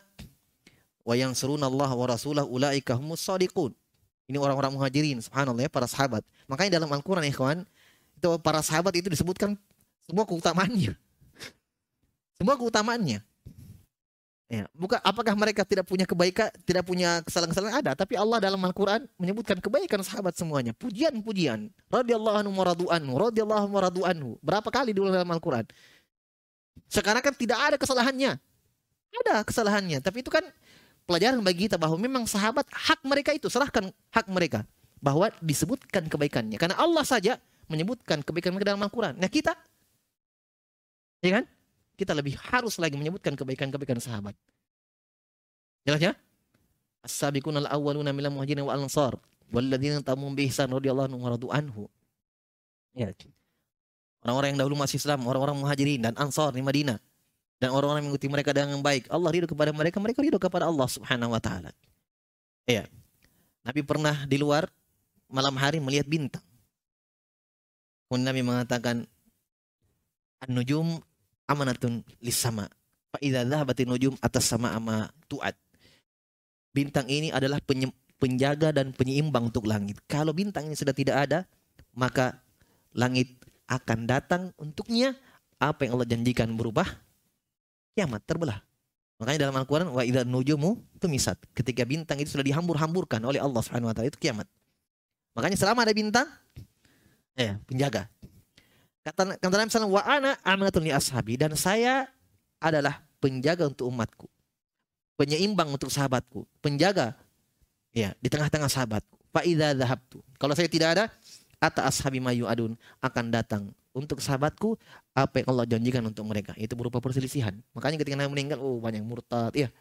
wa 1.03 1.11
yansuruna 1.11 1.67
Allah 1.67 1.91
wa 1.91 2.07
rasulahu 2.07 2.47
ulaika 2.47 2.95
humus 2.95 3.19
shadiqun. 3.19 3.75
Ini 4.31 4.39
orang-orang 4.39 4.79
muhajirin, 4.79 5.19
subhanallah 5.19 5.67
ya, 5.67 5.71
para 5.71 5.91
sahabat. 5.91 6.23
Makanya 6.47 6.79
dalam 6.79 6.87
Al-Quran 6.91 7.27
ya 7.27 7.35
kawan, 7.35 7.67
itu 8.15 8.27
para 8.39 8.63
sahabat 8.63 8.95
itu 8.95 9.11
disebutkan 9.11 9.59
semua 10.07 10.23
keutamaannya. 10.23 10.95
Semua 12.39 12.55
keutamaannya. 12.55 13.19
Ya, 14.47 14.63
bukan 14.71 14.95
apakah 15.03 15.35
mereka 15.35 15.67
tidak 15.67 15.83
punya 15.83 16.07
kebaikan, 16.07 16.47
tidak 16.63 16.87
punya 16.87 17.19
kesalahan-kesalahan 17.27 17.83
ada, 17.83 17.91
tapi 17.99 18.15
Allah 18.15 18.39
dalam 18.39 18.63
Al-Qur'an 18.63 19.03
menyebutkan 19.19 19.59
kebaikan 19.59 19.99
sahabat 19.99 20.39
semuanya. 20.39 20.71
Pujian-pujian. 20.71 21.67
Radhiyallahu 21.91 22.35
anhu 22.39 22.51
maradu 22.55 22.87
anhu, 22.87 23.19
radhiyallahu 23.27 23.67
maradu 23.67 24.01
anhu. 24.07 24.39
Berapa 24.39 24.71
kali 24.71 24.95
dulu 24.95 25.11
dalam 25.11 25.27
Al-Qur'an? 25.27 25.67
Sekarang 26.87 27.19
kan 27.19 27.35
tidak 27.35 27.59
ada 27.59 27.75
kesalahannya. 27.75 28.39
Ada 29.27 29.43
kesalahannya, 29.43 29.99
tapi 29.99 30.23
itu 30.23 30.31
kan 30.31 30.47
pelajaran 31.03 31.43
bagi 31.43 31.67
kita 31.67 31.75
bahwa 31.75 31.99
memang 31.99 32.23
sahabat 32.23 32.63
hak 32.71 33.03
mereka 33.03 33.35
itu 33.35 33.51
serahkan 33.51 33.91
hak 34.15 34.27
mereka 34.31 34.63
bahwa 35.03 35.27
disebutkan 35.43 36.07
kebaikannya. 36.07 36.55
Karena 36.55 36.79
Allah 36.79 37.03
saja 37.03 37.35
menyebutkan 37.67 38.23
kebaikan 38.23 38.55
mereka 38.55 38.71
dalam 38.71 38.83
Al-Qur'an. 38.83 39.19
Nah, 39.19 39.27
kita 39.27 39.59
ya 41.21 41.41
kan? 41.41 41.45
kita 41.97 42.13
lebih 42.13 42.37
harus 42.53 42.77
lagi 42.77 42.93
menyebutkan 42.93 43.33
kebaikan-kebaikan 43.33 43.97
sahabat. 43.97 44.37
Jelas 45.81 46.01
ya? 46.01 46.13
As-sabiqun 47.01 47.57
al-awwaluna 47.57 48.13
minal 48.13 48.37
muhajirin 48.37 48.61
wal 48.61 48.77
ansar 48.77 49.17
walladzina 49.49 50.05
tamum 50.05 50.37
bi 50.37 50.45
ihsan 50.45 50.69
radhiyallahu 50.69 51.09
anhum 51.09 51.21
radu 51.25 51.47
anhu. 51.49 51.83
Ya. 52.93 53.09
Orang-orang 54.21 54.53
yang 54.53 54.59
dahulu 54.61 54.77
masih 54.77 55.01
Islam, 55.01 55.25
orang-orang 55.25 55.57
muhajirin 55.57 56.05
dan 56.05 56.13
ansar 56.21 56.53
di 56.53 56.61
Madinah 56.61 57.01
dan 57.57 57.73
orang-orang 57.73 58.05
yang 58.05 58.07
mengikuti 58.13 58.29
mereka 58.29 58.53
dengan 58.53 58.77
baik. 58.85 59.09
Allah 59.09 59.29
ridho 59.33 59.49
kepada 59.49 59.73
mereka, 59.73 59.97
mereka 59.97 60.19
ridho 60.21 60.37
kepada 60.37 60.69
Allah 60.69 60.85
Subhanahu 60.85 61.33
wa 61.33 61.41
taala. 61.41 61.73
Ya. 62.69 62.85
Nabi 63.65 63.81
pernah 63.81 64.27
di 64.29 64.37
luar 64.37 64.69
malam 65.31 65.57
hari 65.57 65.81
melihat 65.81 66.05
bintang. 66.05 66.45
Kemudian 68.07 68.27
Nabi 68.29 68.41
mengatakan 68.45 68.95
An-nujum 70.37 71.01
amanatun 71.47 72.03
lisama. 72.21 72.67
Fa 73.09 73.17
idza 73.23 73.47
dhahabatin 73.47 73.87
nujum 73.87 74.13
atas 74.19 74.45
sama 74.51 74.75
ama 74.75 75.07
tuat. 75.31 75.55
Bintang 76.75 77.07
ini 77.09 77.33
adalah 77.33 77.57
penjaga 78.19 78.69
dan 78.75 78.93
penyeimbang 78.93 79.49
untuk 79.49 79.65
langit. 79.65 79.97
Kalau 80.05 80.35
bintang 80.35 80.69
ini 80.69 80.75
sudah 80.77 80.93
tidak 80.93 81.25
ada, 81.25 81.39
maka 81.97 82.37
langit 82.93 83.33
akan 83.65 84.05
datang 84.05 84.41
untuknya 84.61 85.17
apa 85.57 85.87
yang 85.87 85.97
Allah 85.97 86.05
janjikan 86.05 86.53
berubah 86.53 86.85
kiamat 87.97 88.21
terbelah. 88.29 88.61
Makanya 89.17 89.49
dalam 89.49 89.57
Al-Qur'an 89.57 89.89
wa 89.89 90.05
idza 90.05 90.21
nujumu 90.21 90.77
tumisat. 91.01 91.41
Ketika 91.57 91.81
bintang 91.81 92.21
itu 92.21 92.37
sudah 92.37 92.45
dihambur-hamburkan 92.45 93.17
oleh 93.25 93.41
Allah 93.41 93.65
Subhanahu 93.65 93.89
wa 93.89 93.95
taala 93.97 94.13
itu 94.13 94.21
kiamat. 94.21 94.45
Makanya 95.33 95.57
selama 95.57 95.81
ada 95.81 95.93
bintang 95.97 96.29
ya 97.33 97.57
penjaga. 97.65 98.05
Kata, 99.07 99.39
kata 99.39 99.55
Nabi 99.55 99.71
SAW, 99.71 99.95
wa 99.95 100.03
ana 100.03 100.35
amanatun 100.43 100.83
li 100.83 100.91
ashabi. 100.91 101.39
Dan 101.39 101.55
saya 101.55 102.11
adalah 102.59 102.99
penjaga 103.23 103.71
untuk 103.71 103.87
umatku. 103.87 104.27
Penyeimbang 105.15 105.71
untuk 105.71 105.87
sahabatku. 105.87 106.43
Penjaga 106.59 107.15
ya 107.95 108.11
di 108.19 108.27
tengah-tengah 108.27 108.67
sahabatku. 108.67 109.15
Fa'idha 109.31 109.71
dhahabtu. 109.71 110.19
Kalau 110.35 110.53
saya 110.59 110.67
tidak 110.67 110.99
ada, 110.99 111.05
ata 111.63 111.87
ashabi 111.87 112.19
mayu 112.19 112.45
adun 112.51 112.75
akan 112.99 113.25
datang 113.31 113.63
untuk 113.95 114.19
sahabatku 114.19 114.77
apa 115.15 115.41
yang 115.41 115.47
Allah 115.55 115.65
janjikan 115.65 116.03
untuk 116.03 116.27
mereka. 116.27 116.51
Itu 116.59 116.75
berupa 116.75 116.99
perselisihan. 116.99 117.55
Makanya 117.73 117.97
ketika 118.03 118.19
Nabi 118.19 118.29
meninggal, 118.35 118.59
oh 118.59 118.77
banyak 118.83 119.01
murtad. 119.01 119.55
Ya, 119.55 119.71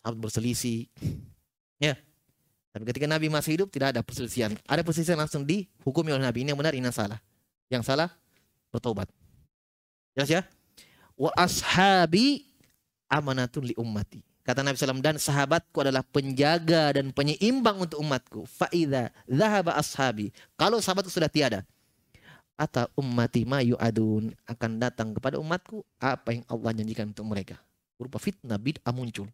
sahabat 0.00 0.22
berselisih. 0.22 0.86
Ya. 1.82 1.98
Tapi 2.72 2.84
ketika 2.92 3.08
Nabi 3.08 3.26
masih 3.32 3.60
hidup 3.60 3.68
tidak 3.72 3.96
ada 3.96 4.00
perselisihan. 4.06 4.54
Ada 4.68 4.84
perselisihan 4.86 5.18
langsung 5.18 5.42
dihukumi 5.42 6.12
oleh 6.12 6.24
Nabi. 6.24 6.46
Ini 6.46 6.54
yang 6.54 6.60
benar, 6.60 6.72
ini 6.76 6.84
yang 6.84 6.96
salah. 6.96 7.20
Yang 7.72 7.88
salah 7.88 8.08
bertobat. 8.76 9.08
Jelas 10.12 10.28
ya? 10.28 10.42
Wa 11.16 11.32
ashabi 11.32 12.44
amanatun 13.08 13.72
li 13.72 13.74
ummati. 13.80 14.20
Kata 14.46 14.62
Nabi 14.62 14.78
SAW, 14.78 15.02
dan 15.02 15.18
sahabatku 15.18 15.74
adalah 15.82 16.06
penjaga 16.06 16.94
dan 16.94 17.10
penyeimbang 17.10 17.82
untuk 17.82 17.98
umatku. 17.98 18.46
Fa'idha 18.46 19.10
zahaba 19.26 19.74
ashabi. 19.74 20.30
Kalau 20.54 20.78
sahabatku 20.78 21.10
sudah 21.10 21.26
tiada. 21.26 21.66
Ata 22.54 22.86
ummati 22.94 23.42
ma 23.42 23.58
yu'adun. 23.58 24.30
Akan 24.46 24.78
datang 24.78 25.18
kepada 25.18 25.42
umatku 25.42 25.82
apa 25.98 26.30
yang 26.30 26.46
Allah 26.46 26.70
janjikan 26.78 27.10
untuk 27.10 27.26
mereka. 27.26 27.58
Berupa 27.98 28.22
fitnah 28.22 28.54
bid'ah 28.54 28.94
muncul. 28.94 29.26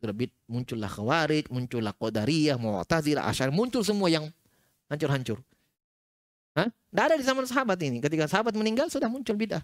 Bid, 0.00 0.32
muncullah 0.48 0.88
khawarij, 0.88 1.52
muncullah 1.52 1.92
qadariyah, 1.92 2.56
mu'tazilah, 2.56 3.24
asyar. 3.28 3.52
Muncul 3.52 3.84
semua 3.84 4.08
yang 4.08 4.32
hancur-hancur. 4.88 5.40
Tidak 6.68 7.04
ada 7.06 7.14
di 7.16 7.24
zaman 7.24 7.46
sahabat 7.46 7.78
ini. 7.80 8.02
Ketika 8.02 8.26
sahabat 8.26 8.52
meninggal 8.58 8.90
sudah 8.90 9.06
muncul 9.06 9.38
bidah. 9.38 9.62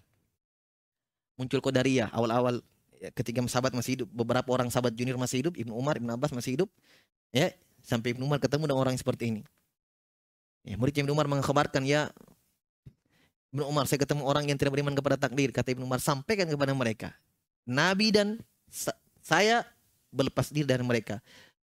Muncul 1.36 1.60
Qadariyah 1.60 2.14
awal-awal 2.14 2.64
ya, 2.96 3.10
ketika 3.12 3.42
sahabat 3.50 3.74
masih 3.74 4.00
hidup. 4.00 4.08
Beberapa 4.14 4.48
orang 4.54 4.70
sahabat 4.72 4.94
junior 4.94 5.18
masih 5.18 5.44
hidup. 5.44 5.58
Ibnu 5.58 5.74
Umar, 5.74 5.98
Ibnu 5.98 6.08
Abbas 6.14 6.30
masih 6.32 6.56
hidup. 6.56 6.70
Ya, 7.34 7.52
sampai 7.82 8.14
Ibnu 8.14 8.24
Umar 8.24 8.38
ketemu 8.38 8.70
dengan 8.70 8.80
orang 8.80 8.94
yang 8.94 9.02
seperti 9.02 9.34
ini. 9.34 9.42
Ya, 10.62 10.78
murid 10.78 10.94
Ibnu 10.94 11.12
Umar 11.12 11.26
mengkhabarkan 11.26 11.82
ya 11.82 12.14
Ibnu 13.54 13.66
Umar 13.66 13.90
saya 13.90 14.02
ketemu 14.02 14.22
orang 14.26 14.46
yang 14.46 14.56
tidak 14.58 14.76
beriman 14.78 14.94
kepada 14.94 15.16
takdir. 15.18 15.50
Kata 15.50 15.74
Ibnu 15.74 15.82
Umar 15.82 15.98
sampaikan 15.98 16.46
kepada 16.46 16.72
mereka. 16.76 17.10
Nabi 17.66 18.14
dan 18.14 18.38
saya 19.18 19.66
berlepas 20.14 20.54
diri 20.54 20.66
dari 20.66 20.86
mereka. 20.86 21.18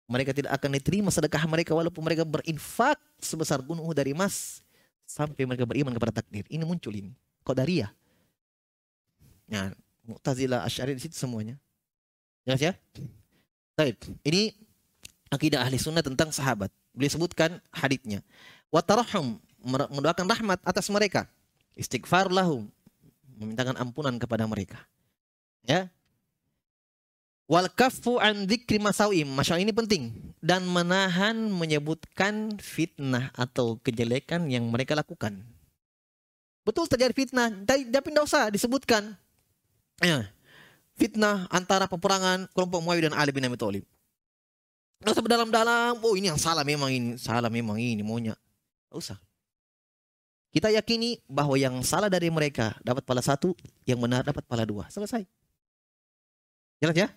Mereka 0.08 0.32
tidak 0.32 0.56
akan 0.56 0.70
diterima 0.78 1.10
sedekah 1.12 1.44
mereka 1.44 1.76
walaupun 1.76 2.00
mereka 2.00 2.24
berinfak 2.24 2.96
sebesar 3.20 3.60
gunung 3.60 3.90
dari 3.92 4.16
emas 4.16 4.64
sampai 5.08 5.48
mereka 5.48 5.64
beriman 5.64 5.96
kepada 5.96 6.20
takdir. 6.20 6.44
Ini 6.52 6.68
muncul 6.68 6.92
ini. 6.92 7.16
Qadariyah. 7.48 7.88
Nah, 9.48 9.72
Mu'tazilah, 10.04 10.68
Asy'ari 10.68 10.92
di 10.92 11.00
situ 11.00 11.16
semuanya. 11.16 11.56
Jelas 12.44 12.60
ya? 12.60 12.72
Baik. 13.72 13.96
Ini 14.20 14.52
akidah 15.32 15.64
ahli 15.64 15.80
sunnah 15.80 16.04
tentang 16.04 16.28
sahabat. 16.28 16.68
Beliau 16.92 17.16
sebutkan 17.16 17.56
haditnya. 17.72 18.20
Wa 18.68 18.84
tarahum 18.84 19.40
mendoakan 19.64 20.28
rahmat 20.28 20.60
atas 20.60 20.92
mereka. 20.92 21.24
Istighfar 21.72 22.28
lahum 22.28 22.68
memintakan 23.40 23.80
ampunan 23.80 24.12
kepada 24.20 24.44
mereka. 24.44 24.84
Ya, 25.64 25.88
Wal 27.48 27.72
kafu 27.72 28.20
an 28.20 28.44
dzikri 28.44 28.76
masawim. 28.76 29.24
Masya 29.32 29.56
ini 29.56 29.72
penting. 29.72 30.12
Dan 30.44 30.68
menahan 30.68 31.48
menyebutkan 31.48 32.60
fitnah 32.60 33.32
atau 33.32 33.80
kejelekan 33.80 34.52
yang 34.52 34.68
mereka 34.68 34.92
lakukan. 34.92 35.40
Betul 36.62 36.84
terjadi 36.84 37.16
fitnah. 37.16 37.48
Tapi 37.64 37.88
tidak 37.88 38.28
usah 38.28 38.52
disebutkan. 38.52 39.16
Ya. 40.04 40.28
Fitnah 41.00 41.48
antara 41.48 41.88
peperangan 41.88 42.52
kelompok 42.52 42.84
Muawiyah 42.84 43.08
dan 43.08 43.14
Ali 43.16 43.32
bin 43.32 43.48
Abi 43.48 43.56
Thalib. 43.56 43.88
Tidak 45.00 45.14
usah 45.16 45.24
berdalam-dalam. 45.24 46.04
Oh 46.04 46.14
ini 46.20 46.28
yang 46.28 46.36
salah 46.36 46.68
memang 46.68 46.92
ini. 46.92 47.16
Salah 47.16 47.48
memang 47.48 47.80
ini 47.80 48.04
maunya. 48.04 48.36
Tidak 48.36 48.98
usah. 48.98 49.18
Kita 50.52 50.68
yakini 50.68 51.16
bahwa 51.24 51.56
yang 51.56 51.80
salah 51.80 52.12
dari 52.12 52.28
mereka 52.28 52.76
dapat 52.80 53.04
pala 53.04 53.20
satu, 53.20 53.52
yang 53.84 54.00
benar 54.00 54.24
dapat 54.24 54.44
pala 54.44 54.68
dua. 54.68 54.88
Selesai. 54.92 55.24
Jelas 56.82 56.96
ya? 56.96 57.08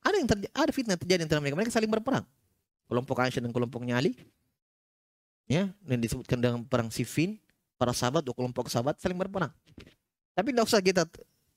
Ada 0.00 0.16
yang 0.16 0.28
terjadi, 0.28 0.52
ada 0.56 0.70
fitnah 0.72 0.96
terjadi 0.96 1.20
antara 1.28 1.40
mereka. 1.44 1.56
Mereka 1.60 1.72
saling 1.72 1.90
berperang. 1.90 2.24
Kelompok 2.88 3.16
Aisyah 3.20 3.44
dan 3.44 3.52
kelompoknya 3.52 4.00
Ali. 4.00 4.16
Ya, 5.50 5.68
dan 5.82 5.98
disebutkan 5.98 6.38
dengan 6.38 6.62
perang 6.62 6.94
Siffin, 6.94 7.36
para 7.74 7.90
sahabat, 7.90 8.22
dua 8.22 8.34
kelompok 8.38 8.70
sahabat 8.70 8.98
saling 9.02 9.18
berperang. 9.18 9.50
Tapi 10.34 10.54
tidak 10.54 10.64
usah 10.70 10.78
kita 10.78 11.04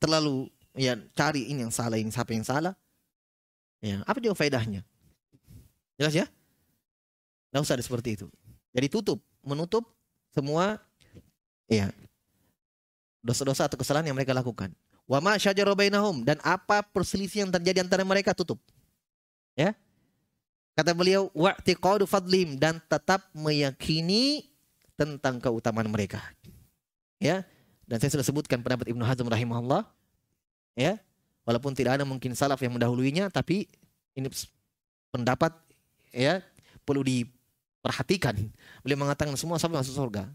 terlalu 0.02 0.50
ya 0.74 0.98
cari 1.14 1.48
ini 1.54 1.62
yang 1.62 1.74
salah, 1.74 2.02
ini 2.02 2.10
siapa 2.10 2.34
yang 2.34 2.44
salah. 2.44 2.74
Ya, 3.84 4.02
apa 4.08 4.18
juga 4.18 4.34
faedahnya? 4.34 4.82
Jelas 6.00 6.14
ya? 6.18 6.26
Tidak 7.54 7.62
usah 7.62 7.78
ada 7.78 7.86
seperti 7.86 8.18
itu. 8.18 8.28
Jadi 8.74 8.88
tutup, 8.90 9.22
menutup 9.46 9.86
semua 10.34 10.82
ya 11.70 11.94
dosa-dosa 13.22 13.70
atau 13.70 13.78
kesalahan 13.78 14.10
yang 14.10 14.18
mereka 14.18 14.34
lakukan. 14.34 14.74
Wa 15.04 15.20
ma 15.20 15.36
syajara 15.36 15.76
bainahum 15.76 16.24
dan 16.24 16.40
apa 16.42 16.80
perselisihan 16.80 17.48
yang 17.48 17.54
terjadi 17.60 17.84
antara 17.84 18.04
mereka 18.08 18.32
tutup. 18.32 18.60
Ya. 19.54 19.76
Kata 20.74 20.96
beliau 20.96 21.30
wa'tiqadu 21.38 22.10
fadlim 22.10 22.58
dan 22.58 22.82
tetap 22.90 23.30
meyakini 23.36 24.48
tentang 24.98 25.38
keutamaan 25.38 25.86
mereka. 25.92 26.24
Ya. 27.20 27.46
Dan 27.84 28.00
saya 28.00 28.16
sudah 28.16 28.26
sebutkan 28.26 28.64
pendapat 28.64 28.90
Ibnu 28.90 29.04
Hazm 29.04 29.28
rahimahullah. 29.28 29.86
Ya. 30.74 30.98
Walaupun 31.44 31.76
tidak 31.76 32.00
ada 32.00 32.08
mungkin 32.08 32.32
salaf 32.34 32.64
yang 32.64 32.80
mendahuluinya 32.80 33.28
tapi 33.28 33.68
ini 34.16 34.32
pendapat 35.12 35.52
ya 36.16 36.40
perlu 36.88 37.04
diperhatikan. 37.04 38.40
Beliau 38.80 39.04
mengatakan 39.04 39.36
semua 39.36 39.60
sahabat 39.60 39.84
masuk 39.84 40.00
surga 40.00 40.32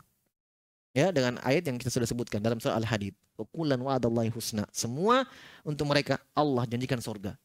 ya 0.98 1.14
dengan 1.14 1.38
ayat 1.46 1.70
yang 1.70 1.78
kita 1.78 1.94
sudah 1.94 2.08
sebutkan 2.10 2.42
dalam 2.42 2.58
surah 2.58 2.74
Al-Hadid. 2.74 3.14
Kulan 3.54 3.78
wa'adallahi 3.78 4.34
husna. 4.34 4.66
Semua 4.74 5.22
untuk 5.62 5.86
mereka 5.86 6.18
Allah 6.34 6.66
janjikan 6.66 6.98
surga. 6.98 7.38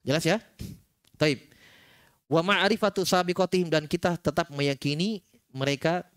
Jelas 0.00 0.24
ya? 0.24 0.40
Taib. 1.20 1.44
Wa 2.24 2.40
ma'rifatu 2.40 3.04
sabiqatihim 3.04 3.68
dan 3.68 3.84
kita 3.84 4.16
tetap 4.16 4.48
meyakini 4.48 5.20
mereka 5.52 6.08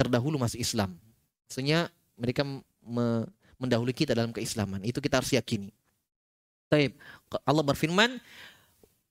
terdahulu 0.00 0.40
masuk 0.40 0.56
Islam. 0.56 0.96
Maksudnya 1.44 1.92
mereka 2.16 2.40
me 2.80 3.28
mendahului 3.60 3.92
kita 3.92 4.16
dalam 4.16 4.32
keislaman. 4.32 4.80
Itu 4.80 5.04
kita 5.04 5.20
harus 5.20 5.28
yakini. 5.36 5.68
Taib. 6.72 6.96
Allah 7.44 7.60
berfirman, 7.60 8.16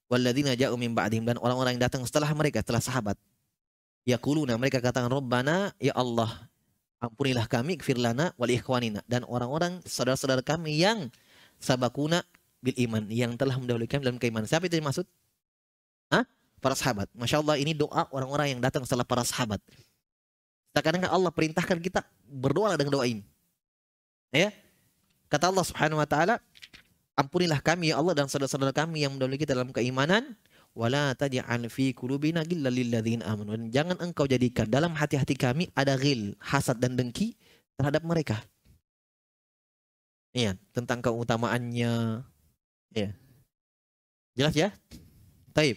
"Walladzina 0.09 0.57
ja'u 0.57 0.73
min 0.73 0.97
ba'dihim" 0.97 1.21
dan 1.21 1.37
orang-orang 1.37 1.77
yang 1.77 1.85
datang 1.85 2.01
setelah 2.01 2.33
mereka, 2.33 2.65
setelah 2.65 2.81
sahabat 2.81 3.13
Yaquluna 4.07 4.55
mereka 4.55 4.79
katakan 4.79 5.11
Rabbana 5.11 5.75
ya 5.79 5.95
Allah 5.95 6.49
ampunilah 6.99 7.47
kami 7.47 7.79
firlana 7.79 8.35
wal 8.35 8.51
ikhwanina 8.51 9.03
dan 9.07 9.23
orang-orang 9.27 9.79
saudara-saudara 9.87 10.43
kami 10.43 10.83
yang 10.83 11.07
sabakuna 11.59 12.23
bil 12.59 12.75
iman 12.87 13.03
yang 13.07 13.35
telah 13.39 13.55
mendahului 13.55 13.87
kami 13.87 14.03
dalam 14.03 14.19
keimanan. 14.19 14.47
Siapa 14.47 14.67
itu 14.67 14.79
yang 14.79 14.87
maksud? 14.87 15.07
Hah? 16.11 16.27
Para 16.59 16.75
sahabat. 16.75 17.07
Masya 17.15 17.39
Allah 17.39 17.55
ini 17.55 17.71
doa 17.71 18.07
orang-orang 18.11 18.55
yang 18.55 18.59
datang 18.59 18.83
setelah 18.83 19.07
para 19.07 19.23
sahabat. 19.23 19.63
Terkadang 20.75 21.07
Allah 21.07 21.31
perintahkan 21.31 21.79
kita 21.79 22.03
berdoa 22.27 22.75
dengan 22.75 22.99
doa 22.99 23.07
ini. 23.07 23.23
Ya. 24.29 24.51
Kata 25.31 25.49
Allah 25.49 25.65
Subhanahu 25.65 26.01
wa 26.01 26.07
taala, 26.09 26.35
ampunilah 27.15 27.61
kami 27.63 27.93
ya 27.93 28.01
Allah 28.01 28.17
dan 28.17 28.27
saudara-saudara 28.27 28.75
kami 28.75 29.07
yang 29.07 29.15
mendahului 29.15 29.39
kita 29.39 29.55
dalam 29.55 29.71
keimanan 29.71 30.35
wala 30.79 31.11
fi 31.67 31.91
qulubina 31.91 32.39
amanu. 33.27 33.67
Jangan 33.67 33.99
engkau 33.99 34.23
jadikan 34.23 34.71
dalam 34.71 34.95
hati-hati 34.95 35.35
kami 35.35 35.67
ada 35.75 35.99
ghil, 35.99 36.39
hasad 36.39 36.79
dan 36.79 36.95
dengki 36.95 37.35
terhadap 37.75 38.07
mereka. 38.07 38.39
Iya, 40.31 40.55
tentang 40.71 41.03
keutamaannya. 41.03 42.23
Iya. 42.95 43.11
Jelas 44.39 44.55
ya? 44.55 44.69
Taib. 45.51 45.75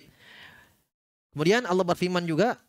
Kemudian 1.34 1.66
Allah 1.66 1.82
berfirman 1.82 2.22
juga 2.22 2.60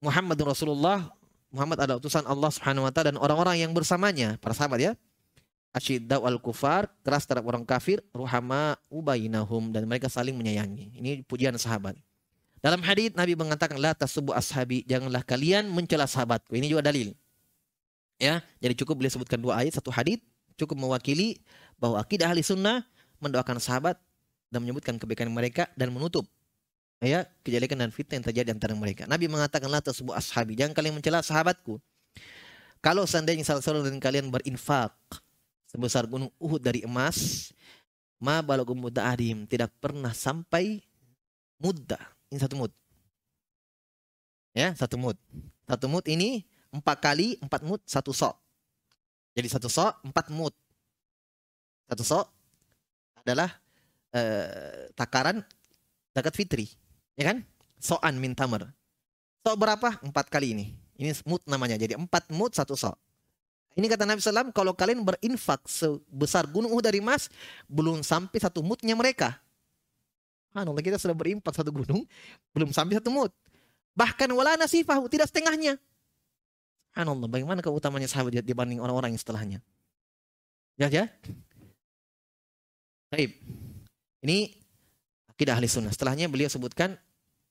Muhammad 0.00 0.40
Rasulullah 0.40 1.12
Muhammad 1.50 1.82
adalah 1.82 1.98
utusan 1.98 2.24
Allah 2.24 2.48
Subhanahu 2.54 2.86
wa 2.86 2.94
taala 2.94 3.10
dan 3.12 3.18
orang-orang 3.18 3.58
yang 3.58 3.74
bersamanya, 3.74 4.38
para 4.38 4.54
sahabat 4.54 4.80
ya 4.80 4.92
asyiddau 5.70 6.26
al 6.26 6.42
kufar 6.42 6.90
keras 7.06 7.26
terhadap 7.26 7.46
orang 7.46 7.62
kafir 7.62 8.02
ruhama 8.10 8.74
ubainahum 8.90 9.70
dan 9.70 9.86
mereka 9.86 10.10
saling 10.10 10.34
menyayangi. 10.34 10.98
Ini 10.98 11.10
pujian 11.26 11.54
sahabat. 11.54 11.98
Dalam 12.60 12.84
hadis 12.84 13.16
Nabi 13.16 13.38
mengatakan 13.38 13.80
la 13.80 13.96
tasubu 13.96 14.36
ashabi 14.36 14.84
janganlah 14.84 15.24
kalian 15.24 15.70
mencela 15.72 16.04
sahabatku. 16.04 16.52
Ini 16.58 16.68
juga 16.68 16.84
dalil. 16.84 17.16
Ya 18.20 18.44
jadi 18.60 18.76
cukup 18.76 19.00
boleh 19.00 19.10
sebutkan 19.10 19.40
dua 19.40 19.64
ayat 19.64 19.80
satu 19.80 19.88
hadis 19.88 20.20
cukup 20.60 20.76
mewakili 20.76 21.40
bahwa 21.80 21.96
akidah 21.96 22.28
ahli 22.28 22.44
sunnah 22.44 22.84
mendoakan 23.16 23.56
sahabat 23.56 23.96
dan 24.52 24.60
menyebutkan 24.60 25.00
kebaikan 25.00 25.32
mereka 25.32 25.72
dan 25.78 25.88
menutup 25.88 26.28
ya 27.00 27.24
kejelekan 27.40 27.80
dan 27.80 27.88
fitnah 27.88 28.20
yang 28.20 28.26
terjadi 28.28 28.48
antara 28.52 28.76
mereka. 28.76 29.08
Nabi 29.08 29.24
mengatakan 29.24 29.72
la 29.72 29.80
tasubu 29.80 30.12
ashabi 30.12 30.52
jangan 30.52 30.76
kalian 30.76 31.00
mencela 31.00 31.24
sahabatku. 31.24 31.80
Kalau 32.84 33.04
seandainya 33.08 33.44
salah 33.44 33.64
seorang 33.64 33.88
dari 33.88 34.00
kalian 34.00 34.28
berinfak 34.28 34.92
sebesar 35.70 36.10
gunung 36.10 36.34
Uhud 36.42 36.58
dari 36.58 36.82
emas, 36.82 37.50
ma 38.18 38.42
balagum 38.42 38.82
adim 38.90 39.46
tidak 39.46 39.70
pernah 39.78 40.10
sampai 40.10 40.82
muda. 41.62 41.96
Ini 42.26 42.42
satu 42.42 42.58
mud. 42.58 42.72
Ya, 44.50 44.74
satu 44.74 44.98
mud. 44.98 45.14
Satu 45.70 45.86
mud 45.86 46.02
ini 46.10 46.42
empat 46.74 46.98
kali, 46.98 47.38
empat 47.38 47.62
mud, 47.62 47.78
satu 47.86 48.10
sok. 48.10 48.34
Jadi 49.38 49.46
satu 49.46 49.70
sok, 49.70 50.02
empat 50.02 50.26
mud. 50.34 50.50
Satu 51.86 52.02
sok 52.02 52.26
adalah 53.22 53.50
eh, 54.10 54.90
takaran 54.98 55.42
zakat 56.10 56.34
fitri. 56.34 56.66
Ya 57.14 57.30
kan? 57.30 57.46
So'an 57.78 58.18
min 58.18 58.34
tamar. 58.34 58.74
Sok 59.46 59.54
berapa? 59.54 60.02
Empat 60.02 60.26
kali 60.26 60.52
ini. 60.52 60.66
Ini 60.98 61.14
mud 61.24 61.42
namanya. 61.46 61.78
Jadi 61.78 61.94
empat 61.94 62.28
mud, 62.34 62.52
satu 62.52 62.74
sok. 62.74 62.98
Ini 63.78 63.86
kata 63.86 64.02
Nabi 64.02 64.18
SAW, 64.18 64.50
kalau 64.50 64.74
kalian 64.74 65.06
berinfak 65.06 65.62
sebesar 65.64 66.50
gunung 66.50 66.74
Uhud 66.74 66.82
dari 66.82 66.98
emas, 66.98 67.30
belum 67.70 68.02
sampai 68.02 68.42
satu 68.42 68.66
mutnya 68.66 68.98
mereka. 68.98 69.38
Allah 70.50 70.74
kita 70.82 70.98
sudah 70.98 71.14
berinfak 71.14 71.54
satu 71.54 71.70
gunung, 71.70 72.02
belum 72.50 72.74
sampai 72.74 72.98
satu 72.98 73.14
mut. 73.14 73.30
Bahkan 73.94 74.26
wala 74.34 74.58
nasifahu, 74.58 75.06
tidak 75.06 75.30
setengahnya. 75.30 75.78
Allah, 76.90 77.30
bagaimana 77.30 77.62
keutamanya 77.62 78.10
sahabat 78.10 78.42
dibanding 78.42 78.82
orang-orang 78.82 79.14
yang 79.14 79.22
setelahnya? 79.22 79.58
Ya, 80.74 80.90
ya. 80.90 81.06
Baik. 83.14 83.38
Ini 84.26 84.58
akidah 85.30 85.54
ahli 85.54 85.70
sunnah. 85.70 85.94
Setelahnya 85.94 86.26
beliau 86.26 86.50
sebutkan 86.50 86.98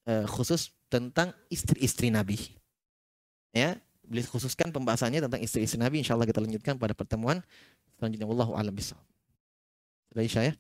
uh, 0.04 0.28
khusus 0.28 0.76
tentang 0.92 1.32
istri-istri 1.48 2.12
Nabi. 2.12 2.36
Ya, 3.56 3.80
khususkan 4.10 4.74
pembahasannya 4.74 5.22
tentang 5.26 5.42
istri-istri 5.42 5.78
Nabi. 5.78 6.02
Insya 6.02 6.18
Allah 6.18 6.26
kita 6.26 6.42
lanjutkan 6.42 6.76
pada 6.82 6.98
pertemuan 6.98 7.46
selanjutnya. 7.98 8.26
Wallahu 8.26 8.58
a'lam 8.58 8.74
bishawab. 8.74 9.06
Sudah 10.10 10.24
Isya 10.26 10.42
ya? 10.50 10.54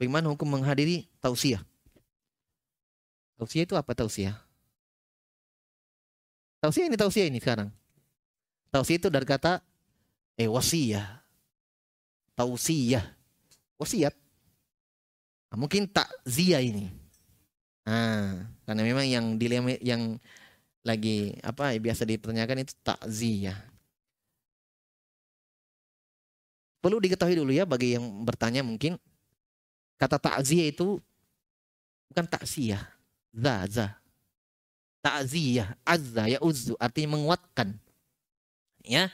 Bagaimana 0.00 0.32
hukum 0.32 0.48
menghadiri 0.48 1.06
tausiah? 1.20 1.62
Tausiah 3.36 3.64
itu 3.68 3.76
apa 3.76 3.92
tausiah? 3.92 4.34
Tausiah 6.58 6.88
ini 6.88 6.96
tausiah 6.96 7.28
ini 7.28 7.38
sekarang. 7.38 7.68
Tausiah 8.72 8.98
itu 8.98 9.12
dari 9.12 9.28
kata 9.28 9.60
Eh 10.38 10.48
wasiyah. 10.48 11.20
Tausiyah. 12.32 13.04
Wasiat. 13.76 14.14
Nah, 15.52 15.56
mungkin 15.58 15.90
takziah 15.90 16.62
ini. 16.62 17.01
Nah, 17.82 18.46
karena 18.62 18.82
memang 18.86 19.06
yang 19.06 19.26
dilema 19.34 19.74
yang 19.82 20.18
lagi 20.86 21.34
apa 21.42 21.74
biasa 21.78 22.06
dipertanyakan 22.06 22.62
itu 22.62 22.74
takziah. 22.82 23.58
Perlu 26.82 26.98
diketahui 26.98 27.38
dulu 27.38 27.54
ya 27.54 27.62
bagi 27.62 27.94
yang 27.94 28.26
bertanya 28.26 28.66
mungkin 28.66 28.98
kata 29.98 30.18
takziah 30.18 30.70
itu 30.70 30.98
bukan 32.10 32.26
taksiyah, 32.26 32.82
za 33.34 33.54
za. 33.70 33.86
Takziah, 35.02 35.74
azza 35.82 36.30
ya 36.30 36.38
uzzu 36.38 36.78
artinya 36.78 37.18
menguatkan. 37.18 37.74
Ya. 38.86 39.10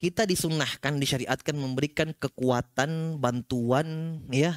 Kita 0.00 0.24
disunahkan, 0.24 0.96
disyariatkan 0.96 1.52
memberikan 1.52 2.16
kekuatan, 2.16 3.20
bantuan 3.20 4.16
ya 4.32 4.56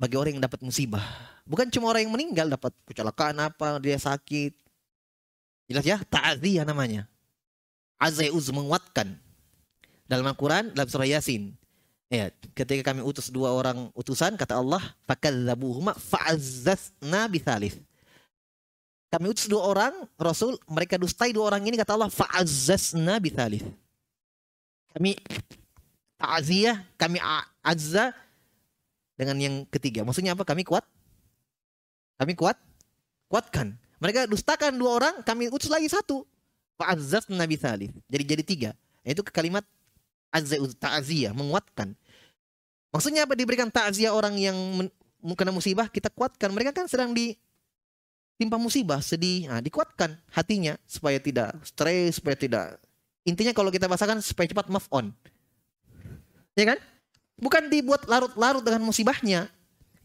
bagi 0.00 0.16
orang 0.16 0.40
yang 0.40 0.44
dapat 0.48 0.64
musibah. 0.64 1.35
Bukan 1.46 1.70
cuma 1.70 1.94
orang 1.94 2.10
yang 2.10 2.14
meninggal 2.14 2.50
dapat 2.50 2.74
kecelakaan 2.90 3.38
apa, 3.38 3.78
dia 3.78 3.94
sakit. 3.96 4.50
Jelas 5.70 5.86
ya, 5.86 6.02
ta'ziyah 6.02 6.66
namanya. 6.66 7.06
Azza 8.02 8.26
ya 8.26 8.34
uzzu 8.34 8.50
menguatkan. 8.50 9.14
Dalam 10.10 10.26
Al-Quran, 10.26 10.74
dalam 10.74 10.90
surah 10.90 11.06
Yasin. 11.06 11.54
Ya, 12.06 12.30
ketika 12.54 12.94
kami 12.94 13.02
utus 13.02 13.30
dua 13.30 13.50
orang 13.50 13.90
utusan, 13.94 14.38
kata 14.38 14.58
Allah, 14.58 14.82
fakadzabuhuma 15.06 15.94
fa'azzazna 15.98 17.26
bithalith. 17.30 17.78
Kami 19.10 19.26
utus 19.30 19.46
dua 19.46 19.62
orang 19.66 19.94
Rasul, 20.18 20.58
mereka 20.66 20.98
dustai 20.98 21.30
dua 21.34 21.50
orang 21.54 21.62
ini 21.66 21.78
kata 21.78 21.94
Allah, 21.94 22.10
fa'azzazna 22.10 23.18
bithalith. 23.18 23.66
Kami 24.94 25.18
ta'ziyah, 26.18 26.78
kami 26.94 27.18
azza 27.62 28.14
dengan 29.18 29.36
yang 29.42 29.54
ketiga. 29.66 30.06
Maksudnya 30.06 30.38
apa? 30.38 30.46
Kami 30.46 30.62
kuat? 30.62 30.86
Kami 32.16 32.32
kuat? 32.36 32.56
Kuatkan. 33.28 33.76
Mereka 34.00 34.28
dustakan 34.28 34.76
dua 34.76 34.90
orang, 35.00 35.14
kami 35.24 35.48
utus 35.48 35.72
lagi 35.72 35.88
satu. 35.88 36.24
Fa'azzazna 36.76 37.44
bithalith. 37.48 37.92
Jadi 38.08 38.24
jadi 38.24 38.42
tiga. 38.44 38.70
Itu 39.00 39.24
kalimat 39.24 39.64
ta'ziyah, 40.80 41.32
menguatkan. 41.32 41.96
Maksudnya 42.92 43.24
apa 43.24 43.32
diberikan 43.36 43.72
ta'ziyah 43.72 44.12
orang 44.12 44.36
yang 44.36 44.56
kena 45.36 45.52
musibah, 45.52 45.88
kita 45.88 46.12
kuatkan. 46.12 46.52
Mereka 46.52 46.76
kan 46.76 46.84
sedang 46.88 47.16
di 47.16 47.36
timpa 48.36 48.60
musibah, 48.60 49.00
sedih, 49.00 49.48
nah, 49.48 49.64
dikuatkan 49.64 50.12
hatinya 50.28 50.76
supaya 50.84 51.16
tidak 51.16 51.56
stres, 51.64 52.20
supaya 52.20 52.36
tidak 52.36 52.76
intinya 53.26 53.50
kalau 53.56 53.72
kita 53.72 53.90
bahasakan 53.90 54.22
supaya 54.22 54.46
cepat 54.46 54.68
move 54.70 54.86
on. 54.92 55.10
Ya 56.54 56.76
kan? 56.76 56.78
Bukan 57.36 57.68
dibuat 57.68 58.08
larut-larut 58.08 58.64
dengan 58.64 58.80
musibahnya. 58.84 59.48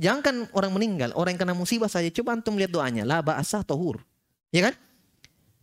Jangankan 0.01 0.49
orang 0.57 0.73
meninggal, 0.73 1.13
orang 1.13 1.37
yang 1.37 1.45
kena 1.45 1.53
musibah 1.53 1.85
saja 1.85 2.09
coba 2.09 2.33
antum 2.33 2.57
lihat 2.57 2.73
doanya, 2.73 3.05
la 3.05 3.21
ba'asah 3.21 3.61
tohur. 3.61 4.01
Ya 4.49 4.65
kan? 4.65 4.73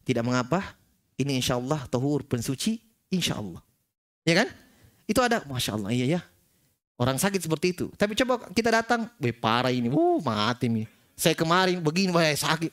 Tidak 0.06 0.22
mengapa, 0.22 0.78
ini 1.18 1.42
insya 1.42 1.58
Allah 1.58 1.82
tohur 1.90 2.22
pensuci, 2.22 2.78
insya 3.10 3.42
Allah. 3.42 3.58
Ya 4.22 4.38
kan? 4.38 4.48
Itu 5.10 5.18
ada, 5.18 5.42
Masya 5.42 5.74
Allah, 5.74 5.90
iya 5.90 6.06
ya. 6.06 6.20
Orang 6.94 7.18
sakit 7.18 7.42
seperti 7.42 7.74
itu. 7.74 7.90
Tapi 7.98 8.14
coba 8.14 8.46
kita 8.54 8.70
datang, 8.70 9.10
weh 9.18 9.34
parah 9.34 9.74
ini, 9.74 9.90
uh 9.90 10.22
mati 10.22 10.70
nih. 10.70 10.86
Saya 11.18 11.34
kemarin 11.34 11.82
begini, 11.82 12.14
wah 12.14 12.22
sakit. 12.22 12.70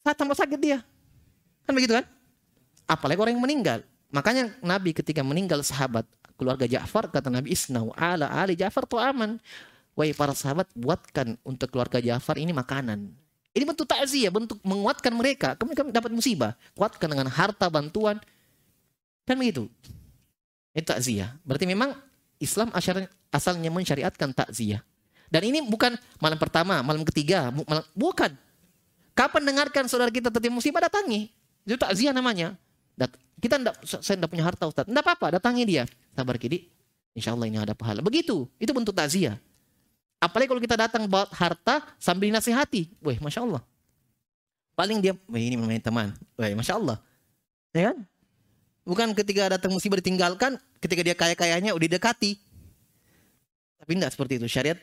Saat 0.00 0.16
tambah 0.16 0.34
sakit 0.34 0.56
dia. 0.56 0.80
Kan 1.68 1.76
begitu 1.76 1.92
kan? 1.92 2.08
Apalagi 2.88 3.20
orang 3.20 3.36
yang 3.36 3.44
meninggal. 3.44 3.78
Makanya 4.08 4.52
Nabi 4.64 4.96
ketika 4.96 5.20
meninggal 5.20 5.60
sahabat 5.60 6.04
keluarga 6.36 6.66
Ja'far 6.68 7.08
kata 7.08 7.32
Nabi 7.32 7.54
Isnau 7.54 7.92
ala 7.96 8.28
ali 8.28 8.56
Ja'far 8.56 8.84
tu 8.84 8.96
aman. 9.00 9.40
Wahai 9.92 10.16
para 10.16 10.32
sahabat 10.32 10.72
buatkan 10.72 11.36
untuk 11.44 11.68
keluarga 11.68 12.00
Ja'far 12.00 12.40
ini 12.40 12.56
makanan. 12.56 13.12
Ini 13.52 13.64
bentuk 13.68 13.84
takziah, 13.84 14.32
bentuk 14.32 14.56
menguatkan 14.64 15.12
mereka. 15.12 15.52
Kami, 15.60 15.76
kami 15.76 15.92
dapat 15.92 16.08
musibah. 16.08 16.56
Kuatkan 16.72 17.12
dengan 17.12 17.28
harta 17.28 17.68
bantuan. 17.68 18.16
Kan 19.28 19.36
begitu. 19.36 19.68
Itu 20.72 20.88
takziah. 20.88 21.36
Berarti 21.44 21.68
memang 21.68 21.92
Islam 22.40 22.72
asalnya 22.72 23.68
mensyariatkan 23.68 24.32
takziah. 24.32 24.80
Dan 25.28 25.44
ini 25.48 25.60
bukan 25.68 25.96
malam 26.16 26.40
pertama, 26.40 26.80
malam 26.80 27.04
ketiga, 27.04 27.52
malam, 27.52 27.84
bukan. 27.92 28.32
Kapan 29.12 29.44
dengarkan 29.44 29.84
saudara 29.92 30.08
kita 30.08 30.32
tertimpa 30.32 30.56
musibah 30.56 30.80
datangi. 30.88 31.28
Itu 31.68 31.76
takziah 31.76 32.16
namanya. 32.16 32.56
Dat, 32.96 33.12
kita 33.36 33.60
enggak, 33.60 33.76
saya 33.84 34.16
tidak 34.16 34.32
punya 34.32 34.44
harta 34.48 34.64
Ustaz. 34.64 34.88
Enggak 34.88 35.04
apa-apa, 35.04 35.36
datangi 35.36 35.68
dia. 35.68 35.84
Sabar 36.16 36.40
kidi, 36.40 36.72
insya 37.12 37.36
Allah 37.36 37.52
ini 37.52 37.60
ada 37.60 37.76
pahala. 37.76 38.00
Begitu, 38.00 38.48
itu 38.56 38.72
bentuk 38.72 38.96
takziah. 38.96 39.36
Apalagi 40.22 40.46
kalau 40.46 40.62
kita 40.62 40.78
datang 40.78 41.10
bawa 41.10 41.26
harta 41.34 41.82
sambil 41.98 42.30
nasihati. 42.30 42.86
Wah, 43.02 43.18
Masya 43.18 43.42
Allah. 43.42 43.62
Paling 44.78 45.02
dia, 45.02 45.18
wah 45.26 45.40
ini 45.42 45.58
main 45.58 45.82
teman. 45.82 46.14
Wah, 46.38 46.46
Masya 46.54 46.78
Allah. 46.78 47.02
Ya 47.74 47.90
kan? 47.90 48.06
Bukan 48.86 49.18
ketika 49.18 49.50
datang 49.50 49.74
musibah 49.74 49.98
ditinggalkan, 49.98 50.62
ketika 50.78 51.02
dia 51.02 51.18
kaya-kayanya 51.18 51.74
udah 51.74 51.98
dekati. 51.98 52.38
Tapi 53.82 53.90
tidak 53.98 54.14
seperti 54.14 54.38
itu. 54.38 54.46
Syariat 54.46 54.78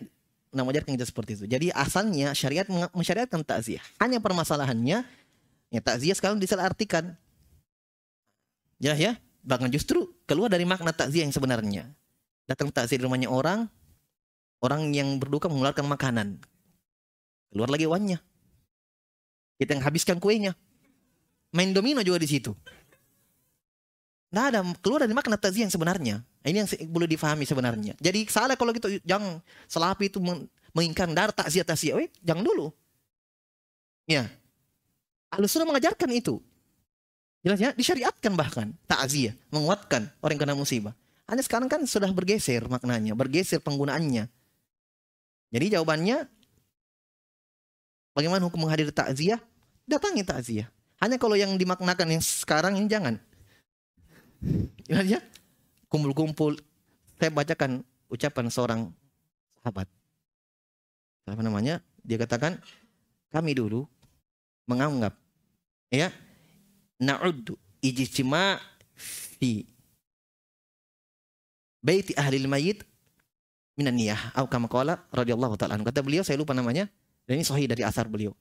nah 0.52 0.68
mengajarkan 0.68 0.92
kita 1.00 1.08
seperti 1.08 1.32
itu. 1.40 1.46
Jadi 1.48 1.72
asalnya 1.72 2.36
syariat 2.36 2.68
mensyariatkan 2.92 3.40
takziah. 3.48 3.84
Hanya 4.02 4.20
permasalahannya 4.20 5.08
ya 5.72 5.80
takziah 5.80 6.20
sekarang 6.20 6.36
disalahartikan. 6.36 7.16
Jelas 8.76 9.00
ya? 9.00 9.16
Bahkan 9.48 9.72
justru 9.72 10.12
keluar 10.28 10.52
dari 10.52 10.68
makna 10.68 10.92
takziah 10.92 11.24
yang 11.24 11.32
sebenarnya. 11.32 11.88
Datang 12.44 12.74
takziah 12.76 13.00
di 13.00 13.06
rumahnya 13.08 13.32
orang, 13.32 13.72
orang 14.60 14.92
yang 14.92 15.20
berduka 15.20 15.48
mengeluarkan 15.48 15.86
makanan. 15.88 16.28
Keluar 17.50 17.70
lagi 17.72 17.90
uangnya. 17.90 18.20
Kita 19.60 19.76
yang 19.76 19.84
habiskan 19.84 20.22
kuenya. 20.22 20.56
Main 21.52 21.74
domino 21.74 22.00
juga 22.06 22.22
di 22.22 22.30
situ. 22.30 22.54
Nah 24.30 24.54
ada 24.54 24.62
keluar 24.80 25.04
dari 25.04 25.16
makna 25.18 25.36
takziah 25.36 25.66
yang 25.66 25.74
sebenarnya. 25.74 26.22
Ini 26.46 26.64
yang 26.64 26.70
boleh 26.94 27.10
difahami 27.10 27.44
sebenarnya. 27.50 27.98
Jadi 27.98 28.30
salah 28.30 28.54
kalau 28.54 28.72
gitu 28.72 29.02
jangan 29.02 29.42
selapi 29.66 30.14
itu 30.14 30.22
menginginkan 30.72 31.10
dar 31.18 31.34
takziah 31.34 31.66
takziah. 31.66 31.98
Eh, 31.98 32.14
jangan 32.22 32.46
dulu. 32.46 32.70
Ya. 34.06 34.30
Alus 35.34 35.54
sudah 35.54 35.66
mengajarkan 35.66 36.10
itu. 36.14 36.42
Jelas 37.40 37.60
ya, 37.62 37.72
disyariatkan 37.72 38.36
bahkan 38.36 38.68
takziah, 38.84 39.32
menguatkan 39.50 40.12
orang 40.20 40.34
yang 40.36 40.42
kena 40.44 40.56
musibah. 40.58 40.94
Hanya 41.30 41.46
sekarang 41.46 41.70
kan 41.72 41.86
sudah 41.86 42.10
bergeser 42.12 42.66
maknanya, 42.68 43.14
bergeser 43.16 43.62
penggunaannya. 43.62 44.28
Jadi 45.50 45.74
jawabannya 45.74 46.30
bagaimana 48.14 48.46
hukum 48.46 48.66
menghadiri 48.66 48.94
takziah? 48.94 49.42
Datangi 49.90 50.22
takziah. 50.22 50.70
Hanya 51.02 51.18
kalau 51.18 51.34
yang 51.34 51.58
dimaknakan 51.58 52.20
yang 52.20 52.24
sekarang 52.24 52.78
ini 52.78 52.86
jangan. 52.86 53.16
Gimana 54.86 55.18
ya? 55.18 55.20
Kumpul-kumpul. 55.90 56.60
Saya 57.18 57.34
bacakan 57.34 57.82
ucapan 58.08 58.46
seorang 58.52 58.82
sahabat. 59.60 59.90
Apa 61.26 61.42
namanya? 61.42 61.82
Dia 62.06 62.18
katakan, 62.18 62.58
kami 63.30 63.54
dulu 63.54 63.86
menganggap 64.66 65.14
ya 65.90 66.14
na'uddu 67.02 67.58
ijtima 67.82 68.62
fi 68.94 69.66
baiti 71.82 72.14
ahli 72.14 72.46
mayit 72.46 72.86
minan 73.80 73.96
niyah 73.96 74.36
atau 74.36 74.52
kama 74.52 74.68
qala 74.68 75.00
radhiyallahu 75.16 75.56
taala 75.56 75.80
kata 75.80 76.04
beliau 76.04 76.28
saya 76.28 76.36
lupa 76.36 76.52
namanya 76.52 76.92
dan 77.24 77.40
ini 77.40 77.48
sahih 77.48 77.72
dari 77.72 77.88
asar 77.88 78.12
beliau 78.12 78.36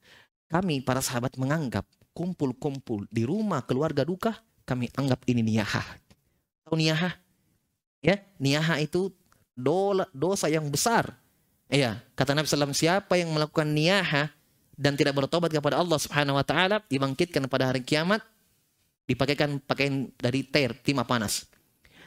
kami 0.51 0.82
para 0.82 0.99
sahabat 0.99 1.39
menganggap 1.39 1.86
kumpul-kumpul 2.16 3.07
di 3.14 3.22
rumah 3.22 3.62
keluarga 3.62 4.03
duka 4.03 4.34
kami 4.68 4.93
anggap 4.99 5.24
ini 5.24 5.41
niyahah. 5.41 5.86
Tahu 6.68 6.76
niyahah? 6.76 7.16
Ya, 8.05 8.20
niyahah 8.36 8.82
itu 8.84 9.09
dola, 9.57 10.05
dosa 10.12 10.53
yang 10.53 10.68
besar. 10.68 11.16
Iya, 11.72 12.05
kata 12.12 12.36
Nabi 12.36 12.45
SAW, 12.45 12.76
siapa 12.76 13.16
yang 13.16 13.32
melakukan 13.32 13.64
niyahah 13.64 14.28
dan 14.76 14.93
tidak 14.97 15.16
bertobat 15.16 15.49
kepada 15.49 15.80
Allah 15.80 15.97
Subhanahu 15.97 16.36
wa 16.36 16.45
taala 16.45 16.84
dibangkitkan 16.89 17.45
pada 17.49 17.72
hari 17.72 17.80
kiamat 17.80 18.20
dipakaikan 19.09 19.57
pakaian 19.64 20.12
dari 20.20 20.45
ter 20.45 20.76
timah 20.84 21.09
panas. 21.09 21.49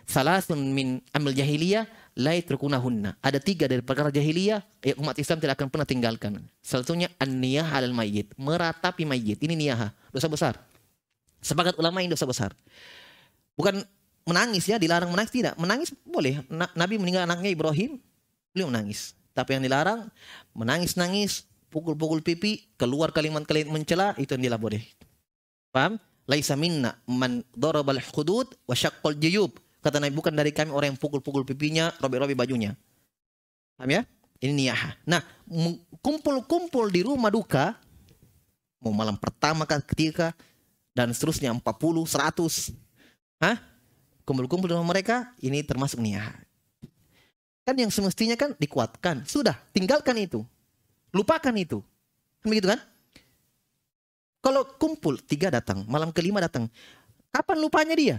Salasun 0.06 0.60
min 0.74 1.02
amil 1.14 1.34
jahiliyah 1.34 1.86
la 2.16 2.36
yatrukunahunna. 2.36 3.20
Ada 3.24 3.40
tiga 3.40 3.68
dari 3.68 3.80
perkara 3.80 4.12
jahiliyah 4.12 4.62
yang 4.84 4.98
umat 5.04 5.16
Islam 5.20 5.38
tidak 5.40 5.60
akan 5.60 5.68
pernah 5.72 5.88
tinggalkan. 5.88 6.34
Salah 6.60 6.84
satunya 6.84 7.08
an-niyah 7.22 7.68
alal 7.68 7.96
meratapi 8.36 9.08
mayyit. 9.08 9.40
Ini 9.42 9.54
niyah, 9.56 9.92
dosa 10.12 10.28
besar. 10.28 10.60
Sepakat 11.42 11.80
ulama 11.80 12.04
ini 12.04 12.12
dosa 12.12 12.28
besar. 12.28 12.54
Bukan 13.58 13.82
menangis 14.28 14.70
ya, 14.70 14.78
dilarang 14.78 15.10
menangis 15.10 15.34
tidak. 15.34 15.54
Menangis 15.58 15.90
boleh. 16.06 16.44
Nabi 16.52 17.02
meninggal 17.02 17.26
anaknya 17.26 17.50
Ibrahim, 17.52 17.98
beliau 18.54 18.70
menangis. 18.70 19.18
Tapi 19.32 19.58
yang 19.58 19.64
dilarang 19.64 20.12
menangis-nangis, 20.54 21.48
pukul-pukul 21.72 22.20
pipi, 22.22 22.68
keluar 22.76 23.16
kalimat-kalimat 23.16 23.72
mencela, 23.72 24.14
itu 24.20 24.36
yang 24.36 24.52
tidak 24.52 24.62
boleh. 24.62 24.84
Paham? 25.72 25.96
Laisa 26.30 26.54
minna 26.54 26.96
man 27.10 27.42
darabal 27.58 27.98
hudud 28.14 28.48
wa 28.70 28.76
syaqqal 28.78 29.18
juyub. 29.18 29.58
Kata 29.82 29.98
Nabi 29.98 30.14
bukan 30.14 30.34
dari 30.38 30.54
kami 30.54 30.70
orang 30.70 30.94
yang 30.94 31.00
pukul-pukul 31.02 31.42
pipinya, 31.42 31.90
robek-robek 31.98 32.38
bajunya. 32.38 32.78
Paham 33.76 33.90
ya? 33.90 34.02
Ini 34.42 34.54
niyaha. 34.54 34.94
Nah, 35.10 35.22
kumpul-kumpul 36.02 36.90
di 36.94 37.02
rumah 37.02 37.34
duka 37.34 37.78
mau 38.82 38.94
malam 38.94 39.14
pertama 39.18 39.66
kan 39.66 39.82
ketika 39.82 40.34
dan 40.94 41.14
seterusnya 41.14 41.54
40, 41.54 41.62
100. 41.62 42.74
Hah? 43.42 43.58
Kumpul-kumpul 44.22 44.70
di 44.70 44.74
rumah 44.78 44.90
mereka 44.94 45.34
ini 45.42 45.66
termasuk 45.66 45.98
niyaha. 45.98 46.34
Kan 47.66 47.78
yang 47.78 47.94
semestinya 47.94 48.38
kan 48.38 48.58
dikuatkan. 48.58 49.26
Sudah, 49.26 49.58
tinggalkan 49.74 50.18
itu. 50.18 50.42
Lupakan 51.14 51.54
itu. 51.58 51.82
Kan 52.42 52.48
begitu 52.50 52.70
kan? 52.70 52.82
Kalau 54.42 54.66
kumpul, 54.82 55.22
tiga 55.22 55.54
datang, 55.54 55.86
malam 55.86 56.10
kelima 56.10 56.42
datang. 56.42 56.66
Kapan 57.30 57.58
lupanya 57.62 57.94
dia? 57.94 58.18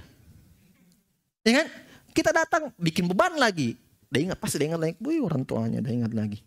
Ya 1.43 1.62
kan? 1.62 1.66
Kita 2.12 2.30
datang, 2.30 2.70
bikin 2.76 3.09
beban 3.09 3.34
lagi. 3.40 3.74
Dia 4.12 4.28
ingat, 4.28 4.38
pasti 4.38 4.61
dia 4.61 4.68
ingat 4.68 4.80
lagi. 4.80 4.95
Wih, 5.01 5.24
orang 5.24 5.43
tuanya, 5.43 5.80
dia 5.80 5.93
ingat 5.97 6.12
lagi. 6.12 6.45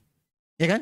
Ya 0.56 0.78
kan? 0.78 0.82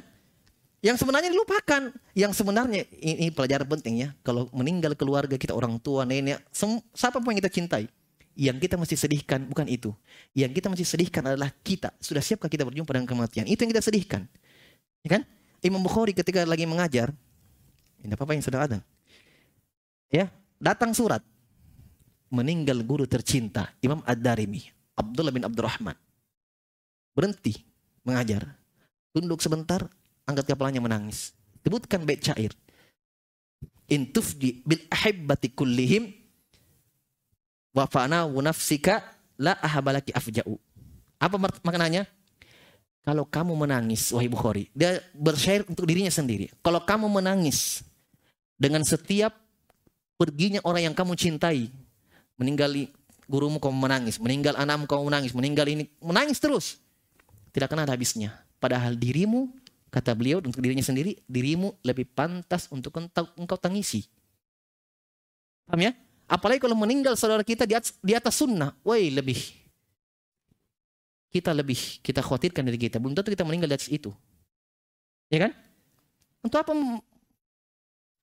Yang 0.83 0.99
sebenarnya 0.99 1.31
dilupakan. 1.31 1.81
Yang 2.11 2.31
sebenarnya, 2.35 2.83
ini, 2.99 3.31
pelajaran 3.31 3.63
penting 3.65 4.03
ya. 4.03 4.09
Kalau 4.21 4.51
meninggal 4.51 4.93
keluarga 4.99 5.39
kita, 5.39 5.55
orang 5.55 5.79
tua, 5.79 6.03
nenek, 6.03 6.43
siapa 6.91 7.23
pun 7.23 7.31
yang 7.31 7.39
kita 7.39 7.51
cintai. 7.51 7.87
Yang 8.35 8.67
kita 8.67 8.75
mesti 8.75 8.95
sedihkan, 8.97 9.47
bukan 9.47 9.69
itu. 9.71 9.95
Yang 10.35 10.59
kita 10.59 10.67
mesti 10.67 10.85
sedihkan 10.85 11.23
adalah 11.23 11.53
kita. 11.63 11.95
Sudah 12.03 12.19
siapkah 12.19 12.51
kita 12.51 12.67
berjumpa 12.67 12.91
dengan 12.91 13.07
kematian? 13.07 13.47
Itu 13.47 13.63
yang 13.63 13.71
kita 13.71 13.85
sedihkan. 13.85 14.27
Ya 15.05 15.09
kan? 15.15 15.23
Imam 15.63 15.79
Bukhari 15.79 16.11
ketika 16.11 16.43
lagi 16.43 16.67
mengajar, 16.67 17.15
ini 18.03 18.11
apa 18.11 18.33
yang 18.35 18.43
sedang 18.43 18.67
ada? 18.67 18.77
Ya, 20.11 20.27
datang 20.59 20.91
surat. 20.91 21.23
Meninggal 22.33 22.81
guru 22.81 23.05
tercinta, 23.05 23.69
Imam 23.85 24.01
Ad-Darimi, 24.01 24.65
Abdullah 24.97 25.29
bin 25.29 25.45
Abdurrahman. 25.45 25.93
Berhenti 27.13 27.53
mengajar. 28.01 28.57
Tunduk 29.13 29.37
sebentar, 29.37 29.85
angkat 30.25 30.49
kepalanya 30.49 30.81
menangis. 30.81 31.37
Sebutkan 31.61 32.01
bait 32.01 32.17
syair. 32.17 32.49
Intufdi 33.85 34.65
bil 34.65 34.81
ahibbati 34.89 35.53
kullihim 35.53 36.09
wa 37.77 37.85
fana 37.85 38.25
nafsika 38.25 39.05
la 39.37 39.53
ahabalaki 39.61 40.09
afja'u. 40.09 40.57
Apa 41.21 41.37
mak- 41.37 41.61
maknanya? 41.61 42.09
Kalau 43.03 43.27
kamu 43.27 43.53
menangis, 43.67 44.15
wahai 44.15 44.31
Bukhari, 44.31 44.71
dia 44.71 45.03
bersyair 45.11 45.67
untuk 45.67 45.83
dirinya 45.83 46.09
sendiri. 46.09 46.47
Kalau 46.63 46.79
kamu 46.81 47.11
menangis 47.11 47.83
dengan 48.55 48.79
setiap 48.87 49.35
perginya 50.15 50.63
orang 50.63 50.87
yang 50.87 50.95
kamu 50.95 51.11
cintai, 51.19 51.67
meninggali 52.37 52.89
gurumu 53.27 53.57
kamu 53.57 53.77
menangis, 53.87 54.19
meninggal 54.19 54.53
anakmu 54.59 54.85
kamu 54.85 55.03
menangis, 55.09 55.31
meninggal 55.31 55.67
ini 55.69 55.89
menangis 56.03 56.37
terus. 56.37 56.77
Tidak 57.53 57.69
akan 57.69 57.85
ada 57.85 57.93
habisnya. 57.93 58.33
Padahal 58.57 58.97
dirimu, 58.97 59.51
kata 59.93 60.15
beliau 60.17 60.41
untuk 60.41 60.59
dirinya 60.59 60.81
sendiri, 60.81 61.21
dirimu 61.29 61.77
lebih 61.85 62.09
pantas 62.09 62.65
untuk 62.73 62.95
engkau, 62.97 63.57
tangisi. 63.59 64.09
Paham 65.69 65.85
ya? 65.85 65.91
Apalagi 66.25 66.63
kalau 66.63 66.73
meninggal 66.73 67.13
saudara 67.13 67.45
kita 67.45 67.67
di 67.67 67.77
atas, 67.77 67.93
di 68.01 68.15
atas 68.15 68.33
sunnah, 68.33 68.73
woi 68.81 69.13
lebih 69.13 69.37
kita 71.33 71.49
lebih 71.49 71.77
kita 72.05 72.21
khawatirkan 72.21 72.61
dari 72.61 72.77
kita. 72.77 73.01
Belum 73.01 73.17
tentu 73.17 73.33
kita 73.33 73.41
meninggal 73.41 73.69
di 73.73 73.75
atas 73.77 73.89
itu. 73.89 74.13
Ya 75.33 75.49
kan? 75.49 75.51
Untuk 76.45 76.61
apa 76.61 76.73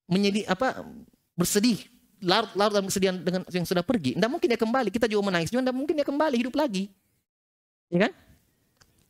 menjadi 0.07 0.47
apa 0.47 0.87
bersedih 1.35 1.83
larut-larut 2.21 2.73
dalam 2.77 2.87
kesedihan 2.89 3.17
dengan 3.17 3.43
yang 3.51 3.67
sudah 3.67 3.85
pergi. 3.85 4.17
Tidak 4.17 4.31
mungkin 4.31 4.49
dia 4.49 4.61
kembali. 4.61 4.89
Kita 4.93 5.11
juga 5.11 5.33
menangis 5.33 5.49
juga 5.53 5.69
tidak 5.69 5.77
mungkin 5.77 5.95
dia 5.97 6.07
kembali 6.07 6.37
hidup 6.37 6.55
lagi. 6.57 6.89
Ya 7.91 8.09
kan? 8.09 8.13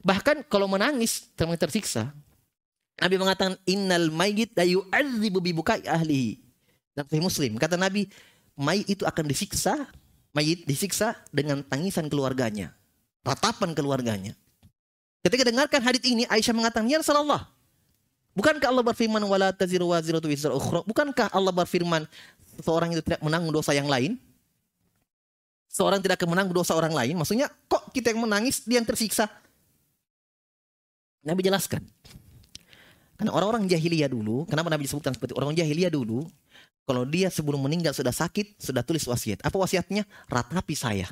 Bahkan 0.00 0.36
kalau 0.48 0.66
menangis 0.66 1.28
termasuk 1.36 1.68
tersiksa. 1.68 2.14
Nabi 3.00 3.16
mengatakan 3.16 3.56
innal 3.64 4.12
mayyit 4.12 4.52
la 4.56 4.64
yu'adzibu 4.64 5.40
bi 5.40 5.52
bukai 5.56 5.84
ahlihi. 5.84 6.40
Dalam 6.92 7.22
Muslim 7.24 7.56
kata 7.56 7.80
Nabi, 7.80 8.08
mayit 8.58 8.92
itu 8.92 9.08
akan 9.08 9.24
disiksa, 9.24 9.88
mayit 10.36 10.68
disiksa 10.68 11.16
dengan 11.32 11.64
tangisan 11.64 12.12
keluarganya, 12.12 12.76
ratapan 13.24 13.72
keluarganya. 13.72 14.36
Ketika 15.24 15.48
dengarkan 15.48 15.80
hadits 15.80 16.04
ini, 16.04 16.24
Aisyah 16.28 16.52
mengatakan, 16.56 16.88
"Ya 16.88 17.00
Rasulullah, 17.00 17.48
bukankah 18.34 18.68
Allah 18.70 18.84
berfirman 18.84 19.22
wala 19.24 19.50
taziru 19.54 19.90
waziratu 19.90 20.26
wizra 20.26 20.52
ukhra? 20.54 20.82
Bukankah 20.86 21.30
Allah 21.30 21.52
berfirman 21.54 22.06
seorang 22.60 22.94
itu 22.94 23.02
tidak 23.02 23.20
menanggung 23.24 23.54
dosa 23.54 23.72
yang 23.72 23.88
lain? 23.88 24.18
Seorang 25.70 26.02
tidak 26.02 26.18
akan 26.18 26.34
menanggung 26.34 26.56
dosa 26.58 26.74
orang 26.74 26.90
lain. 26.90 27.14
Maksudnya, 27.14 27.46
kok 27.70 27.94
kita 27.94 28.10
yang 28.10 28.26
menangis, 28.26 28.66
dia 28.66 28.82
yang 28.82 28.88
tersiksa? 28.88 29.30
Nabi 31.22 31.46
jelaskan. 31.46 31.86
Karena 33.14 33.30
orang-orang 33.36 33.70
jahiliyah 33.70 34.10
dulu, 34.10 34.48
kenapa 34.50 34.66
Nabi 34.72 34.88
disebutkan 34.88 35.14
seperti 35.14 35.36
orang 35.38 35.54
jahiliyah 35.54 35.92
dulu, 35.92 36.26
kalau 36.88 37.06
dia 37.06 37.30
sebelum 37.30 37.62
meninggal 37.62 37.94
sudah 37.94 38.10
sakit, 38.10 38.58
sudah 38.58 38.82
tulis 38.82 39.06
wasiat. 39.06 39.44
Apa 39.46 39.54
wasiatnya? 39.60 40.08
Ratapi 40.26 40.74
saya. 40.74 41.06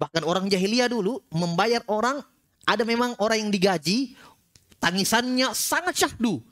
Bahkan 0.00 0.26
orang 0.26 0.50
jahiliyah 0.50 0.90
dulu 0.90 1.22
membayar 1.30 1.86
orang, 1.86 2.18
ada 2.66 2.82
memang 2.82 3.14
orang 3.22 3.46
yang 3.46 3.52
digaji, 3.54 4.18
tangisannya 4.82 5.54
sangat 5.54 5.94
syahdu. 5.94 6.42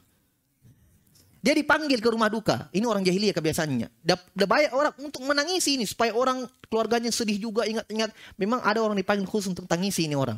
Dia 1.40 1.56
dipanggil 1.56 1.98
ke 1.98 2.08
rumah 2.12 2.28
duka. 2.30 2.68
Ini 2.70 2.84
orang 2.84 3.02
jahiliyah 3.02 3.34
kebiasaannya. 3.34 3.88
Dia 4.04 4.46
bayar 4.46 4.70
orang 4.76 4.94
untuk 5.00 5.24
menangisi 5.24 5.80
ini 5.80 5.88
supaya 5.88 6.12
orang 6.14 6.46
keluarganya 6.68 7.08
sedih 7.08 7.40
juga 7.40 7.64
ingat-ingat. 7.66 8.12
Memang 8.36 8.60
ada 8.62 8.78
orang 8.84 8.94
dipanggil 8.94 9.24
khusus 9.24 9.50
untuk 9.50 9.64
tangisi 9.64 10.04
ini 10.04 10.14
orang. 10.14 10.36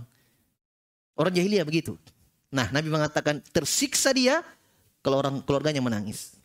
Orang 1.19 1.35
jahiliyah 1.35 1.67
begitu. 1.67 1.99
Nah, 2.55 2.71
Nabi 2.71 2.89
mengatakan 2.89 3.43
tersiksa 3.51 4.15
dia 4.15 4.41
kalau 5.03 5.19
orang 5.19 5.43
keluarganya 5.43 5.83
menangis. 5.83 6.39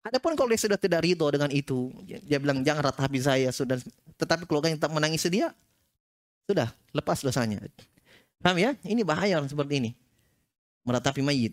Adapun 0.00 0.32
kalau 0.32 0.48
dia 0.48 0.60
sudah 0.64 0.80
tidak 0.80 1.04
ridho 1.04 1.28
dengan 1.28 1.52
itu, 1.52 1.92
dia 2.24 2.40
bilang 2.40 2.64
jangan 2.64 2.88
ratapi 2.88 3.20
saya 3.20 3.52
sudah, 3.52 3.76
tetapi 4.16 4.48
keluarganya 4.48 4.80
tetap 4.80 4.94
menangis 4.94 5.20
dia, 5.28 5.52
sudah 6.48 6.72
lepas 6.96 7.20
dosanya. 7.20 7.60
Paham 8.40 8.56
ya? 8.56 8.72
Ini 8.88 9.04
bahaya 9.04 9.36
orang 9.36 9.52
seperti 9.52 9.84
ini. 9.84 9.90
Meratapi 10.88 11.20
mayit. 11.20 11.52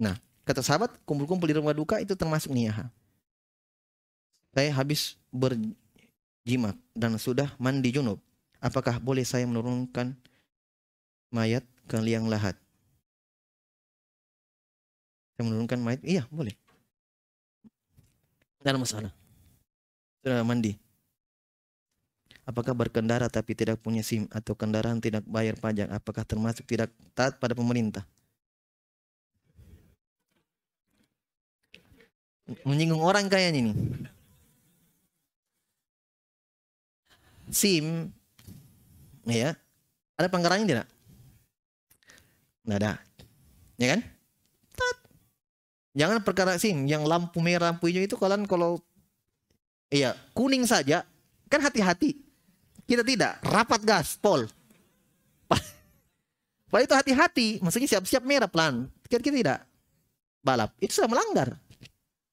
Nah, 0.00 0.16
kata 0.48 0.64
sahabat, 0.64 0.96
kumpul-kumpul 1.04 1.44
di 1.44 1.60
rumah 1.60 1.76
duka 1.76 2.00
itu 2.00 2.16
termasuk 2.16 2.48
niyaha. 2.56 2.88
Saya 4.56 4.72
habis 4.72 5.20
berjimat 5.28 6.72
dan 6.96 7.20
sudah 7.20 7.52
mandi 7.60 7.92
junub. 7.92 8.16
Apakah 8.64 8.96
boleh 8.96 9.28
saya 9.28 9.44
menurunkan 9.44 10.16
mayat 11.28 11.68
ke 11.84 12.00
liang 12.00 12.32
lahat? 12.32 12.56
Saya 15.36 15.44
menurunkan 15.44 15.78
mayat? 15.84 16.00
Iya, 16.00 16.24
boleh. 16.32 16.56
Tidak 18.64 18.72
ada 18.72 18.80
masalah. 18.80 19.12
Sudah 20.24 20.42
mandi. 20.48 20.87
Apakah 22.48 22.72
berkendara 22.72 23.28
tapi 23.28 23.52
tidak 23.52 23.76
punya 23.84 24.00
SIM 24.00 24.24
atau 24.32 24.56
kendaraan 24.56 25.04
tidak 25.04 25.20
bayar 25.28 25.52
pajak? 25.60 25.92
Apakah 25.92 26.24
termasuk 26.24 26.64
tidak 26.64 26.88
taat 27.12 27.36
pada 27.36 27.52
pemerintah? 27.52 28.08
Menyinggung 32.64 33.04
orang 33.04 33.28
kayaknya 33.28 33.68
ini. 33.68 33.72
SIM, 37.52 38.08
ya, 39.28 39.52
ada 40.16 40.28
pelanggarannya 40.32 40.64
tidak? 40.68 40.88
Nggak 42.64 42.78
ada, 42.80 42.92
ya 43.76 43.86
kan? 43.92 44.00
Tat. 44.72 44.96
Jangan 45.96 46.24
perkara 46.24 46.56
SIM 46.56 46.88
yang 46.88 47.04
lampu 47.04 47.44
merah, 47.44 47.76
lampu 47.76 47.92
hijau 47.92 48.04
itu 48.04 48.16
kalian 48.16 48.48
kalau 48.48 48.80
iya 49.92 50.16
kuning 50.32 50.64
saja 50.64 51.04
kan 51.52 51.60
hati-hati. 51.60 52.27
Kita 52.88 53.04
tidak 53.04 53.44
rapat 53.44 53.80
gas, 53.84 54.16
pol. 54.16 54.48
Pak 56.68 56.84
itu 56.84 56.92
hati-hati, 56.92 57.48
maksudnya 57.64 57.88
siap-siap 57.88 58.20
merah 58.24 58.48
pelan. 58.48 58.92
Kita, 59.08 59.24
kita 59.24 59.36
tidak 59.40 59.60
balap, 60.44 60.72
itu 60.80 61.00
sudah 61.00 61.08
melanggar. 61.08 61.56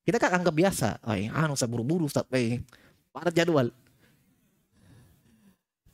Kita 0.03 0.19
kan 0.19 0.39
anggap 0.39 0.55
biasa. 0.55 0.99
Ay, 1.03 1.31
anu 1.31 1.55
saya 1.55 1.71
buru-buru. 1.71 2.11
Eh, 2.35 2.59
padat 3.15 3.31
jadwal. 3.31 3.71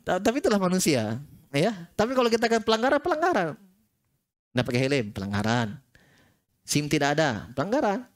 Ta- 0.02 0.18
Tapi 0.18 0.42
itulah 0.42 0.58
manusia, 0.58 1.22
ya. 1.54 1.72
Tapi 1.94 2.18
kalau 2.18 2.30
kita 2.34 2.50
kan 2.50 2.66
pelanggaran, 2.66 3.00
pelanggaran. 3.02 3.48
Nggak 4.58 4.66
pakai 4.66 4.82
helm, 4.90 5.06
pelanggaran. 5.14 5.68
SIM 6.66 6.90
tidak 6.90 7.18
ada, 7.18 7.46
pelanggaran. 7.54 8.10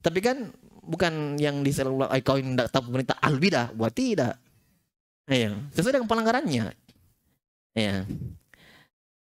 Tapi 0.00 0.18
kan 0.22 0.48
bukan 0.86 1.36
yang 1.36 1.60
di 1.60 1.74
seluruh 1.74 2.06
kau 2.22 2.38
tidak 2.38 2.70
tahu 2.70 2.86
pemerintah 2.88 3.18
albidah, 3.18 3.74
buat 3.74 3.92
tidak. 3.92 4.38
Iya, 5.28 5.58
sesuai 5.74 6.00
dengan 6.00 6.08
pelanggarannya. 6.08 6.72
Ya. 7.74 8.06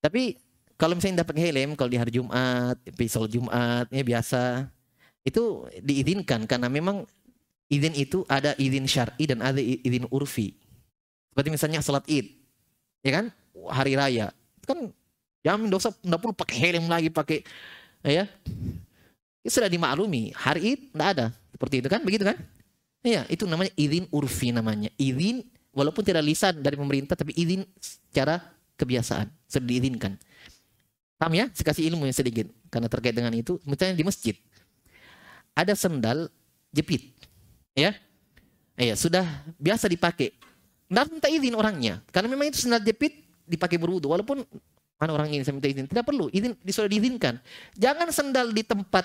Tapi 0.01 0.39
kalau 0.79 0.97
misalnya 0.97 1.27
pakai 1.27 1.51
helm, 1.51 1.77
kalau 1.77 1.91
di 1.93 1.99
hari 2.01 2.13
Jumat, 2.15 2.77
pisau 2.97 3.27
Jumat, 3.29 3.89
ya 3.93 4.03
biasa, 4.05 4.71
itu 5.27 5.69
diizinkan 5.85 6.49
karena 6.49 6.73
memang 6.73 7.05
Izin 7.71 7.95
itu 7.95 8.27
ada 8.27 8.59
izin 8.59 8.83
syar'i 8.83 9.31
dan 9.31 9.39
ada 9.47 9.63
izin 9.63 10.03
urfi. 10.11 10.59
Seperti 11.31 11.49
misalnya 11.55 11.79
salat 11.79 12.03
Id. 12.11 12.27
Ya 13.07 13.23
kan? 13.23 13.25
Hari 13.55 13.95
raya. 13.95 14.35
Itu 14.59 14.67
kan 14.75 14.79
jamin 15.47 15.71
dosa 15.71 15.95
enggak 16.03 16.19
perlu 16.19 16.35
pakai 16.35 16.57
helm 16.59 16.91
lagi 16.91 17.15
pakai 17.15 17.47
ya. 18.03 18.27
Itu 19.47 19.63
sudah 19.63 19.71
dimaklumi. 19.71 20.35
Hari 20.35 20.61
Id 20.75 20.81
enggak 20.99 21.11
ada. 21.15 21.27
Seperti 21.55 21.79
itu 21.79 21.87
kan? 21.87 22.03
Begitu 22.03 22.27
kan? 22.27 22.37
Iya, 23.07 23.23
itu 23.31 23.47
namanya 23.47 23.71
izin 23.79 24.11
urfi 24.11 24.51
namanya. 24.51 24.91
Izin 24.99 25.47
walaupun 25.71 26.03
tidak 26.03 26.23
lisan 26.27 26.59
dari 26.61 26.75
pemerintah 26.75 27.15
tapi 27.15 27.35
izin 27.35 27.67
secara 27.79 28.43
kebiasaan. 28.75 29.29
Sudah 29.47 29.67
diizinkan. 29.67 30.17
Paham 31.21 31.33
ya? 31.37 31.47
Saya 31.53 31.67
kasih 31.69 31.93
ilmu 31.93 32.09
yang 32.09 32.17
sedikit 32.17 32.47
karena 32.73 32.89
terkait 32.89 33.13
dengan 33.13 33.35
itu. 33.37 33.61
Misalnya 33.69 33.99
di 33.99 34.05
masjid 34.07 34.35
ada 35.53 35.75
sendal 35.77 36.31
jepit, 36.73 37.11
ya, 37.75 37.93
iya 38.79 38.95
sudah 38.95 39.27
biasa 39.59 39.91
dipakai. 39.91 40.33
Nggak 40.91 41.05
minta 41.11 41.29
izin 41.29 41.55
orangnya, 41.55 41.95
karena 42.11 42.31
memang 42.31 42.51
itu 42.51 42.63
sendal 42.63 42.81
jepit 42.81 43.27
dipakai 43.45 43.77
berwudu. 43.77 44.09
Walaupun 44.09 44.47
mana 44.97 45.11
orang 45.13 45.29
ini 45.35 45.43
saya 45.45 45.59
minta 45.59 45.69
izin, 45.69 45.91
tidak 45.91 46.07
perlu 46.07 46.31
izin 46.33 46.57
sudah 46.65 46.89
diizinkan. 46.89 47.37
Jangan 47.77 48.09
sendal 48.15 48.55
di 48.55 48.63
tempat 48.65 49.05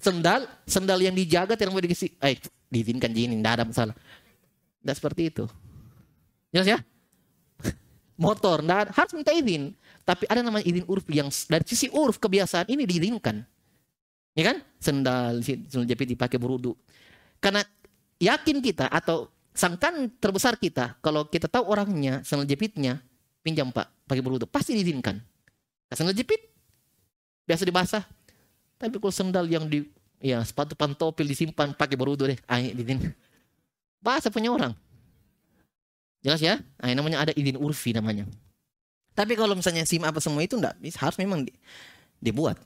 sendal, 0.00 0.48
sendal 0.66 0.98
yang 1.00 1.14
dijaga 1.14 1.54
tidak 1.54 1.70
mau 1.70 1.84
dikasih, 1.84 2.16
eh 2.18 2.40
diizinkan 2.72 3.12
gini, 3.12 3.38
tidak 3.38 3.52
ada 3.62 3.64
masalah. 3.68 3.94
Tidak 4.86 4.94
seperti 4.94 5.34
itu. 5.34 5.44
Jelas 6.54 6.70
ya? 6.70 6.78
Motor, 8.22 8.62
ada- 8.62 8.94
harus 8.94 9.10
minta 9.18 9.34
izin. 9.34 9.74
Tapi 10.06 10.30
ada 10.30 10.46
namanya 10.46 10.62
izin 10.62 10.86
urf 10.86 11.02
yang 11.10 11.26
dari 11.50 11.66
sisi 11.66 11.90
urf 11.90 12.22
kebiasaan 12.22 12.70
ini 12.70 12.86
diizinkan. 12.86 13.42
Ya 14.38 14.54
kan? 14.54 14.62
Sendal, 14.78 15.42
sendal 15.42 15.90
jepit 15.90 16.14
dipakai 16.14 16.38
berwudu. 16.38 16.78
Karena 17.42 17.66
yakin 18.22 18.62
kita 18.62 18.86
atau 18.86 19.26
sangkan 19.50 20.06
terbesar 20.22 20.54
kita 20.60 21.00
kalau 21.02 21.26
kita 21.26 21.48
tahu 21.48 21.66
orangnya 21.72 22.20
sendal 22.22 22.44
jepitnya 22.44 23.00
pinjam 23.40 23.72
pak 23.72 23.88
pakai 24.06 24.22
berwudu 24.22 24.46
pasti 24.46 24.78
diizinkan. 24.78 25.18
Nah, 25.90 25.94
sendal 25.98 26.14
jepit 26.14 26.38
biasa 27.50 27.66
dibasah. 27.66 28.04
Tapi 28.78 29.02
kalau 29.02 29.10
sendal 29.10 29.50
yang 29.50 29.66
di 29.66 29.82
ya 30.20 30.44
sepatu 30.44 30.76
pantopel 30.76 31.24
disimpan 31.24 31.72
pakai 31.72 31.96
berwudu 31.96 32.30
deh, 32.30 32.38
ah 32.46 32.60
izin. 32.60 33.10
Bahasa 34.00 34.30
punya 34.30 34.52
orang. 34.52 34.72
Jelas 36.24 36.42
ya? 36.42 36.58
Nah, 36.82 36.90
ini 36.90 36.96
namanya 36.98 37.22
ada 37.22 37.32
izin 37.36 37.54
urfi 37.54 37.94
namanya. 37.94 38.26
Tapi 39.16 39.32
kalau 39.32 39.56
misalnya 39.56 39.86
SIM 39.88 40.04
apa 40.04 40.20
semua 40.20 40.44
itu 40.44 40.58
enggak 40.58 40.76
harus 41.00 41.16
memang 41.16 41.46
di- 41.46 41.56
dibuat. 42.20 42.60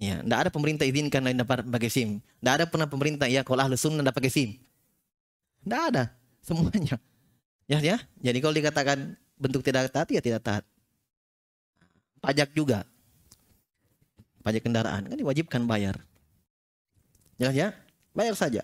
Ya, 0.00 0.22
enggak 0.24 0.48
ada 0.48 0.50
pemerintah 0.50 0.88
izinkan 0.88 1.22
lain 1.22 1.38
dapat 1.38 1.66
pakai 1.66 1.90
SIM. 1.90 2.22
Enggak 2.40 2.54
ada 2.62 2.64
pernah 2.70 2.88
pemerintah 2.88 3.26
ya 3.28 3.44
kalau 3.44 3.60
ahli 3.66 3.76
sunnah 3.76 4.00
enggak 4.00 4.16
pakai 4.16 4.32
SIM. 4.32 4.50
Enggak 5.66 5.82
ada 5.92 6.02
semuanya. 6.40 6.96
Ya 7.64 7.80
ya. 7.80 7.96
Jadi 8.20 8.38
kalau 8.44 8.54
dikatakan 8.56 9.16
bentuk 9.40 9.64
tidak 9.64 9.88
taat 9.92 10.08
ya 10.12 10.20
tidak 10.20 10.40
taat. 10.44 10.64
Pajak 12.20 12.52
juga. 12.56 12.88
Pajak 14.44 14.64
kendaraan 14.64 15.08
kan 15.08 15.16
diwajibkan 15.16 15.64
bayar. 15.64 16.00
Jelas 17.40 17.56
ya? 17.56 17.68
Bayar 18.12 18.36
saja. 18.36 18.62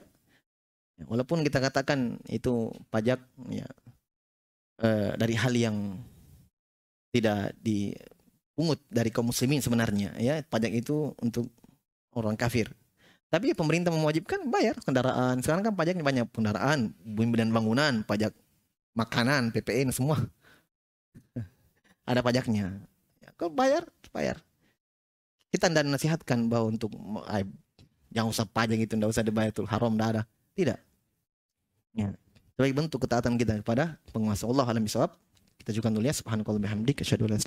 Ya, 1.00 1.04
Walaupun 1.08 1.40
kita 1.40 1.64
katakan 1.64 2.20
itu 2.28 2.68
pajak 2.92 3.24
ya 3.48 3.64
eh, 4.84 5.16
dari 5.16 5.34
hal 5.34 5.56
yang 5.56 5.96
tidak 7.10 7.56
dipungut 7.64 8.78
dari 8.92 9.08
kaum 9.10 9.32
muslimin 9.32 9.64
sebenarnya 9.64 10.14
ya 10.20 10.44
pajak 10.44 10.70
itu 10.76 11.16
untuk 11.24 11.48
orang 12.12 12.36
kafir. 12.36 12.68
Tapi 13.30 13.54
pemerintah 13.54 13.94
mewajibkan 13.94 14.50
bayar 14.50 14.74
kendaraan. 14.82 15.38
Sekarang 15.40 15.62
kan 15.62 15.74
pajaknya 15.78 16.02
banyak 16.02 16.26
kendaraan 16.34 16.90
bumi 16.98 17.38
dan 17.38 17.54
bangunan 17.54 18.02
pajak 18.02 18.34
makanan 18.92 19.54
PPN 19.54 19.94
semua. 19.94 20.18
Ada 22.10 22.26
pajaknya. 22.26 22.82
Ya, 23.22 23.30
kau 23.38 23.48
bayar? 23.48 23.86
Bayar. 24.10 24.42
Kita 25.54 25.70
tidak 25.70 25.86
nasihatkan 25.86 26.50
bahwa 26.50 26.74
untuk 26.74 26.90
eh, 27.30 27.46
jangan 28.10 28.34
usah 28.34 28.46
pajak 28.50 28.82
itu 28.82 28.98
tidak 28.98 29.14
usah 29.14 29.22
dibayar 29.22 29.54
itu 29.54 29.62
haram 29.62 29.94
tidak 29.94 30.08
ada. 30.10 30.22
Tidak 30.58 30.89
ya. 31.94 32.14
Sebagai 32.54 32.74
bentuk 32.76 33.00
ketaatan 33.00 33.40
kita 33.40 33.56
kepada 33.64 33.96
penguasa 34.12 34.44
Allah 34.44 34.68
alam 34.68 34.84
bisawab 34.84 35.16
kita 35.60 35.76
juga 35.76 35.92
dulu 35.92 36.04
ya 36.08 36.16
subhanakallah 36.16 36.60
bihamdik 36.60 37.04
asyhadu 37.04 37.28
an 37.28 37.36
la 37.36 37.40